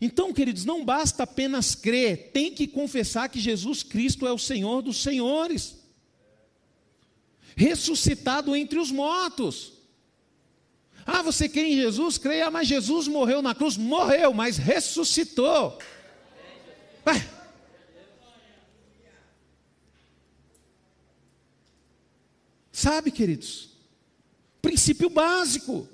Então, 0.00 0.32
queridos, 0.32 0.64
não 0.64 0.84
basta 0.84 1.22
apenas 1.22 1.76
crer, 1.76 2.32
tem 2.32 2.52
que 2.52 2.66
confessar 2.66 3.28
que 3.28 3.38
Jesus 3.38 3.84
Cristo 3.84 4.26
é 4.26 4.32
o 4.32 4.38
Senhor 4.38 4.82
dos 4.82 5.00
senhores, 5.00 5.85
ressuscitado 7.56 8.54
entre 8.54 8.78
os 8.78 8.90
mortos. 8.90 9.72
Ah, 11.06 11.22
você 11.22 11.48
crê 11.48 11.68
em 11.68 11.76
Jesus? 11.76 12.18
Creia, 12.18 12.50
mas 12.50 12.68
Jesus 12.68 13.08
morreu 13.08 13.40
na 13.40 13.54
cruz, 13.54 13.76
morreu, 13.76 14.34
mas 14.34 14.58
ressuscitou. 14.58 15.78
Ué. 17.06 17.30
Sabe, 22.70 23.10
queridos? 23.10 23.70
Princípio 24.60 25.08
básico. 25.08 25.88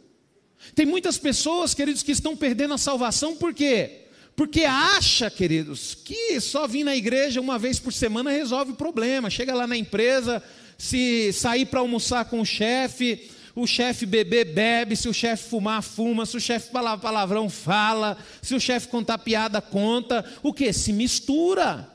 Tem 0.75 0.85
muitas 0.85 1.19
pessoas, 1.19 1.75
queridos, 1.75 2.03
que 2.03 2.11
estão 2.11 2.37
perdendo 2.37 2.75
a 2.75 2.79
salvação, 2.79 3.37
por 3.37 3.55
quê? 3.55 4.07
Porque 4.35 4.65
acha, 4.65 5.31
queridos, 5.31 5.95
que 5.95 6.41
só 6.41 6.67
vir 6.67 6.83
na 6.83 6.97
igreja 6.97 7.41
uma 7.41 7.59
vez 7.59 7.79
por 7.79 7.93
semana 7.93 8.31
resolve 8.31 8.73
o 8.73 8.77
problema. 8.77 9.29
Chega 9.29 9.55
lá 9.55 9.67
na 9.67 9.77
empresa, 9.77 10.43
se 10.83 11.33
sair 11.33 11.67
para 11.67 11.79
almoçar 11.79 12.25
com 12.25 12.41
o 12.41 12.45
chefe, 12.45 13.31
o 13.55 13.69
chefe 13.69 14.05
beber, 14.05 14.53
bebe, 14.53 14.97
se 14.97 15.09
o 15.09 15.15
chefe 15.15 15.49
fumar, 15.49 15.81
fuma, 15.81 16.27
se 16.27 16.37
o 16.37 16.41
chefe 16.41 16.73
falar 16.73 16.99
palavrão, 16.99 17.49
fala, 17.49 18.19
se 18.43 18.53
o 18.53 18.59
chefe 18.59 18.89
contar 18.89 19.19
piada, 19.19 19.63
conta. 19.63 20.29
O 20.43 20.53
que? 20.53 20.73
Se 20.73 20.93
mistura. 20.93 21.89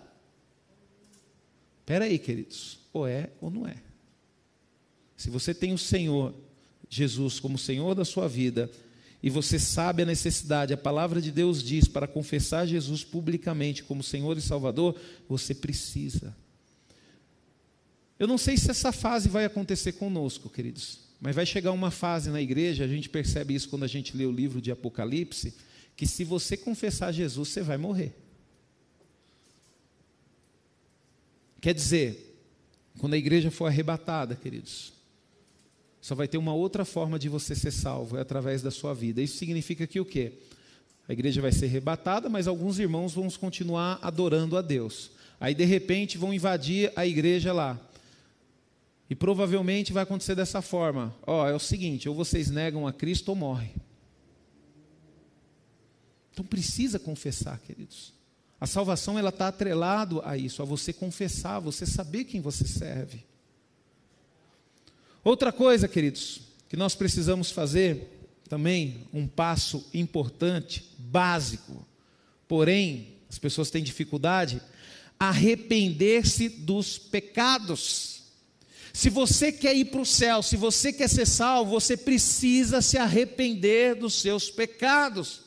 Espera 1.81 2.05
aí, 2.05 2.17
queridos, 2.17 2.79
ou 2.93 3.05
é 3.05 3.29
ou 3.41 3.51
não 3.51 3.67
é. 3.67 3.75
Se 5.17 5.29
você 5.29 5.53
tem 5.53 5.73
o 5.73 5.77
Senhor 5.77 6.33
Jesus 6.89 7.41
como 7.41 7.57
Senhor 7.57 7.93
da 7.93 8.05
sua 8.05 8.29
vida, 8.29 8.71
e 9.21 9.29
você 9.29 9.59
sabe 9.59 10.03
a 10.03 10.05
necessidade, 10.05 10.73
a 10.73 10.77
palavra 10.77 11.21
de 11.21 11.29
Deus 11.29 11.61
diz 11.61 11.89
para 11.89 12.07
confessar 12.07 12.65
Jesus 12.65 13.03
publicamente 13.03 13.83
como 13.83 14.01
Senhor 14.01 14.37
e 14.37 14.41
Salvador, 14.41 14.95
você 15.27 15.53
precisa. 15.53 16.33
Eu 18.19 18.27
não 18.27 18.37
sei 18.37 18.57
se 18.57 18.71
essa 18.71 18.91
fase 18.91 19.29
vai 19.29 19.45
acontecer 19.45 19.93
conosco, 19.93 20.49
queridos, 20.49 20.99
mas 21.21 21.35
vai 21.35 21.45
chegar 21.45 21.71
uma 21.71 21.91
fase 21.91 22.29
na 22.29 22.41
igreja, 22.41 22.83
a 22.83 22.87
gente 22.87 23.09
percebe 23.09 23.53
isso 23.53 23.69
quando 23.69 23.83
a 23.83 23.87
gente 23.87 24.15
lê 24.15 24.25
o 24.25 24.31
livro 24.31 24.61
de 24.61 24.71
Apocalipse, 24.71 25.53
que 25.95 26.05
se 26.05 26.23
você 26.23 26.55
confessar 26.55 27.11
Jesus, 27.11 27.49
você 27.49 27.61
vai 27.61 27.77
morrer. 27.77 28.13
Quer 31.59 31.73
dizer, 31.73 32.39
quando 32.99 33.13
a 33.13 33.17
igreja 33.17 33.49
for 33.51 33.65
arrebatada, 33.65 34.35
queridos, 34.35 34.93
só 36.01 36.15
vai 36.15 36.27
ter 36.27 36.37
uma 36.37 36.53
outra 36.53 36.85
forma 36.85 37.19
de 37.19 37.27
você 37.27 37.55
ser 37.55 37.71
salvo, 37.71 38.17
é 38.17 38.21
através 38.21 38.61
da 38.61 38.71
sua 38.71 38.93
vida. 38.93 39.21
Isso 39.21 39.37
significa 39.37 39.85
que 39.85 39.99
o 39.99 40.05
quê? 40.05 40.33
A 41.07 41.13
igreja 41.13 41.41
vai 41.41 41.51
ser 41.51 41.65
arrebatada, 41.65 42.29
mas 42.29 42.47
alguns 42.47 42.79
irmãos 42.79 43.13
vão 43.13 43.29
continuar 43.31 43.99
adorando 44.01 44.55
a 44.55 44.61
Deus. 44.61 45.11
Aí, 45.39 45.53
de 45.53 45.65
repente, 45.65 46.17
vão 46.17 46.33
invadir 46.33 46.91
a 46.95 47.05
igreja 47.05 47.53
lá. 47.53 47.79
E 49.09 49.15
provavelmente 49.15 49.93
vai 49.93 50.03
acontecer 50.03 50.35
dessa 50.35 50.61
forma. 50.61 51.15
Ó, 51.25 51.43
oh, 51.43 51.47
é 51.47 51.53
o 51.53 51.59
seguinte, 51.59 52.09
ou 52.09 52.15
vocês 52.15 52.49
negam 52.49 52.85
a 52.85 52.93
Cristo 52.93 53.29
ou 53.29 53.35
morrem. 53.35 53.73
Então 56.31 56.45
precisa 56.45 56.99
confessar, 56.99 57.59
queridos. 57.59 58.13
A 58.59 58.67
salvação 58.67 59.17
ela 59.17 59.29
está 59.29 59.47
atrelado 59.47 60.21
a 60.25 60.37
isso, 60.37 60.61
a 60.61 60.65
você 60.65 60.91
confessar, 60.91 61.59
você 61.59 61.85
saber 61.85 62.25
quem 62.25 62.41
você 62.41 62.67
serve. 62.67 63.23
Outra 65.23 65.51
coisa, 65.51 65.87
queridos, 65.87 66.41
que 66.69 66.77
nós 66.77 66.95
precisamos 66.95 67.51
fazer 67.51 68.17
também, 68.47 69.07
um 69.13 69.27
passo 69.27 69.85
importante, 69.93 70.91
básico, 70.97 71.85
porém, 72.47 73.15
as 73.29 73.37
pessoas 73.37 73.69
têm 73.69 73.83
dificuldade, 73.83 74.61
arrepender-se 75.19 76.49
dos 76.49 76.97
pecados. 76.97 78.16
Se 78.97 79.11
você 79.11 79.51
quer 79.51 79.75
ir 79.75 79.85
para 79.85 80.01
o 80.01 80.05
céu, 80.07 80.41
se 80.41 80.57
você 80.57 80.91
quer 80.91 81.07
ser 81.07 81.27
salvo, 81.27 81.69
você 81.69 81.95
precisa 81.95 82.81
se 82.81 82.97
arrepender 82.97 83.93
dos 83.93 84.19
seus 84.19 84.49
pecados. 84.49 85.41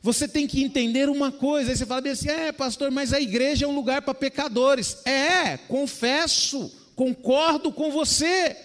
Você 0.00 0.28
tem 0.28 0.46
que 0.46 0.62
entender 0.62 1.08
uma 1.08 1.32
coisa. 1.32 1.72
Aí 1.72 1.76
você 1.76 1.84
fala 1.84 2.08
assim: 2.08 2.28
é, 2.28 2.52
pastor, 2.52 2.92
mas 2.92 3.12
a 3.12 3.20
igreja 3.20 3.64
é 3.64 3.68
um 3.68 3.74
lugar 3.74 4.02
para 4.02 4.14
pecadores. 4.14 5.04
É, 5.04 5.56
confesso 5.56 6.72
concordo 6.94 7.72
com 7.72 7.90
você. 7.90 8.56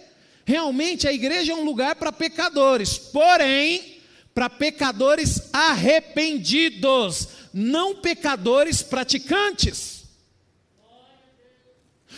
Realmente 0.45 1.07
a 1.07 1.11
igreja 1.11 1.53
é 1.53 1.55
um 1.55 1.65
lugar 1.65 1.95
para 1.95 2.11
pecadores, 2.11 2.99
porém, 2.99 3.97
para 4.36 4.51
pecadores 4.51 5.49
arrependidos, 5.51 7.28
não 7.51 7.95
pecadores 7.95 8.84
praticantes. 8.84 9.93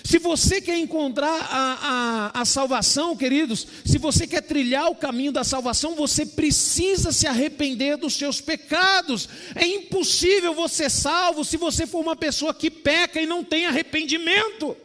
Se 0.04 0.18
você 0.20 0.62
quer 0.62 0.78
encontrar 0.78 1.48
a, 1.50 2.32
a, 2.36 2.42
a, 2.42 2.46
salvação, 2.46 3.18
queridos, 3.18 3.68
se 3.84 3.98
você 3.98 4.26
quer 4.28 4.42
trilhar 4.42 4.90
o 4.90 4.96
caminho 4.96 5.32
da 5.32 5.44
salvação, 5.44 5.96
você 5.96 6.26
precisa 6.26 7.12
se 7.12 7.28
arrepender 7.28 7.98
dos 7.98 8.14
seus 8.14 8.40
pecados. 8.40 9.28
É 9.56 9.66
impossível 9.66 10.54
você 10.54 10.86
ser 10.86 10.90
salvo 10.90 11.44
se 11.44 11.58
você 11.58 11.88
for 11.88 12.00
uma 12.00 12.16
pessoa 12.16 12.54
que 12.54 12.70
peca 12.70 13.22
e 13.22 13.26
não 13.26 13.44
tem 13.44 13.66
arrependimento. 13.66 14.76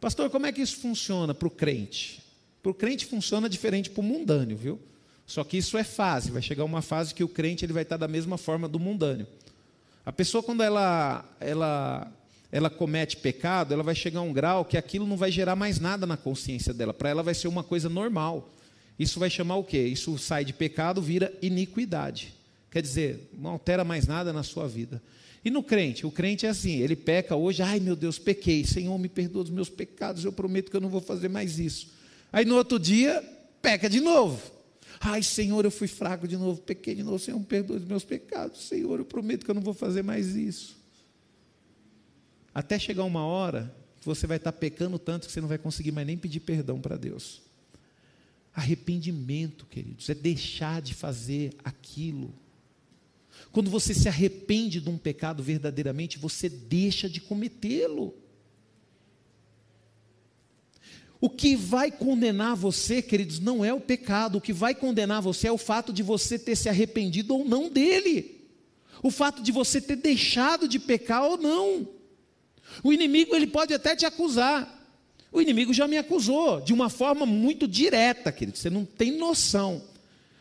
Pastor, 0.00 0.30
como 0.30 0.46
é 0.46 0.52
que 0.52 0.62
isso 0.62 0.76
funciona 0.76 1.34
para 1.34 1.48
o 1.48 1.50
crente? 1.50 2.22
Para 2.62 2.70
o 2.70 2.74
crente 2.74 3.06
funciona 3.06 3.48
diferente 3.48 3.90
para 3.90 4.00
o 4.00 4.04
mundâneo, 4.04 4.56
viu? 4.56 4.80
Só 5.26 5.44
que 5.44 5.56
isso 5.56 5.76
é 5.76 5.84
fase, 5.84 6.30
vai 6.30 6.40
chegar 6.40 6.64
uma 6.64 6.80
fase 6.80 7.14
que 7.14 7.24
o 7.24 7.28
crente 7.28 7.64
ele 7.64 7.72
vai 7.72 7.82
estar 7.82 7.96
da 7.96 8.08
mesma 8.08 8.38
forma 8.38 8.68
do 8.68 8.78
mundâneo. 8.78 9.26
A 10.08 10.12
pessoa, 10.12 10.42
quando 10.42 10.62
ela, 10.62 11.22
ela, 11.38 12.10
ela 12.50 12.70
comete 12.70 13.18
pecado, 13.18 13.74
ela 13.74 13.82
vai 13.82 13.94
chegar 13.94 14.20
a 14.20 14.22
um 14.22 14.32
grau 14.32 14.64
que 14.64 14.78
aquilo 14.78 15.06
não 15.06 15.18
vai 15.18 15.30
gerar 15.30 15.54
mais 15.54 15.78
nada 15.78 16.06
na 16.06 16.16
consciência 16.16 16.72
dela. 16.72 16.94
Para 16.94 17.10
ela 17.10 17.22
vai 17.22 17.34
ser 17.34 17.46
uma 17.46 17.62
coisa 17.62 17.90
normal. 17.90 18.48
Isso 18.98 19.20
vai 19.20 19.28
chamar 19.28 19.56
o 19.56 19.64
quê? 19.64 19.82
Isso 19.82 20.16
sai 20.16 20.46
de 20.46 20.54
pecado, 20.54 21.02
vira 21.02 21.30
iniquidade. 21.42 22.32
Quer 22.70 22.80
dizer, 22.80 23.28
não 23.38 23.50
altera 23.50 23.84
mais 23.84 24.06
nada 24.06 24.32
na 24.32 24.42
sua 24.42 24.66
vida. 24.66 25.02
E 25.44 25.50
no 25.50 25.62
crente? 25.62 26.06
O 26.06 26.10
crente 26.10 26.46
é 26.46 26.48
assim, 26.48 26.78
ele 26.78 26.96
peca 26.96 27.36
hoje, 27.36 27.62
ai 27.62 27.78
meu 27.78 27.94
Deus, 27.94 28.18
pequei, 28.18 28.64
Senhor, 28.64 28.98
me 28.98 29.10
perdoa 29.10 29.44
dos 29.44 29.52
meus 29.52 29.68
pecados, 29.68 30.24
eu 30.24 30.32
prometo 30.32 30.70
que 30.70 30.76
eu 30.78 30.80
não 30.80 30.88
vou 30.88 31.02
fazer 31.02 31.28
mais 31.28 31.58
isso. 31.58 31.88
Aí 32.32 32.46
no 32.46 32.56
outro 32.56 32.78
dia, 32.78 33.22
peca 33.60 33.90
de 33.90 34.00
novo. 34.00 34.40
Ai, 35.00 35.22
Senhor, 35.22 35.64
eu 35.64 35.70
fui 35.70 35.88
fraco 35.88 36.26
de 36.26 36.36
novo, 36.36 36.60
pequei 36.60 36.94
de 36.94 37.02
novo, 37.02 37.18
Senhor, 37.18 37.38
me 37.38 37.44
perdoa 37.44 37.78
dos 37.78 37.88
meus 37.88 38.04
pecados. 38.04 38.66
Senhor, 38.66 38.98
eu 38.98 39.04
prometo 39.04 39.44
que 39.44 39.50
eu 39.50 39.54
não 39.54 39.62
vou 39.62 39.74
fazer 39.74 40.02
mais 40.02 40.34
isso. 40.34 40.76
Até 42.52 42.78
chegar 42.78 43.04
uma 43.04 43.24
hora 43.24 43.74
que 44.00 44.06
você 44.06 44.26
vai 44.26 44.36
estar 44.38 44.52
pecando 44.52 44.98
tanto 44.98 45.26
que 45.26 45.32
você 45.32 45.40
não 45.40 45.48
vai 45.48 45.58
conseguir 45.58 45.92
mais 45.92 46.06
nem 46.06 46.16
pedir 46.16 46.40
perdão 46.40 46.80
para 46.80 46.96
Deus. 46.96 47.42
Arrependimento, 48.52 49.66
queridos, 49.66 50.08
é 50.08 50.14
deixar 50.14 50.82
de 50.82 50.94
fazer 50.94 51.54
aquilo 51.62 52.34
quando 53.52 53.70
você 53.70 53.94
se 53.94 54.08
arrepende 54.08 54.80
de 54.80 54.88
um 54.88 54.98
pecado 54.98 55.42
verdadeiramente, 55.42 56.18
você 56.18 56.48
deixa 56.48 57.08
de 57.08 57.20
cometê-lo. 57.20 58.14
O 61.20 61.28
que 61.28 61.56
vai 61.56 61.90
condenar 61.90 62.54
você, 62.54 63.02
queridos, 63.02 63.40
não 63.40 63.64
é 63.64 63.74
o 63.74 63.80
pecado, 63.80 64.38
o 64.38 64.40
que 64.40 64.52
vai 64.52 64.74
condenar 64.74 65.20
você 65.20 65.48
é 65.48 65.52
o 65.52 65.58
fato 65.58 65.92
de 65.92 66.02
você 66.02 66.38
ter 66.38 66.54
se 66.54 66.68
arrependido 66.68 67.34
ou 67.34 67.44
não 67.44 67.68
dele. 67.68 68.38
O 69.02 69.10
fato 69.10 69.42
de 69.42 69.50
você 69.50 69.80
ter 69.80 69.96
deixado 69.96 70.68
de 70.68 70.78
pecar 70.78 71.24
ou 71.24 71.36
não. 71.36 71.88
O 72.84 72.92
inimigo 72.92 73.34
ele 73.34 73.46
pode 73.46 73.74
até 73.74 73.96
te 73.96 74.06
acusar. 74.06 74.76
O 75.32 75.40
inimigo 75.40 75.72
já 75.72 75.86
me 75.88 75.98
acusou 75.98 76.60
de 76.60 76.72
uma 76.72 76.88
forma 76.88 77.26
muito 77.26 77.66
direta, 77.66 78.30
querido. 78.30 78.56
Você 78.56 78.70
não 78.70 78.84
tem 78.84 79.12
noção. 79.12 79.82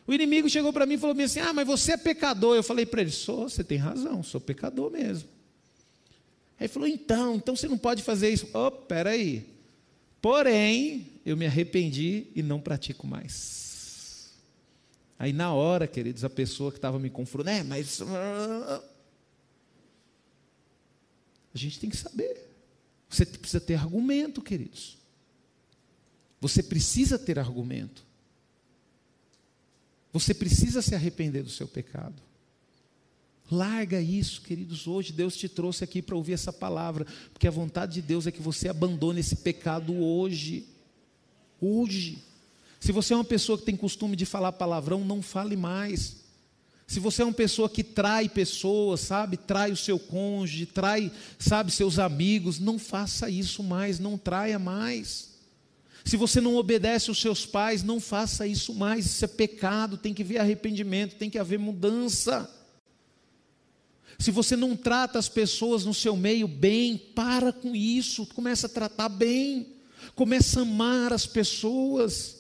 O 0.06 0.14
inimigo 0.14 0.50
chegou 0.50 0.72
para 0.72 0.86
mim 0.86 0.94
e 0.94 0.98
falou 0.98 1.20
assim: 1.20 1.40
Ah, 1.40 1.54
mas 1.54 1.68
você 1.68 1.94
é 1.94 1.98
pecador. 1.98 2.56
Eu 2.56 2.64
falei 2.64 2.86
para 2.86 3.02
ele: 3.02 3.12
Sou, 3.12 3.50
você 3.50 3.64
tem 3.64 3.78
razão, 3.78 4.24
sou 4.24 4.40
pecador 4.40 4.92
mesmo. 4.92 5.28
Aí 6.60 6.66
ele 6.66 6.68
falou: 6.70 6.88
Então, 6.88 7.36
então 7.36 7.56
você 7.56 7.68
não 7.68 7.78
pode 7.78 8.04
fazer 8.04 8.30
isso. 8.30 8.48
Oh, 8.54 8.72
peraí. 8.72 9.57
Porém, 10.22 11.08
eu 11.26 11.38
me 11.38 11.46
arrependi 11.46 12.28
e 12.36 12.42
não 12.42 12.60
pratico 12.60 13.06
mais. 13.06 14.32
Aí 15.20 15.34
na 15.34 15.54
hora, 15.54 15.88
queridos, 15.88 16.24
a 16.24 16.30
pessoa 16.30 16.72
que 16.72 16.78
estava 16.78 17.00
me 17.00 17.10
confrontando, 17.10 17.58
é, 17.58 17.64
mas. 17.64 18.02
Ah, 18.02 18.84
a 21.54 21.58
gente 21.58 21.80
tem 21.80 21.90
que 21.90 21.98
saber. 21.98 22.48
Você 23.10 23.26
precisa 23.26 23.60
ter 23.60 23.76
argumento, 23.76 24.42
queridos. 24.42 24.98
Você 26.40 26.62
precisa 26.62 27.18
ter 27.18 27.40
argumento. 27.40 28.06
Você 30.14 30.34
precisa 30.34 30.82
se 30.82 30.94
arrepender 30.94 31.44
do 31.44 31.50
seu 31.50 31.68
pecado. 31.68 32.27
Larga 33.50 34.02
isso, 34.02 34.42
queridos. 34.42 34.88
Hoje 34.88 35.14
Deus 35.14 35.38
te 35.38 35.48
trouxe 35.48 35.84
aqui 35.84 36.02
para 36.02 36.16
ouvir 36.16 36.34
essa 36.34 36.52
palavra, 36.52 37.06
porque 37.32 37.48
a 37.48 37.52
vontade 37.52 37.96
de 37.96 38.02
Deus 38.02 38.28
é 38.28 38.32
que 38.32 38.42
você 38.42 38.68
abandone 38.68 39.22
esse 39.22 39.38
pecado 39.38 39.96
hoje. 39.96 40.66
Hoje. 41.62 42.24
Se 42.80 42.92
você 42.92 43.14
é 43.14 43.18
uma 43.18 43.24
pessoa 43.24 43.58
que 43.58 43.66
tem 43.66 43.76
costume 43.76 44.16
de 44.16 44.26
falar 44.26 44.52
palavrão, 44.52 45.06
não 45.06 45.22
fale 45.22 45.56
mais. 45.56 46.18
Se 46.86 47.00
você 47.00 47.22
é 47.22 47.26
uma 47.26 47.34
pessoa 47.34 47.70
que 47.70 47.84
trai 47.84 48.30
pessoas, 48.30 49.02
sabe, 49.02 49.36
trai 49.36 49.72
o 49.72 49.78
seu 49.78 50.00
cônjuge, 50.00 50.66
trai, 50.66 51.12
sabe, 51.38 51.72
seus 51.72 52.00
amigos, 52.00 52.60
não 52.60 52.80
faça 52.80 53.30
isso 53.30 53.62
mais, 53.62 54.00
não 54.00 54.18
traia 54.18 54.58
mais. 54.58 55.32
Se 56.06 56.16
você 56.16 56.40
não 56.40 56.56
obedece 56.56 57.10
aos 57.10 57.20
seus 57.20 57.46
pais, 57.46 57.84
não 57.84 58.00
faça 58.00 58.48
isso 58.48 58.74
mais, 58.74 59.06
isso 59.06 59.26
é 59.26 59.28
pecado, 59.28 59.98
tem 59.98 60.14
que 60.14 60.24
haver 60.24 60.40
arrependimento, 60.40 61.16
tem 61.16 61.30
que 61.30 61.38
haver 61.38 61.60
mudança. 61.60 62.50
Se 64.20 64.32
você 64.32 64.56
não 64.56 64.76
trata 64.76 65.20
as 65.20 65.30
pessoas 65.30 65.86
no 65.86 65.94
seu 65.94 66.16
meio 66.16 66.48
bem, 66.48 66.98
para 66.98 67.54
com 67.54 67.76
isso, 67.76 68.26
começa 68.28 68.66
a 68.66 68.70
tratar 68.70 69.10
bem, 69.10 69.68
começa 70.16 70.60
a 70.60 70.64
amar 70.64 71.14
as 71.14 71.28
pessoas. 71.28 72.38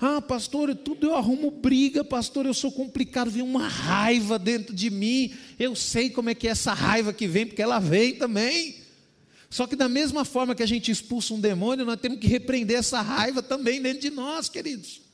Ah, 0.00 0.20
pastor, 0.20 0.74
tudo 0.74 1.06
eu 1.06 1.16
arrumo 1.16 1.50
briga, 1.50 2.02
pastor, 2.02 2.46
eu 2.46 2.54
sou 2.54 2.72
complicado, 2.72 3.30
vem 3.30 3.42
uma 3.42 3.68
raiva 3.68 4.38
dentro 4.38 4.74
de 4.74 4.90
mim. 4.90 5.34
Eu 5.58 5.74
sei 5.74 6.08
como 6.08 6.30
é 6.30 6.34
que 6.34 6.48
é 6.48 6.50
essa 6.50 6.72
raiva 6.72 7.12
que 7.12 7.26
vem, 7.26 7.46
porque 7.46 7.62
ela 7.62 7.78
vem 7.78 8.14
também. 8.16 8.76
Só 9.50 9.66
que 9.66 9.76
da 9.76 9.88
mesma 9.88 10.24
forma 10.24 10.54
que 10.54 10.62
a 10.62 10.66
gente 10.66 10.90
expulsa 10.90 11.34
um 11.34 11.40
demônio, 11.40 11.84
nós 11.84 12.00
temos 12.00 12.18
que 12.18 12.26
repreender 12.26 12.78
essa 12.78 13.00
raiva 13.00 13.42
também 13.42 13.80
dentro 13.80 14.00
de 14.00 14.10
nós, 14.10 14.48
queridos. 14.48 15.05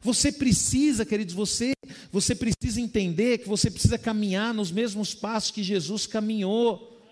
Você 0.00 0.30
precisa, 0.30 1.04
queridos, 1.04 1.34
você, 1.34 1.72
você 2.10 2.34
precisa 2.34 2.80
entender 2.80 3.38
que 3.38 3.48
você 3.48 3.70
precisa 3.70 3.98
caminhar 3.98 4.54
nos 4.54 4.70
mesmos 4.70 5.14
passos 5.14 5.50
que 5.50 5.62
Jesus 5.62 6.06
caminhou. 6.06 7.02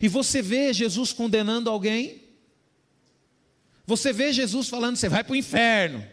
E 0.00 0.08
você 0.08 0.40
vê 0.40 0.72
Jesus 0.72 1.12
condenando 1.12 1.68
alguém? 1.68 2.22
Você 3.86 4.12
vê 4.12 4.32
Jesus 4.32 4.68
falando, 4.68 4.96
você 4.96 5.08
vai 5.08 5.24
para 5.24 5.32
o 5.32 5.36
inferno. 5.36 6.06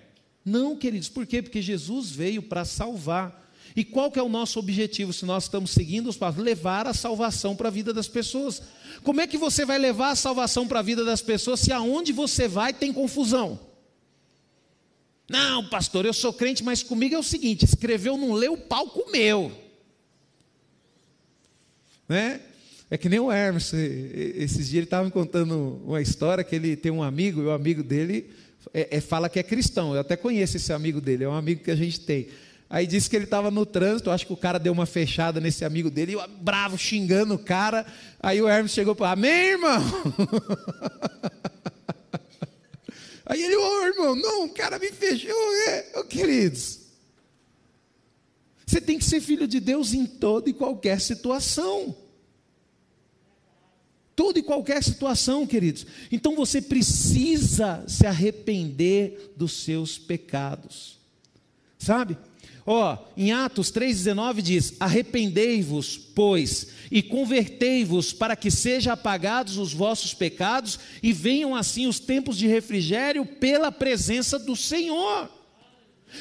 Não, 0.44 0.76
queridos, 0.76 1.10
por 1.10 1.28
quê? 1.28 1.42
Porque 1.42 1.62
Jesus 1.62 2.10
veio 2.10 2.42
para 2.42 2.66
salvar. 2.66 3.40
E 3.76 3.84
qual 3.84 4.12
que 4.12 4.18
é 4.18 4.24
o 4.24 4.30
nosso 4.30 4.58
objetivo 4.58 5.14
se 5.14 5.26
nós 5.26 5.44
estamos 5.44 5.70
seguindo 5.72 6.10
os 6.10 6.18
passos? 6.18 6.44
Levar 6.44 6.88
a 6.88 6.94
salvação 6.94 7.56
para 7.56 7.68
a 7.68 7.72
vida 7.72 7.94
das 7.94 8.08
pessoas. 8.08 8.62
Como 9.04 9.22
é 9.22 9.28
que 9.28 9.38
você 9.38 9.64
vai 9.64 9.78
levar 9.78 10.12
a 10.12 10.16
salvação 10.16 10.68
para 10.68 10.80
a 10.80 10.84
vida 10.84 11.06
das 11.06 11.22
pessoas 11.22 11.60
se 11.60 11.72
aonde 11.72 12.12
você 12.12 12.48
vai 12.48 12.74
tem 12.74 12.92
confusão? 12.92 13.69
Não, 15.30 15.64
pastor, 15.64 16.06
eu 16.06 16.14
sou 16.14 16.34
crente, 16.34 16.64
mas 16.64 16.82
comigo 16.82 17.14
é 17.14 17.20
o 17.20 17.24
seguinte: 17.24 17.64
escreveu, 17.64 18.18
não 18.18 18.34
leu, 18.34 18.54
o 18.54 18.58
pau 18.58 18.88
comeu. 18.88 19.52
Né? 22.08 22.42
É 22.90 22.98
que 22.98 23.08
nem 23.08 23.20
o 23.20 23.32
Hermes, 23.32 23.72
esses 23.72 24.68
dias 24.70 24.74
ele 24.74 24.84
estava 24.86 25.06
me 25.06 25.12
contando 25.12 25.80
uma 25.86 26.02
história 26.02 26.44
que 26.44 26.56
ele 26.56 26.76
tem 26.76 26.92
um 26.92 27.04
amigo, 27.04 27.42
e 27.42 27.46
o 27.46 27.52
amigo 27.52 27.84
dele 27.84 28.32
é, 28.74 28.98
é, 28.98 29.00
fala 29.00 29.30
que 29.30 29.38
é 29.38 29.44
cristão. 29.44 29.94
Eu 29.94 30.02
até 30.02 30.16
conheço 30.16 30.58
esse 30.58 30.74
amigo 30.74 31.00
dele, 31.00 31.24
é 31.24 31.30
um 31.30 31.36
amigo 31.36 31.64
que 31.64 31.70
a 31.70 31.76
gente 31.76 32.00
tem. 32.00 32.28
Aí 32.68 32.88
disse 32.88 33.08
que 33.08 33.16
ele 33.16 33.26
estava 33.26 33.52
no 33.52 33.66
trânsito, 33.66 34.10
acho 34.10 34.26
que 34.26 34.34
o 34.34 34.38
cara 34.38 34.58
deu 34.58 34.74
uma 34.74 34.88
fechada 34.88 35.40
nesse 35.40 35.64
amigo 35.64 35.92
dele, 35.92 36.16
e 36.16 36.28
bravo, 36.42 36.78
xingando 36.78 37.36
o 37.36 37.40
cara. 37.40 37.86
Aí 38.20 38.42
o 38.42 38.50
Hermes 38.50 38.72
chegou 38.72 38.96
para 38.96 39.12
amém, 39.12 39.52
irmão? 39.52 39.84
Aí 43.30 43.42
ele, 43.42 43.56
ô 43.56 43.62
oh, 43.62 43.86
irmão, 43.86 44.16
não, 44.16 44.46
o 44.46 44.50
cara 44.50 44.78
me 44.78 44.92
fechou, 44.92 45.54
é, 45.70 45.94
oh, 45.96 46.04
queridos. 46.04 46.80
Você 48.66 48.82
tem 48.82 49.00
que 49.00 49.06
ser 49.06 49.22
filho 49.22 49.48
de 49.48 49.62
Deus 49.62 49.94
em 49.94 50.06
toda 50.06 50.50
e 50.50 50.54
qualquer 50.54 51.00
situação 51.00 51.96
toda 54.20 54.38
e 54.38 54.44
qualquer 54.44 54.84
situação, 54.84 55.48
queridos. 55.48 55.86
Então 56.12 56.36
você 56.36 56.62
precisa 56.62 57.86
se 57.88 58.06
arrepender 58.06 59.32
dos 59.38 59.64
seus 59.64 59.98
pecados. 59.98 61.00
Sabe? 61.78 62.18
Ó, 62.72 63.00
em 63.18 63.32
Atos 63.32 63.72
3,19 63.72 64.44
diz: 64.44 64.76
Arrependei-vos, 64.80 65.98
pois, 65.98 66.68
e 66.92 67.02
convertei-vos, 67.02 68.14
para 68.14 68.36
que 68.36 68.52
sejam 68.52 68.94
apagados 68.94 69.58
os 69.58 69.74
vossos 69.74 70.14
pecados, 70.14 70.78
e 71.02 71.12
venham 71.12 71.56
assim 71.56 71.88
os 71.88 72.00
tempos 72.00 72.38
de 72.38 72.46
refrigério 72.46 73.26
pela 73.26 73.72
presença 73.72 74.38
do 74.38 74.56
Senhor. 74.56 75.28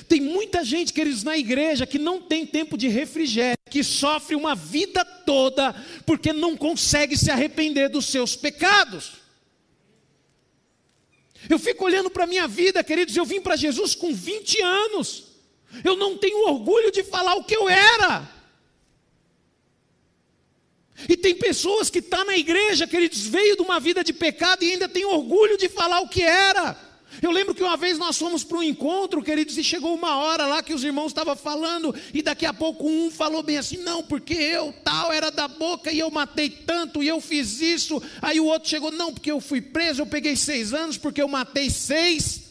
Tem 0.08 0.22
muita 0.22 0.64
gente, 0.64 0.90
queridos, 0.90 1.22
na 1.22 1.36
igreja 1.36 1.86
que 1.86 1.98
não 1.98 2.18
tem 2.18 2.46
tempo 2.46 2.78
de 2.78 2.88
refrigério, 2.88 3.58
que 3.68 3.84
sofre 3.84 4.34
uma 4.34 4.54
vida 4.54 5.04
toda 5.04 5.74
porque 6.06 6.32
não 6.32 6.56
consegue 6.56 7.14
se 7.14 7.30
arrepender 7.30 7.90
dos 7.90 8.06
seus 8.06 8.34
pecados. 8.34 9.18
Eu 11.46 11.58
fico 11.58 11.84
olhando 11.84 12.08
para 12.08 12.24
a 12.24 12.26
minha 12.26 12.48
vida, 12.48 12.82
queridos, 12.82 13.14
eu 13.14 13.26
vim 13.26 13.38
para 13.38 13.54
Jesus 13.54 13.94
com 13.94 14.14
20 14.14 14.62
anos. 14.62 15.27
Eu 15.84 15.96
não 15.96 16.16
tenho 16.16 16.48
orgulho 16.48 16.90
de 16.90 17.02
falar 17.04 17.34
o 17.34 17.44
que 17.44 17.54
eu 17.54 17.68
era. 17.68 18.38
E 21.08 21.16
tem 21.16 21.34
pessoas 21.34 21.90
que 21.90 21.98
estão 21.98 22.20
tá 22.20 22.24
na 22.24 22.36
igreja, 22.36 22.86
queridos, 22.86 23.26
veio 23.26 23.54
de 23.54 23.62
uma 23.62 23.78
vida 23.78 24.02
de 24.02 24.12
pecado 24.12 24.64
e 24.64 24.72
ainda 24.72 24.88
tem 24.88 25.04
orgulho 25.04 25.56
de 25.56 25.68
falar 25.68 26.00
o 26.00 26.08
que 26.08 26.22
era. 26.22 26.76
Eu 27.22 27.30
lembro 27.30 27.54
que 27.54 27.62
uma 27.62 27.76
vez 27.76 27.98
nós 27.98 28.18
fomos 28.18 28.44
para 28.44 28.58
um 28.58 28.62
encontro, 28.62 29.22
queridos, 29.22 29.56
e 29.56 29.64
chegou 29.64 29.94
uma 29.94 30.16
hora 30.16 30.46
lá 30.46 30.62
que 30.62 30.74
os 30.74 30.84
irmãos 30.84 31.08
estavam 31.08 31.34
falando, 31.34 31.94
e 32.12 32.20
daqui 32.20 32.44
a 32.44 32.52
pouco 32.52 32.88
um 32.88 33.10
falou 33.10 33.42
bem 33.42 33.58
assim: 33.58 33.78
não, 33.78 34.02
porque 34.02 34.34
eu 34.34 34.74
tal 34.84 35.12
era 35.12 35.30
da 35.30 35.48
boca 35.48 35.90
e 35.90 35.98
eu 35.98 36.10
matei 36.10 36.50
tanto 36.50 37.02
e 37.02 37.08
eu 37.08 37.20
fiz 37.20 37.60
isso. 37.60 38.02
Aí 38.20 38.38
o 38.38 38.44
outro 38.44 38.68
chegou: 38.68 38.90
não, 38.90 39.12
porque 39.12 39.30
eu 39.30 39.40
fui 39.40 39.60
preso, 39.60 40.02
eu 40.02 40.06
peguei 40.06 40.36
seis 40.36 40.74
anos 40.74 40.98
porque 40.98 41.22
eu 41.22 41.28
matei 41.28 41.70
seis. 41.70 42.47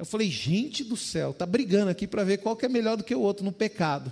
Eu 0.00 0.06
falei: 0.06 0.30
gente 0.30 0.82
do 0.82 0.96
céu, 0.96 1.34
tá 1.34 1.44
brigando 1.44 1.90
aqui 1.90 2.06
para 2.06 2.24
ver 2.24 2.38
qual 2.38 2.56
que 2.56 2.64
é 2.64 2.68
melhor 2.70 2.96
do 2.96 3.04
que 3.04 3.14
o 3.14 3.20
outro 3.20 3.44
no 3.44 3.52
pecado. 3.52 4.10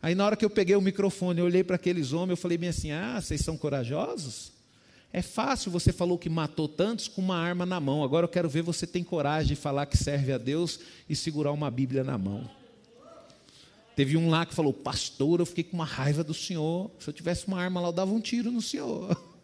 Aí 0.00 0.14
na 0.14 0.24
hora 0.24 0.36
que 0.36 0.44
eu 0.44 0.50
peguei 0.50 0.76
o 0.76 0.80
microfone, 0.80 1.40
eu 1.40 1.44
olhei 1.44 1.64
para 1.64 1.74
aqueles 1.74 2.12
homens, 2.12 2.30
eu 2.30 2.36
falei 2.36 2.56
bem 2.56 2.68
assim: 2.68 2.92
ah, 2.92 3.20
vocês 3.20 3.40
são 3.40 3.58
corajosos? 3.58 4.52
É 5.12 5.20
fácil, 5.22 5.72
você 5.72 5.92
falou 5.92 6.16
que 6.16 6.28
matou 6.28 6.68
tantos 6.68 7.08
com 7.08 7.20
uma 7.20 7.36
arma 7.36 7.66
na 7.66 7.80
mão. 7.80 8.04
Agora 8.04 8.26
eu 8.26 8.28
quero 8.28 8.48
ver 8.48 8.62
você 8.62 8.86
tem 8.86 9.02
coragem 9.02 9.48
de 9.48 9.56
falar 9.56 9.86
que 9.86 9.96
serve 9.96 10.32
a 10.32 10.38
Deus 10.38 10.78
e 11.08 11.16
segurar 11.16 11.50
uma 11.50 11.68
Bíblia 11.68 12.04
na 12.04 12.16
mão. 12.16 12.48
Teve 13.96 14.16
um 14.16 14.30
lá 14.30 14.46
que 14.46 14.54
falou: 14.54 14.72
Pastor, 14.72 15.40
eu 15.40 15.46
fiquei 15.46 15.64
com 15.64 15.74
uma 15.74 15.84
raiva 15.84 16.22
do 16.22 16.32
senhor. 16.32 16.92
Se 17.00 17.08
eu 17.08 17.12
tivesse 17.12 17.48
uma 17.48 17.60
arma 17.60 17.80
lá, 17.80 17.88
eu 17.88 17.92
dava 17.92 18.12
um 18.12 18.20
tiro 18.20 18.52
no 18.52 18.62
senhor. 18.62 19.20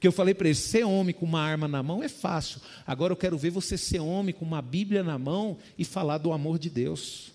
Porque 0.00 0.08
eu 0.08 0.12
falei 0.12 0.34
para 0.34 0.48
ele: 0.48 0.56
ser 0.56 0.82
homem 0.84 1.14
com 1.14 1.26
uma 1.26 1.40
arma 1.40 1.68
na 1.68 1.82
mão 1.82 2.02
é 2.02 2.08
fácil. 2.08 2.60
Agora 2.86 3.12
eu 3.12 3.16
quero 3.16 3.38
ver 3.38 3.50
você 3.50 3.78
ser 3.78 4.00
homem 4.00 4.34
com 4.34 4.44
uma 4.44 4.62
Bíblia 4.62 5.04
na 5.04 5.18
mão 5.18 5.58
e 5.78 5.84
falar 5.84 6.18
do 6.18 6.32
amor 6.32 6.58
de 6.58 6.70
Deus. 6.70 7.30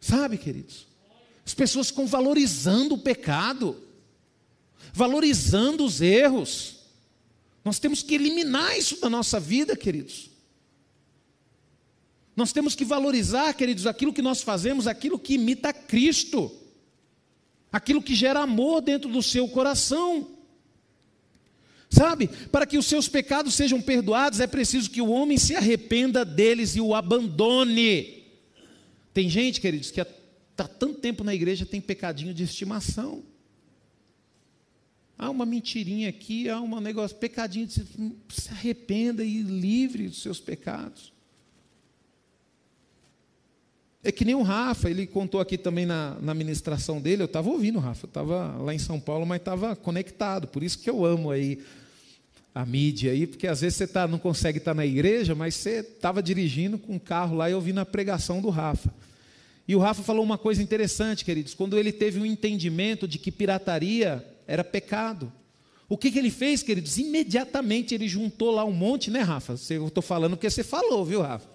Sabe, 0.00 0.36
queridos? 0.36 0.86
As 1.46 1.54
pessoas 1.54 1.88
ficam 1.88 2.06
valorizando 2.06 2.96
o 2.96 2.98
pecado 2.98 3.76
valorizando 4.92 5.84
os 5.84 6.00
erros. 6.00 6.76
Nós 7.64 7.78
temos 7.78 8.02
que 8.02 8.14
eliminar 8.14 8.76
isso 8.76 9.00
da 9.00 9.08
nossa 9.08 9.38
vida, 9.40 9.76
queridos. 9.76 10.30
Nós 12.34 12.52
temos 12.52 12.74
que 12.74 12.84
valorizar, 12.84 13.52
queridos, 13.54 13.86
aquilo 13.86 14.12
que 14.12 14.22
nós 14.22 14.42
fazemos, 14.42 14.86
aquilo 14.86 15.18
que 15.18 15.34
imita 15.34 15.72
Cristo, 15.72 16.50
aquilo 17.72 18.02
que 18.02 18.14
gera 18.14 18.40
amor 18.40 18.82
dentro 18.82 19.10
do 19.10 19.22
seu 19.22 19.48
coração. 19.48 20.28
Sabe, 21.88 22.28
para 22.50 22.66
que 22.66 22.78
os 22.78 22.86
seus 22.86 23.08
pecados 23.08 23.54
sejam 23.54 23.80
perdoados, 23.80 24.40
é 24.40 24.46
preciso 24.46 24.90
que 24.90 25.02
o 25.02 25.10
homem 25.10 25.36
se 25.36 25.54
arrependa 25.54 26.24
deles 26.24 26.76
e 26.76 26.80
o 26.80 26.94
abandone. 26.94 28.24
Tem 29.12 29.28
gente, 29.28 29.60
queridos, 29.60 29.90
que 29.90 30.00
está 30.00 30.66
tanto 30.66 31.00
tempo 31.00 31.22
na 31.22 31.34
igreja, 31.34 31.66
tem 31.66 31.80
pecadinho 31.80 32.32
de 32.32 32.44
estimação. 32.44 33.22
Há 35.18 35.28
uma 35.28 35.44
mentirinha 35.44 36.08
aqui, 36.08 36.48
há 36.48 36.60
um 36.60 36.80
negócio, 36.80 37.16
pecadinho, 37.16 37.68
se 37.68 38.48
arrependa 38.50 39.22
e 39.22 39.42
livre 39.42 40.08
dos 40.08 40.22
seus 40.22 40.40
pecados. 40.40 41.12
É 44.04 44.10
que 44.10 44.24
nem 44.24 44.34
o 44.34 44.42
Rafa, 44.42 44.90
ele 44.90 45.06
contou 45.06 45.40
aqui 45.40 45.56
também 45.56 45.86
na, 45.86 46.16
na 46.20 46.34
ministração 46.34 47.00
dele, 47.00 47.22
eu 47.22 47.26
estava 47.26 47.48
ouvindo 47.48 47.76
o 47.76 47.80
Rafa, 47.80 48.06
eu 48.06 48.08
estava 48.08 48.56
lá 48.56 48.74
em 48.74 48.78
São 48.78 48.98
Paulo, 48.98 49.24
mas 49.24 49.40
estava 49.40 49.76
conectado, 49.76 50.48
por 50.48 50.62
isso 50.62 50.78
que 50.80 50.90
eu 50.90 51.04
amo 51.04 51.30
aí 51.30 51.60
a 52.54 52.66
mídia 52.66 53.12
aí, 53.12 53.26
porque 53.26 53.46
às 53.46 53.60
vezes 53.60 53.78
você 53.78 53.86
tá, 53.86 54.06
não 54.06 54.18
consegue 54.18 54.58
estar 54.58 54.72
tá 54.72 54.74
na 54.74 54.84
igreja, 54.84 55.34
mas 55.34 55.54
você 55.54 55.78
estava 55.78 56.22
dirigindo 56.22 56.78
com 56.78 56.94
um 56.94 56.98
carro 56.98 57.36
lá 57.36 57.48
e 57.48 57.54
ouvindo 57.54 57.78
a 57.78 57.86
pregação 57.86 58.42
do 58.42 58.50
Rafa. 58.50 58.92
E 59.66 59.76
o 59.76 59.78
Rafa 59.78 60.02
falou 60.02 60.24
uma 60.24 60.36
coisa 60.36 60.62
interessante, 60.62 61.24
queridos, 61.24 61.54
quando 61.54 61.78
ele 61.78 61.92
teve 61.92 62.18
um 62.18 62.26
entendimento 62.26 63.06
de 63.06 63.18
que 63.18 63.30
pirataria 63.30 64.26
era 64.46 64.64
pecado. 64.64 65.32
O 65.88 65.96
que, 65.96 66.10
que 66.10 66.18
ele 66.18 66.30
fez, 66.30 66.62
queridos? 66.62 66.98
Imediatamente 66.98 67.94
ele 67.94 68.08
juntou 68.08 68.50
lá 68.50 68.64
um 68.64 68.72
monte, 68.72 69.10
né, 69.10 69.20
Rafa? 69.20 69.54
Eu 69.70 69.86
estou 69.86 70.02
falando 70.02 70.36
porque 70.36 70.50
você 70.50 70.64
falou, 70.64 71.04
viu, 71.04 71.22
Rafa? 71.22 71.51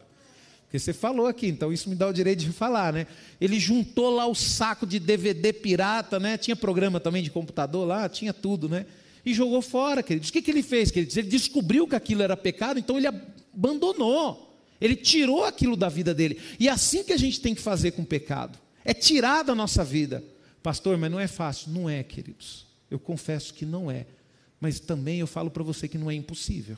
Porque 0.68 0.80
você 0.80 0.92
falou 0.92 1.28
aqui, 1.28 1.48
então 1.48 1.72
isso 1.72 1.90
me 1.90 1.96
dá 1.96 2.10
o 2.10 2.14
direito 2.14 2.40
de 2.40 2.52
falar, 2.52 2.92
né? 2.92 3.08
Ele 3.40 3.58
juntou 3.58 4.10
lá 4.10 4.28
o 4.28 4.36
saco 4.36 4.86
de 4.86 5.00
DVD 5.00 5.54
pirata, 5.54 6.20
né? 6.20 6.38
Tinha 6.38 6.58
programa 6.58 7.00
também 7.00 7.24
de 7.24 7.32
computador 7.32 7.88
lá, 7.88 8.10
tinha 8.10 8.34
tudo, 8.34 8.68
né? 8.68 8.86
E 9.26 9.34
jogou 9.34 9.62
fora, 9.62 10.04
queridos. 10.04 10.28
O 10.28 10.34
que, 10.34 10.42
que 10.42 10.52
ele 10.52 10.62
fez, 10.62 10.92
queridos? 10.92 11.16
Ele 11.16 11.30
descobriu 11.30 11.88
que 11.88 11.96
aquilo 11.96 12.22
era 12.22 12.36
pecado, 12.36 12.80
então 12.80 12.98
ele 12.98 13.08
abandonou. 13.08 14.60
Ele 14.80 14.96
tirou 14.96 15.46
aquilo 15.46 15.78
da 15.78 15.88
vida 15.88 16.14
dele. 16.14 16.38
E 16.60 16.68
é 16.68 16.72
assim 16.72 17.02
que 17.02 17.14
a 17.14 17.18
gente 17.18 17.40
tem 17.40 17.56
que 17.56 17.62
fazer 17.62 17.92
com 17.92 18.02
o 18.02 18.06
pecado. 18.06 18.60
É 18.84 18.94
tirar 18.94 19.44
da 19.44 19.56
nossa 19.56 19.86
vida. 19.86 20.22
Pastor, 20.62 20.98
mas 20.98 21.10
não 21.10 21.20
é 21.20 21.28
fácil. 21.28 21.72
Não 21.72 21.90
é, 21.90 22.04
queridos. 22.04 22.66
Eu 22.92 23.00
confesso 23.00 23.54
que 23.54 23.66
não 23.66 23.90
é. 23.90 24.06
Mas 24.60 24.82
também 24.82 25.20
eu 25.20 25.28
falo 25.28 25.50
para 25.50 25.64
você 25.64 25.88
que 25.88 25.98
não 25.98 26.12
é 26.12 26.14
impossível. 26.14 26.78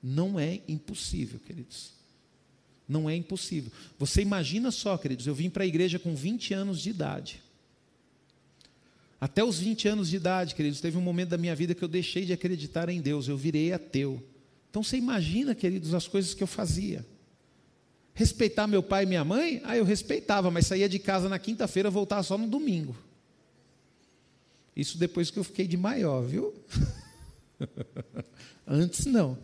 Não 0.00 0.38
é 0.38 0.60
impossível, 0.68 1.40
queridos. 1.40 1.97
Não 2.88 3.08
é 3.08 3.14
impossível. 3.14 3.70
Você 3.98 4.22
imagina 4.22 4.70
só, 4.70 4.96
queridos, 4.96 5.26
eu 5.26 5.34
vim 5.34 5.50
para 5.50 5.64
a 5.64 5.66
igreja 5.66 5.98
com 5.98 6.14
20 6.14 6.54
anos 6.54 6.80
de 6.80 6.90
idade. 6.90 7.42
Até 9.20 9.42
os 9.44 9.58
20 9.58 9.88
anos 9.88 10.08
de 10.08 10.16
idade, 10.16 10.54
queridos, 10.54 10.80
teve 10.80 10.96
um 10.96 11.02
momento 11.02 11.30
da 11.30 11.38
minha 11.38 11.54
vida 11.54 11.74
que 11.74 11.82
eu 11.82 11.88
deixei 11.88 12.24
de 12.24 12.32
acreditar 12.32 12.88
em 12.88 13.00
Deus, 13.00 13.28
eu 13.28 13.36
virei 13.36 13.72
ateu. 13.72 14.22
Então 14.70 14.82
você 14.82 14.96
imagina, 14.96 15.54
queridos, 15.54 15.92
as 15.92 16.06
coisas 16.06 16.34
que 16.34 16.42
eu 16.42 16.46
fazia. 16.46 17.04
Respeitar 18.14 18.66
meu 18.66 18.82
pai 18.82 19.04
e 19.04 19.06
minha 19.06 19.24
mãe? 19.24 19.60
Ah, 19.64 19.76
eu 19.76 19.84
respeitava, 19.84 20.50
mas 20.50 20.66
saía 20.66 20.88
de 20.88 20.98
casa 20.98 21.28
na 21.28 21.38
quinta-feira, 21.38 21.90
voltava 21.90 22.22
só 22.22 22.38
no 22.38 22.48
domingo. 22.48 22.96
Isso 24.74 24.96
depois 24.96 25.30
que 25.30 25.38
eu 25.38 25.44
fiquei 25.44 25.66
de 25.66 25.76
maior, 25.76 26.22
viu? 26.22 26.54
Antes 28.66 29.06
não. 29.06 29.36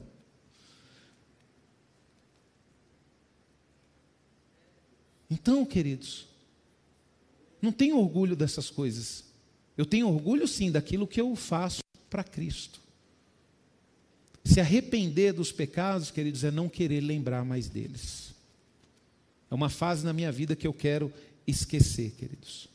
Então, 5.35 5.67
queridos, 5.67 6.29
não 7.61 7.73
tenho 7.73 7.99
orgulho 7.99 8.37
dessas 8.37 8.71
coisas. 8.71 9.25
Eu 9.77 9.85
tenho 9.85 10.09
orgulho 10.09 10.47
sim 10.47 10.71
daquilo 10.71 11.09
que 11.09 11.21
eu 11.21 11.35
faço 11.35 11.81
para 12.09 12.23
Cristo. 12.23 12.81
Se 14.45 14.61
arrepender 14.61 15.33
dos 15.33 15.51
pecados, 15.51 16.13
queridos, 16.13 16.45
é 16.45 16.53
não 16.53 16.69
querer 16.69 17.01
lembrar 17.01 17.45
mais 17.45 17.69
deles. 17.69 18.33
É 19.51 19.55
uma 19.55 19.69
fase 19.69 20.05
na 20.05 20.13
minha 20.13 20.31
vida 20.31 20.55
que 20.55 20.69
eu 20.69 20.73
quero 20.73 21.13
esquecer, 21.45 22.13
queridos. 22.13 22.69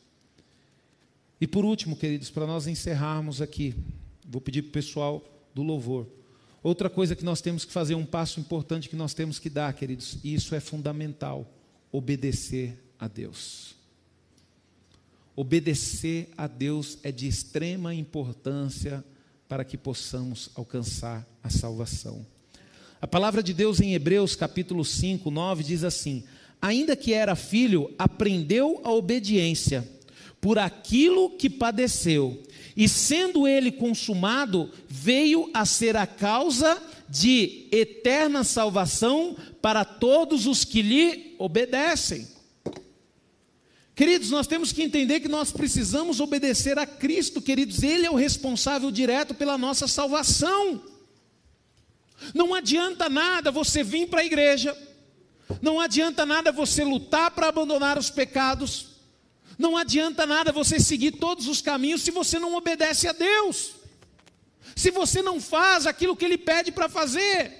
E 1.40 1.46
por 1.46 1.64
último, 1.64 1.96
queridos, 1.96 2.28
para 2.28 2.46
nós 2.46 2.66
encerrarmos 2.66 3.40
aqui, 3.40 3.74
vou 4.28 4.40
pedir 4.40 4.62
para 4.62 4.68
o 4.68 4.72
pessoal 4.72 5.24
do 5.54 5.62
louvor. 5.62 6.06
Outra 6.62 6.90
coisa 6.90 7.16
que 7.16 7.24
nós 7.24 7.40
temos 7.40 7.64
que 7.64 7.72
fazer, 7.72 7.94
um 7.94 8.04
passo 8.04 8.38
importante 8.38 8.86
que 8.86 8.96
nós 8.96 9.14
temos 9.14 9.38
que 9.38 9.48
dar, 9.48 9.72
queridos, 9.72 10.18
e 10.22 10.34
isso 10.34 10.54
é 10.54 10.60
fundamental: 10.60 11.50
obedecer 11.92 12.76
a 12.98 13.08
Deus. 13.08 13.74
Obedecer 15.34 16.28
a 16.36 16.46
Deus 16.46 16.98
é 17.02 17.10
de 17.10 17.26
extrema 17.26 17.94
importância 17.94 19.04
para 19.48 19.64
que 19.64 19.76
possamos 19.76 20.50
alcançar 20.54 21.26
a 21.42 21.50
salvação. 21.50 22.24
A 23.00 23.06
palavra 23.06 23.42
de 23.42 23.54
Deus 23.54 23.80
em 23.80 23.94
Hebreus 23.94 24.36
capítulo 24.36 24.84
5, 24.84 25.30
9 25.30 25.64
diz 25.64 25.84
assim: 25.84 26.24
Ainda 26.60 26.94
que 26.94 27.12
era 27.12 27.34
filho, 27.34 27.92
aprendeu 27.98 28.80
a 28.84 28.92
obediência 28.92 29.88
por 30.40 30.58
aquilo 30.58 31.30
que 31.30 31.50
padeceu, 31.50 32.42
e 32.76 32.88
sendo 32.88 33.46
ele 33.46 33.72
consumado, 33.72 34.70
veio 34.88 35.50
a 35.52 35.64
ser 35.66 35.96
a 35.96 36.06
causa 36.06 36.80
de 37.10 37.66
eterna 37.72 38.44
salvação 38.44 39.36
para 39.60 39.84
todos 39.84 40.46
os 40.46 40.64
que 40.64 40.80
lhe 40.80 41.34
obedecem. 41.38 42.28
Queridos, 43.96 44.30
nós 44.30 44.46
temos 44.46 44.72
que 44.72 44.82
entender 44.82 45.18
que 45.18 45.28
nós 45.28 45.50
precisamos 45.50 46.20
obedecer 46.20 46.78
a 46.78 46.86
Cristo, 46.86 47.42
queridos, 47.42 47.82
Ele 47.82 48.06
é 48.06 48.10
o 48.10 48.14
responsável 48.14 48.90
direto 48.90 49.34
pela 49.34 49.58
nossa 49.58 49.88
salvação. 49.88 50.82
Não 52.32 52.54
adianta 52.54 53.08
nada 53.08 53.50
você 53.50 53.82
vir 53.82 54.06
para 54.08 54.20
a 54.20 54.24
igreja, 54.24 54.76
não 55.60 55.80
adianta 55.80 56.24
nada 56.24 56.52
você 56.52 56.84
lutar 56.84 57.32
para 57.32 57.48
abandonar 57.48 57.98
os 57.98 58.08
pecados, 58.08 58.86
não 59.58 59.76
adianta 59.76 60.24
nada 60.24 60.52
você 60.52 60.78
seguir 60.78 61.12
todos 61.12 61.48
os 61.48 61.60
caminhos 61.60 62.02
se 62.02 62.10
você 62.10 62.38
não 62.38 62.54
obedece 62.54 63.08
a 63.08 63.12
Deus, 63.12 63.72
se 64.80 64.90
você 64.90 65.20
não 65.20 65.38
faz 65.38 65.86
aquilo 65.86 66.16
que 66.16 66.24
Ele 66.24 66.38
pede 66.38 66.72
para 66.72 66.88
fazer. 66.88 67.52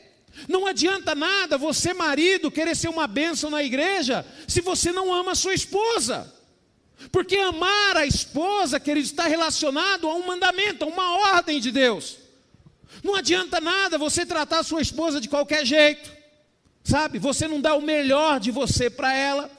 Não 0.49 0.66
adianta 0.66 1.14
nada 1.14 1.59
você, 1.59 1.93
marido, 1.93 2.51
querer 2.51 2.75
ser 2.75 2.89
uma 2.89 3.07
bênção 3.07 3.51
na 3.51 3.62
igreja, 3.62 4.25
se 4.49 4.62
você 4.62 4.91
não 4.91 5.12
ama 5.12 5.33
a 5.33 5.35
sua 5.35 5.53
esposa. 5.53 6.33
Porque 7.12 7.37
amar 7.37 7.95
a 7.99 8.07
esposa, 8.07 8.81
querido, 8.81 9.05
está 9.05 9.27
relacionado 9.27 10.09
a 10.09 10.14
um 10.14 10.27
mandamento, 10.27 10.83
a 10.83 10.89
uma 10.89 11.18
ordem 11.35 11.61
de 11.61 11.71
Deus. 11.71 12.16
Não 13.05 13.14
adianta 13.14 13.61
nada 13.61 13.99
você 13.99 14.25
tratar 14.25 14.61
a 14.61 14.64
sua 14.64 14.81
esposa 14.81 15.21
de 15.21 15.29
qualquer 15.29 15.66
jeito, 15.66 16.11
sabe? 16.83 17.18
Você 17.18 17.47
não 17.47 17.61
dá 17.61 17.75
o 17.75 17.83
melhor 17.83 18.41
de 18.41 18.51
você 18.51 18.89
para 18.89 19.14
ela. 19.14 19.51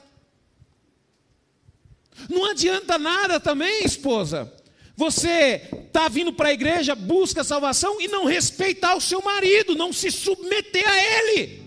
Não 2.28 2.44
adianta 2.44 2.98
nada 2.98 3.38
também, 3.38 3.84
esposa. 3.84 4.52
Você 4.96 5.62
está 5.86 6.08
vindo 6.08 6.32
para 6.32 6.50
a 6.50 6.52
igreja, 6.52 6.94
busca 6.94 7.42
salvação 7.42 8.00
e 8.00 8.08
não 8.08 8.26
respeitar 8.26 8.94
o 8.94 9.00
seu 9.00 9.22
marido, 9.22 9.74
não 9.74 9.92
se 9.92 10.10
submeter 10.10 10.86
a 10.86 11.02
ele. 11.18 11.62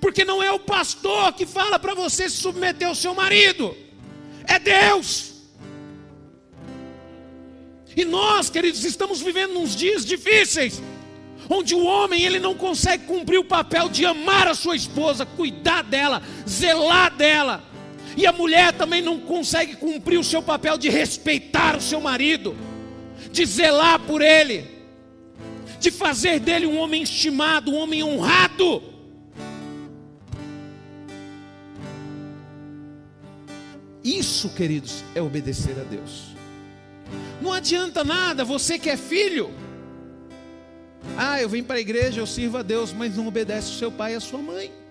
Porque 0.00 0.24
não 0.24 0.42
é 0.42 0.50
o 0.50 0.58
pastor 0.58 1.32
que 1.32 1.46
fala 1.46 1.78
para 1.78 1.94
você 1.94 2.28
se 2.28 2.36
submeter 2.36 2.88
ao 2.88 2.94
seu 2.94 3.14
marido, 3.14 3.76
é 4.46 4.58
Deus. 4.58 5.32
E 7.96 8.04
nós, 8.04 8.48
queridos, 8.48 8.84
estamos 8.84 9.20
vivendo 9.20 9.58
uns 9.58 9.76
dias 9.76 10.04
difíceis, 10.04 10.82
onde 11.48 11.74
o 11.74 11.84
homem 11.84 12.24
ele 12.24 12.40
não 12.40 12.54
consegue 12.54 13.04
cumprir 13.04 13.38
o 13.38 13.44
papel 13.44 13.88
de 13.88 14.04
amar 14.06 14.48
a 14.48 14.54
sua 14.54 14.74
esposa, 14.74 15.26
cuidar 15.26 15.82
dela, 15.82 16.22
zelar 16.48 17.14
dela. 17.14 17.71
E 18.16 18.26
a 18.26 18.32
mulher 18.32 18.72
também 18.72 19.00
não 19.00 19.18
consegue 19.20 19.76
cumprir 19.76 20.18
o 20.18 20.24
seu 20.24 20.42
papel 20.42 20.76
de 20.76 20.88
respeitar 20.88 21.76
o 21.76 21.80
seu 21.80 22.00
marido, 22.00 22.54
de 23.30 23.44
zelar 23.46 24.00
por 24.00 24.20
ele, 24.20 24.66
de 25.80 25.90
fazer 25.90 26.38
dele 26.38 26.66
um 26.66 26.78
homem 26.78 27.02
estimado, 27.02 27.70
um 27.70 27.76
homem 27.76 28.02
honrado. 28.02 28.82
Isso, 34.04 34.48
queridos, 34.50 35.04
é 35.14 35.22
obedecer 35.22 35.78
a 35.78 35.84
Deus. 35.84 36.32
Não 37.40 37.52
adianta 37.52 38.04
nada 38.04 38.44
você 38.44 38.78
que 38.78 38.90
é 38.90 38.96
filho. 38.96 39.50
Ah, 41.16 41.40
eu 41.40 41.48
vim 41.48 41.62
para 41.62 41.76
a 41.76 41.80
igreja, 41.80 42.20
eu 42.20 42.26
sirvo 42.26 42.58
a 42.58 42.62
Deus, 42.62 42.92
mas 42.92 43.16
não 43.16 43.26
obedece 43.26 43.70
o 43.72 43.78
seu 43.78 43.90
pai 43.90 44.12
e 44.12 44.16
a 44.16 44.20
sua 44.20 44.40
mãe. 44.40 44.81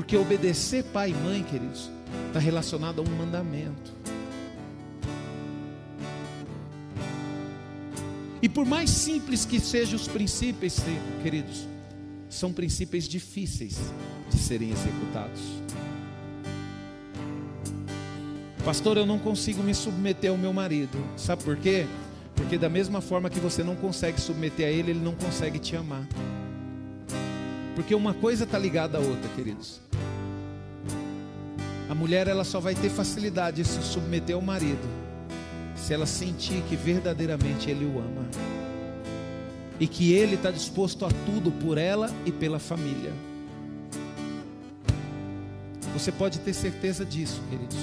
Porque 0.00 0.16
obedecer 0.16 0.82
pai 0.82 1.10
e 1.10 1.14
mãe, 1.14 1.42
queridos, 1.42 1.90
está 2.28 2.38
relacionado 2.38 3.00
a 3.00 3.02
um 3.02 3.16
mandamento. 3.16 3.92
E 8.40 8.48
por 8.48 8.64
mais 8.64 8.88
simples 8.88 9.44
que 9.44 9.60
sejam 9.60 9.96
os 9.96 10.08
princípios, 10.08 10.76
queridos, 11.22 11.68
são 12.30 12.50
princípios 12.50 13.06
difíceis 13.06 13.78
de 14.30 14.38
serem 14.38 14.70
executados. 14.70 15.42
Pastor, 18.64 18.96
eu 18.96 19.04
não 19.04 19.18
consigo 19.18 19.62
me 19.62 19.74
submeter 19.74 20.30
ao 20.30 20.38
meu 20.38 20.54
marido. 20.54 20.96
Sabe 21.14 21.44
por 21.44 21.58
quê? 21.58 21.86
Porque 22.34 22.56
da 22.56 22.70
mesma 22.70 23.02
forma 23.02 23.28
que 23.28 23.38
você 23.38 23.62
não 23.62 23.76
consegue 23.76 24.18
submeter 24.18 24.66
a 24.66 24.70
ele, 24.70 24.92
ele 24.92 25.00
não 25.00 25.14
consegue 25.14 25.58
te 25.58 25.76
amar. 25.76 26.08
Porque 27.74 27.94
uma 27.94 28.14
coisa 28.14 28.44
está 28.44 28.58
ligada 28.58 28.96
à 28.96 29.00
outra, 29.02 29.28
queridos. 29.36 29.89
A 31.90 31.94
mulher 31.94 32.28
ela 32.28 32.44
só 32.44 32.60
vai 32.60 32.74
ter 32.74 32.88
facilidade 32.88 33.62
de 33.62 33.68
se 33.68 33.82
submeter 33.82 34.36
ao 34.36 34.40
marido 34.40 34.88
se 35.74 35.92
ela 35.92 36.06
sentir 36.06 36.62
que 36.68 36.76
verdadeiramente 36.76 37.68
ele 37.68 37.84
o 37.84 37.98
ama 37.98 38.26
e 39.80 39.86
que 39.86 40.12
ele 40.12 40.36
está 40.36 40.50
disposto 40.50 41.04
a 41.04 41.08
tudo 41.26 41.50
por 41.50 41.76
ela 41.76 42.08
e 42.24 42.30
pela 42.30 42.58
família. 42.58 43.12
Você 45.92 46.12
pode 46.12 46.38
ter 46.38 46.54
certeza 46.54 47.04
disso, 47.04 47.42
queridos. 47.50 47.76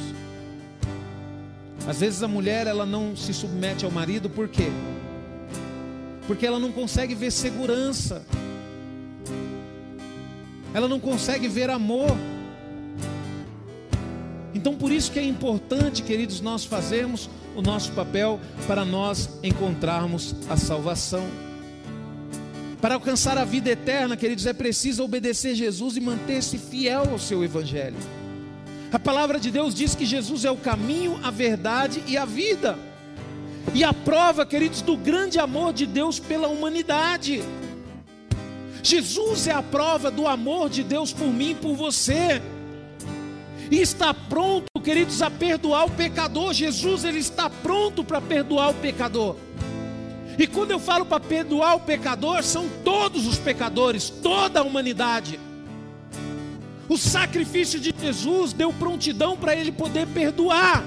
Às 1.87 1.99
vezes 1.99 2.23
a 2.23 2.27
mulher 2.27 2.65
ela 2.65 2.85
não 2.85 3.15
se 3.15 3.33
submete 3.33 3.83
ao 3.83 3.91
marido 3.91 4.29
por 4.29 4.47
quê? 4.47 4.71
Porque 6.25 6.45
ela 6.45 6.59
não 6.59 6.71
consegue 6.71 7.13
ver 7.13 7.31
segurança 7.31 8.23
ela 10.77 10.87
não 10.87 10.99
consegue 10.99 11.47
ver 11.47 11.71
amor. 11.71 12.15
Então, 14.53 14.75
por 14.75 14.91
isso 14.91 15.11
que 15.11 15.19
é 15.19 15.23
importante, 15.23 16.01
queridos, 16.03 16.41
nós 16.41 16.65
fazermos 16.65 17.29
o 17.55 17.61
nosso 17.61 17.91
papel 17.91 18.39
para 18.67 18.85
nós 18.85 19.29
encontrarmos 19.43 20.35
a 20.49 20.55
salvação. 20.55 21.25
Para 22.81 22.95
alcançar 22.95 23.37
a 23.37 23.43
vida 23.43 23.69
eterna, 23.69 24.15
queridos, 24.15 24.45
é 24.45 24.53
preciso 24.53 25.03
obedecer 25.03 25.55
Jesus 25.55 25.97
e 25.97 25.99
manter-se 25.99 26.57
fiel 26.57 27.09
ao 27.11 27.19
seu 27.19 27.43
evangelho. 27.43 27.97
A 28.91 28.99
palavra 28.99 29.39
de 29.39 29.51
Deus 29.51 29.73
diz 29.73 29.95
que 29.95 30.05
Jesus 30.05 30.45
é 30.45 30.51
o 30.51 30.55
caminho, 30.55 31.19
a 31.23 31.31
verdade 31.31 32.03
e 32.07 32.17
a 32.17 32.23
vida. 32.23 32.77
E 33.73 33.83
a 33.83 33.91
prova, 33.91 34.45
queridos, 34.45 34.81
do 34.81 34.95
grande 34.95 35.39
amor 35.39 35.73
de 35.73 35.85
Deus 35.85 36.19
pela 36.19 36.47
humanidade. 36.47 37.43
Jesus 38.81 39.47
é 39.47 39.51
a 39.51 39.61
prova 39.61 40.09
do 40.09 40.27
amor 40.27 40.69
de 40.69 40.83
Deus 40.83 41.11
por 41.11 41.27
mim 41.27 41.51
e 41.51 41.55
por 41.55 41.75
você. 41.75 42.41
E 43.69 43.81
está 43.81 44.13
pronto, 44.13 44.67
queridos, 44.83 45.21
a 45.21 45.29
perdoar 45.29 45.85
o 45.85 45.91
pecador. 45.91 46.53
Jesus, 46.53 47.03
ele 47.03 47.19
está 47.19 47.49
pronto 47.49 48.03
para 48.03 48.21
perdoar 48.21 48.69
o 48.69 48.73
pecador. 48.75 49.35
E 50.37 50.45
quando 50.45 50.71
eu 50.71 50.79
falo 50.79 51.05
para 51.05 51.19
perdoar 51.19 51.75
o 51.75 51.79
pecador, 51.79 52.43
são 52.43 52.69
todos 52.83 53.25
os 53.27 53.37
pecadores, 53.37 54.09
toda 54.09 54.59
a 54.59 54.63
humanidade. 54.63 55.39
O 56.87 56.97
sacrifício 56.97 57.79
de 57.79 57.93
Jesus 57.99 58.53
deu 58.53 58.71
prontidão 58.71 59.35
para 59.35 59.55
ele 59.55 59.71
poder 59.71 60.07
perdoar. 60.07 60.85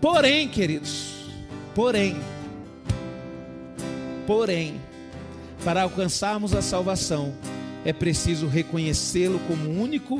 Porém, 0.00 0.48
queridos, 0.48 1.12
porém, 1.74 2.20
porém, 4.26 4.80
para 5.64 5.82
alcançarmos 5.82 6.52
a 6.54 6.60
salvação, 6.60 7.32
é 7.84 7.92
preciso 7.92 8.48
reconhecê-lo 8.48 9.38
como 9.46 9.70
único 9.70 10.18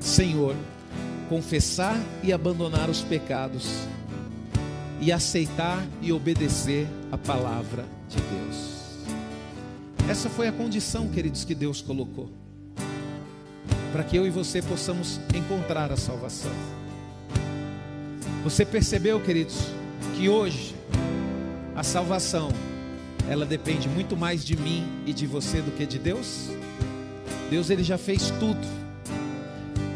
Senhor, 0.00 0.56
confessar 1.30 1.96
e 2.24 2.32
abandonar 2.32 2.90
os 2.90 3.02
pecados, 3.02 3.86
e 5.00 5.12
aceitar 5.12 5.86
e 6.02 6.12
obedecer 6.12 6.88
a 7.12 7.16
palavra 7.16 7.86
de 8.08 8.16
Deus. 8.16 8.80
Essa 10.10 10.28
foi 10.28 10.48
a 10.48 10.52
condição, 10.52 11.08
queridos, 11.08 11.44
que 11.44 11.54
Deus 11.54 11.80
colocou, 11.80 12.28
para 13.92 14.02
que 14.02 14.16
eu 14.16 14.26
e 14.26 14.30
você 14.30 14.60
possamos 14.60 15.20
encontrar 15.32 15.92
a 15.92 15.96
salvação. 15.96 16.50
Você 18.42 18.64
percebeu, 18.64 19.20
queridos, 19.20 19.56
que 20.16 20.28
hoje 20.28 20.74
a 21.76 21.84
salvação 21.84 22.50
ela 23.28 23.46
depende 23.46 23.88
muito 23.88 24.16
mais 24.16 24.44
de 24.44 24.56
mim 24.56 24.84
e 25.06 25.12
de 25.12 25.28
você 25.28 25.62
do 25.62 25.70
que 25.70 25.86
de 25.86 26.00
Deus? 26.00 26.48
Deus 27.48 27.70
ele 27.70 27.84
já 27.84 27.96
fez 27.96 28.32
tudo. 28.40 28.79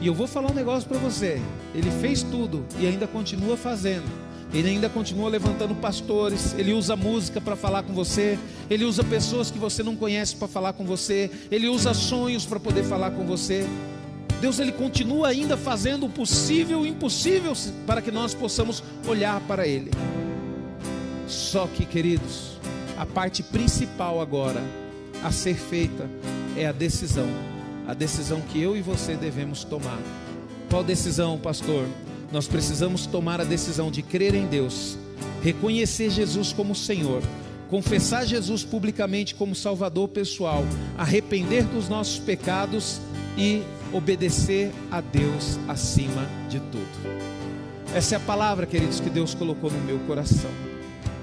E 0.04 0.06
eu 0.06 0.12
vou 0.12 0.26
falar 0.26 0.50
um 0.50 0.54
negócio 0.54 0.86
para 0.86 0.98
você. 0.98 1.40
Ele 1.74 1.90
fez 1.90 2.22
tudo 2.22 2.62
e 2.78 2.86
ainda 2.86 3.06
continua 3.06 3.56
fazendo. 3.56 4.04
Ele 4.52 4.68
ainda 4.68 4.86
continua 4.86 5.30
levantando 5.30 5.74
pastores, 5.74 6.54
ele 6.58 6.74
usa 6.74 6.94
música 6.94 7.40
para 7.40 7.56
falar 7.56 7.84
com 7.84 7.94
você, 7.94 8.38
ele 8.68 8.84
usa 8.84 9.02
pessoas 9.02 9.50
que 9.50 9.58
você 9.58 9.82
não 9.82 9.96
conhece 9.96 10.36
para 10.36 10.46
falar 10.46 10.74
com 10.74 10.84
você, 10.84 11.30
ele 11.50 11.68
usa 11.68 11.94
sonhos 11.94 12.44
para 12.44 12.60
poder 12.60 12.84
falar 12.84 13.12
com 13.12 13.24
você. 13.24 13.66
Deus 14.42 14.58
ele 14.58 14.72
continua 14.72 15.28
ainda 15.28 15.56
fazendo 15.56 16.04
o 16.04 16.10
possível 16.10 16.84
e 16.84 16.90
o 16.90 16.92
impossível 16.92 17.54
para 17.86 18.02
que 18.02 18.10
nós 18.10 18.34
possamos 18.34 18.84
olhar 19.08 19.40
para 19.48 19.66
ele. 19.66 19.90
Só 21.26 21.66
que, 21.66 21.86
queridos, 21.86 22.58
a 22.98 23.06
parte 23.06 23.42
principal 23.42 24.20
agora 24.20 24.62
a 25.22 25.32
ser 25.32 25.54
feita 25.54 26.06
é 26.58 26.66
a 26.66 26.72
decisão. 26.72 27.53
A 27.86 27.94
decisão 27.94 28.40
que 28.40 28.60
eu 28.60 28.76
e 28.76 28.80
você 28.80 29.14
devemos 29.14 29.64
tomar. 29.64 29.98
Qual 30.70 30.82
decisão, 30.82 31.38
pastor? 31.38 31.86
Nós 32.32 32.48
precisamos 32.48 33.06
tomar 33.06 33.40
a 33.40 33.44
decisão 33.44 33.90
de 33.90 34.02
crer 34.02 34.34
em 34.34 34.46
Deus, 34.46 34.98
reconhecer 35.42 36.10
Jesus 36.10 36.52
como 36.52 36.74
Senhor, 36.74 37.22
confessar 37.68 38.26
Jesus 38.26 38.64
publicamente 38.64 39.34
como 39.34 39.54
Salvador 39.54 40.08
pessoal, 40.08 40.64
arrepender 40.96 41.64
dos 41.64 41.88
nossos 41.88 42.18
pecados 42.18 43.00
e 43.36 43.62
obedecer 43.92 44.72
a 44.90 45.00
Deus 45.00 45.58
acima 45.68 46.26
de 46.48 46.58
tudo. 46.60 47.24
Essa 47.94 48.16
é 48.16 48.18
a 48.18 48.20
palavra, 48.20 48.66
queridos, 48.66 48.98
que 48.98 49.10
Deus 49.10 49.34
colocou 49.34 49.70
no 49.70 49.78
meu 49.84 50.00
coração. 50.00 50.73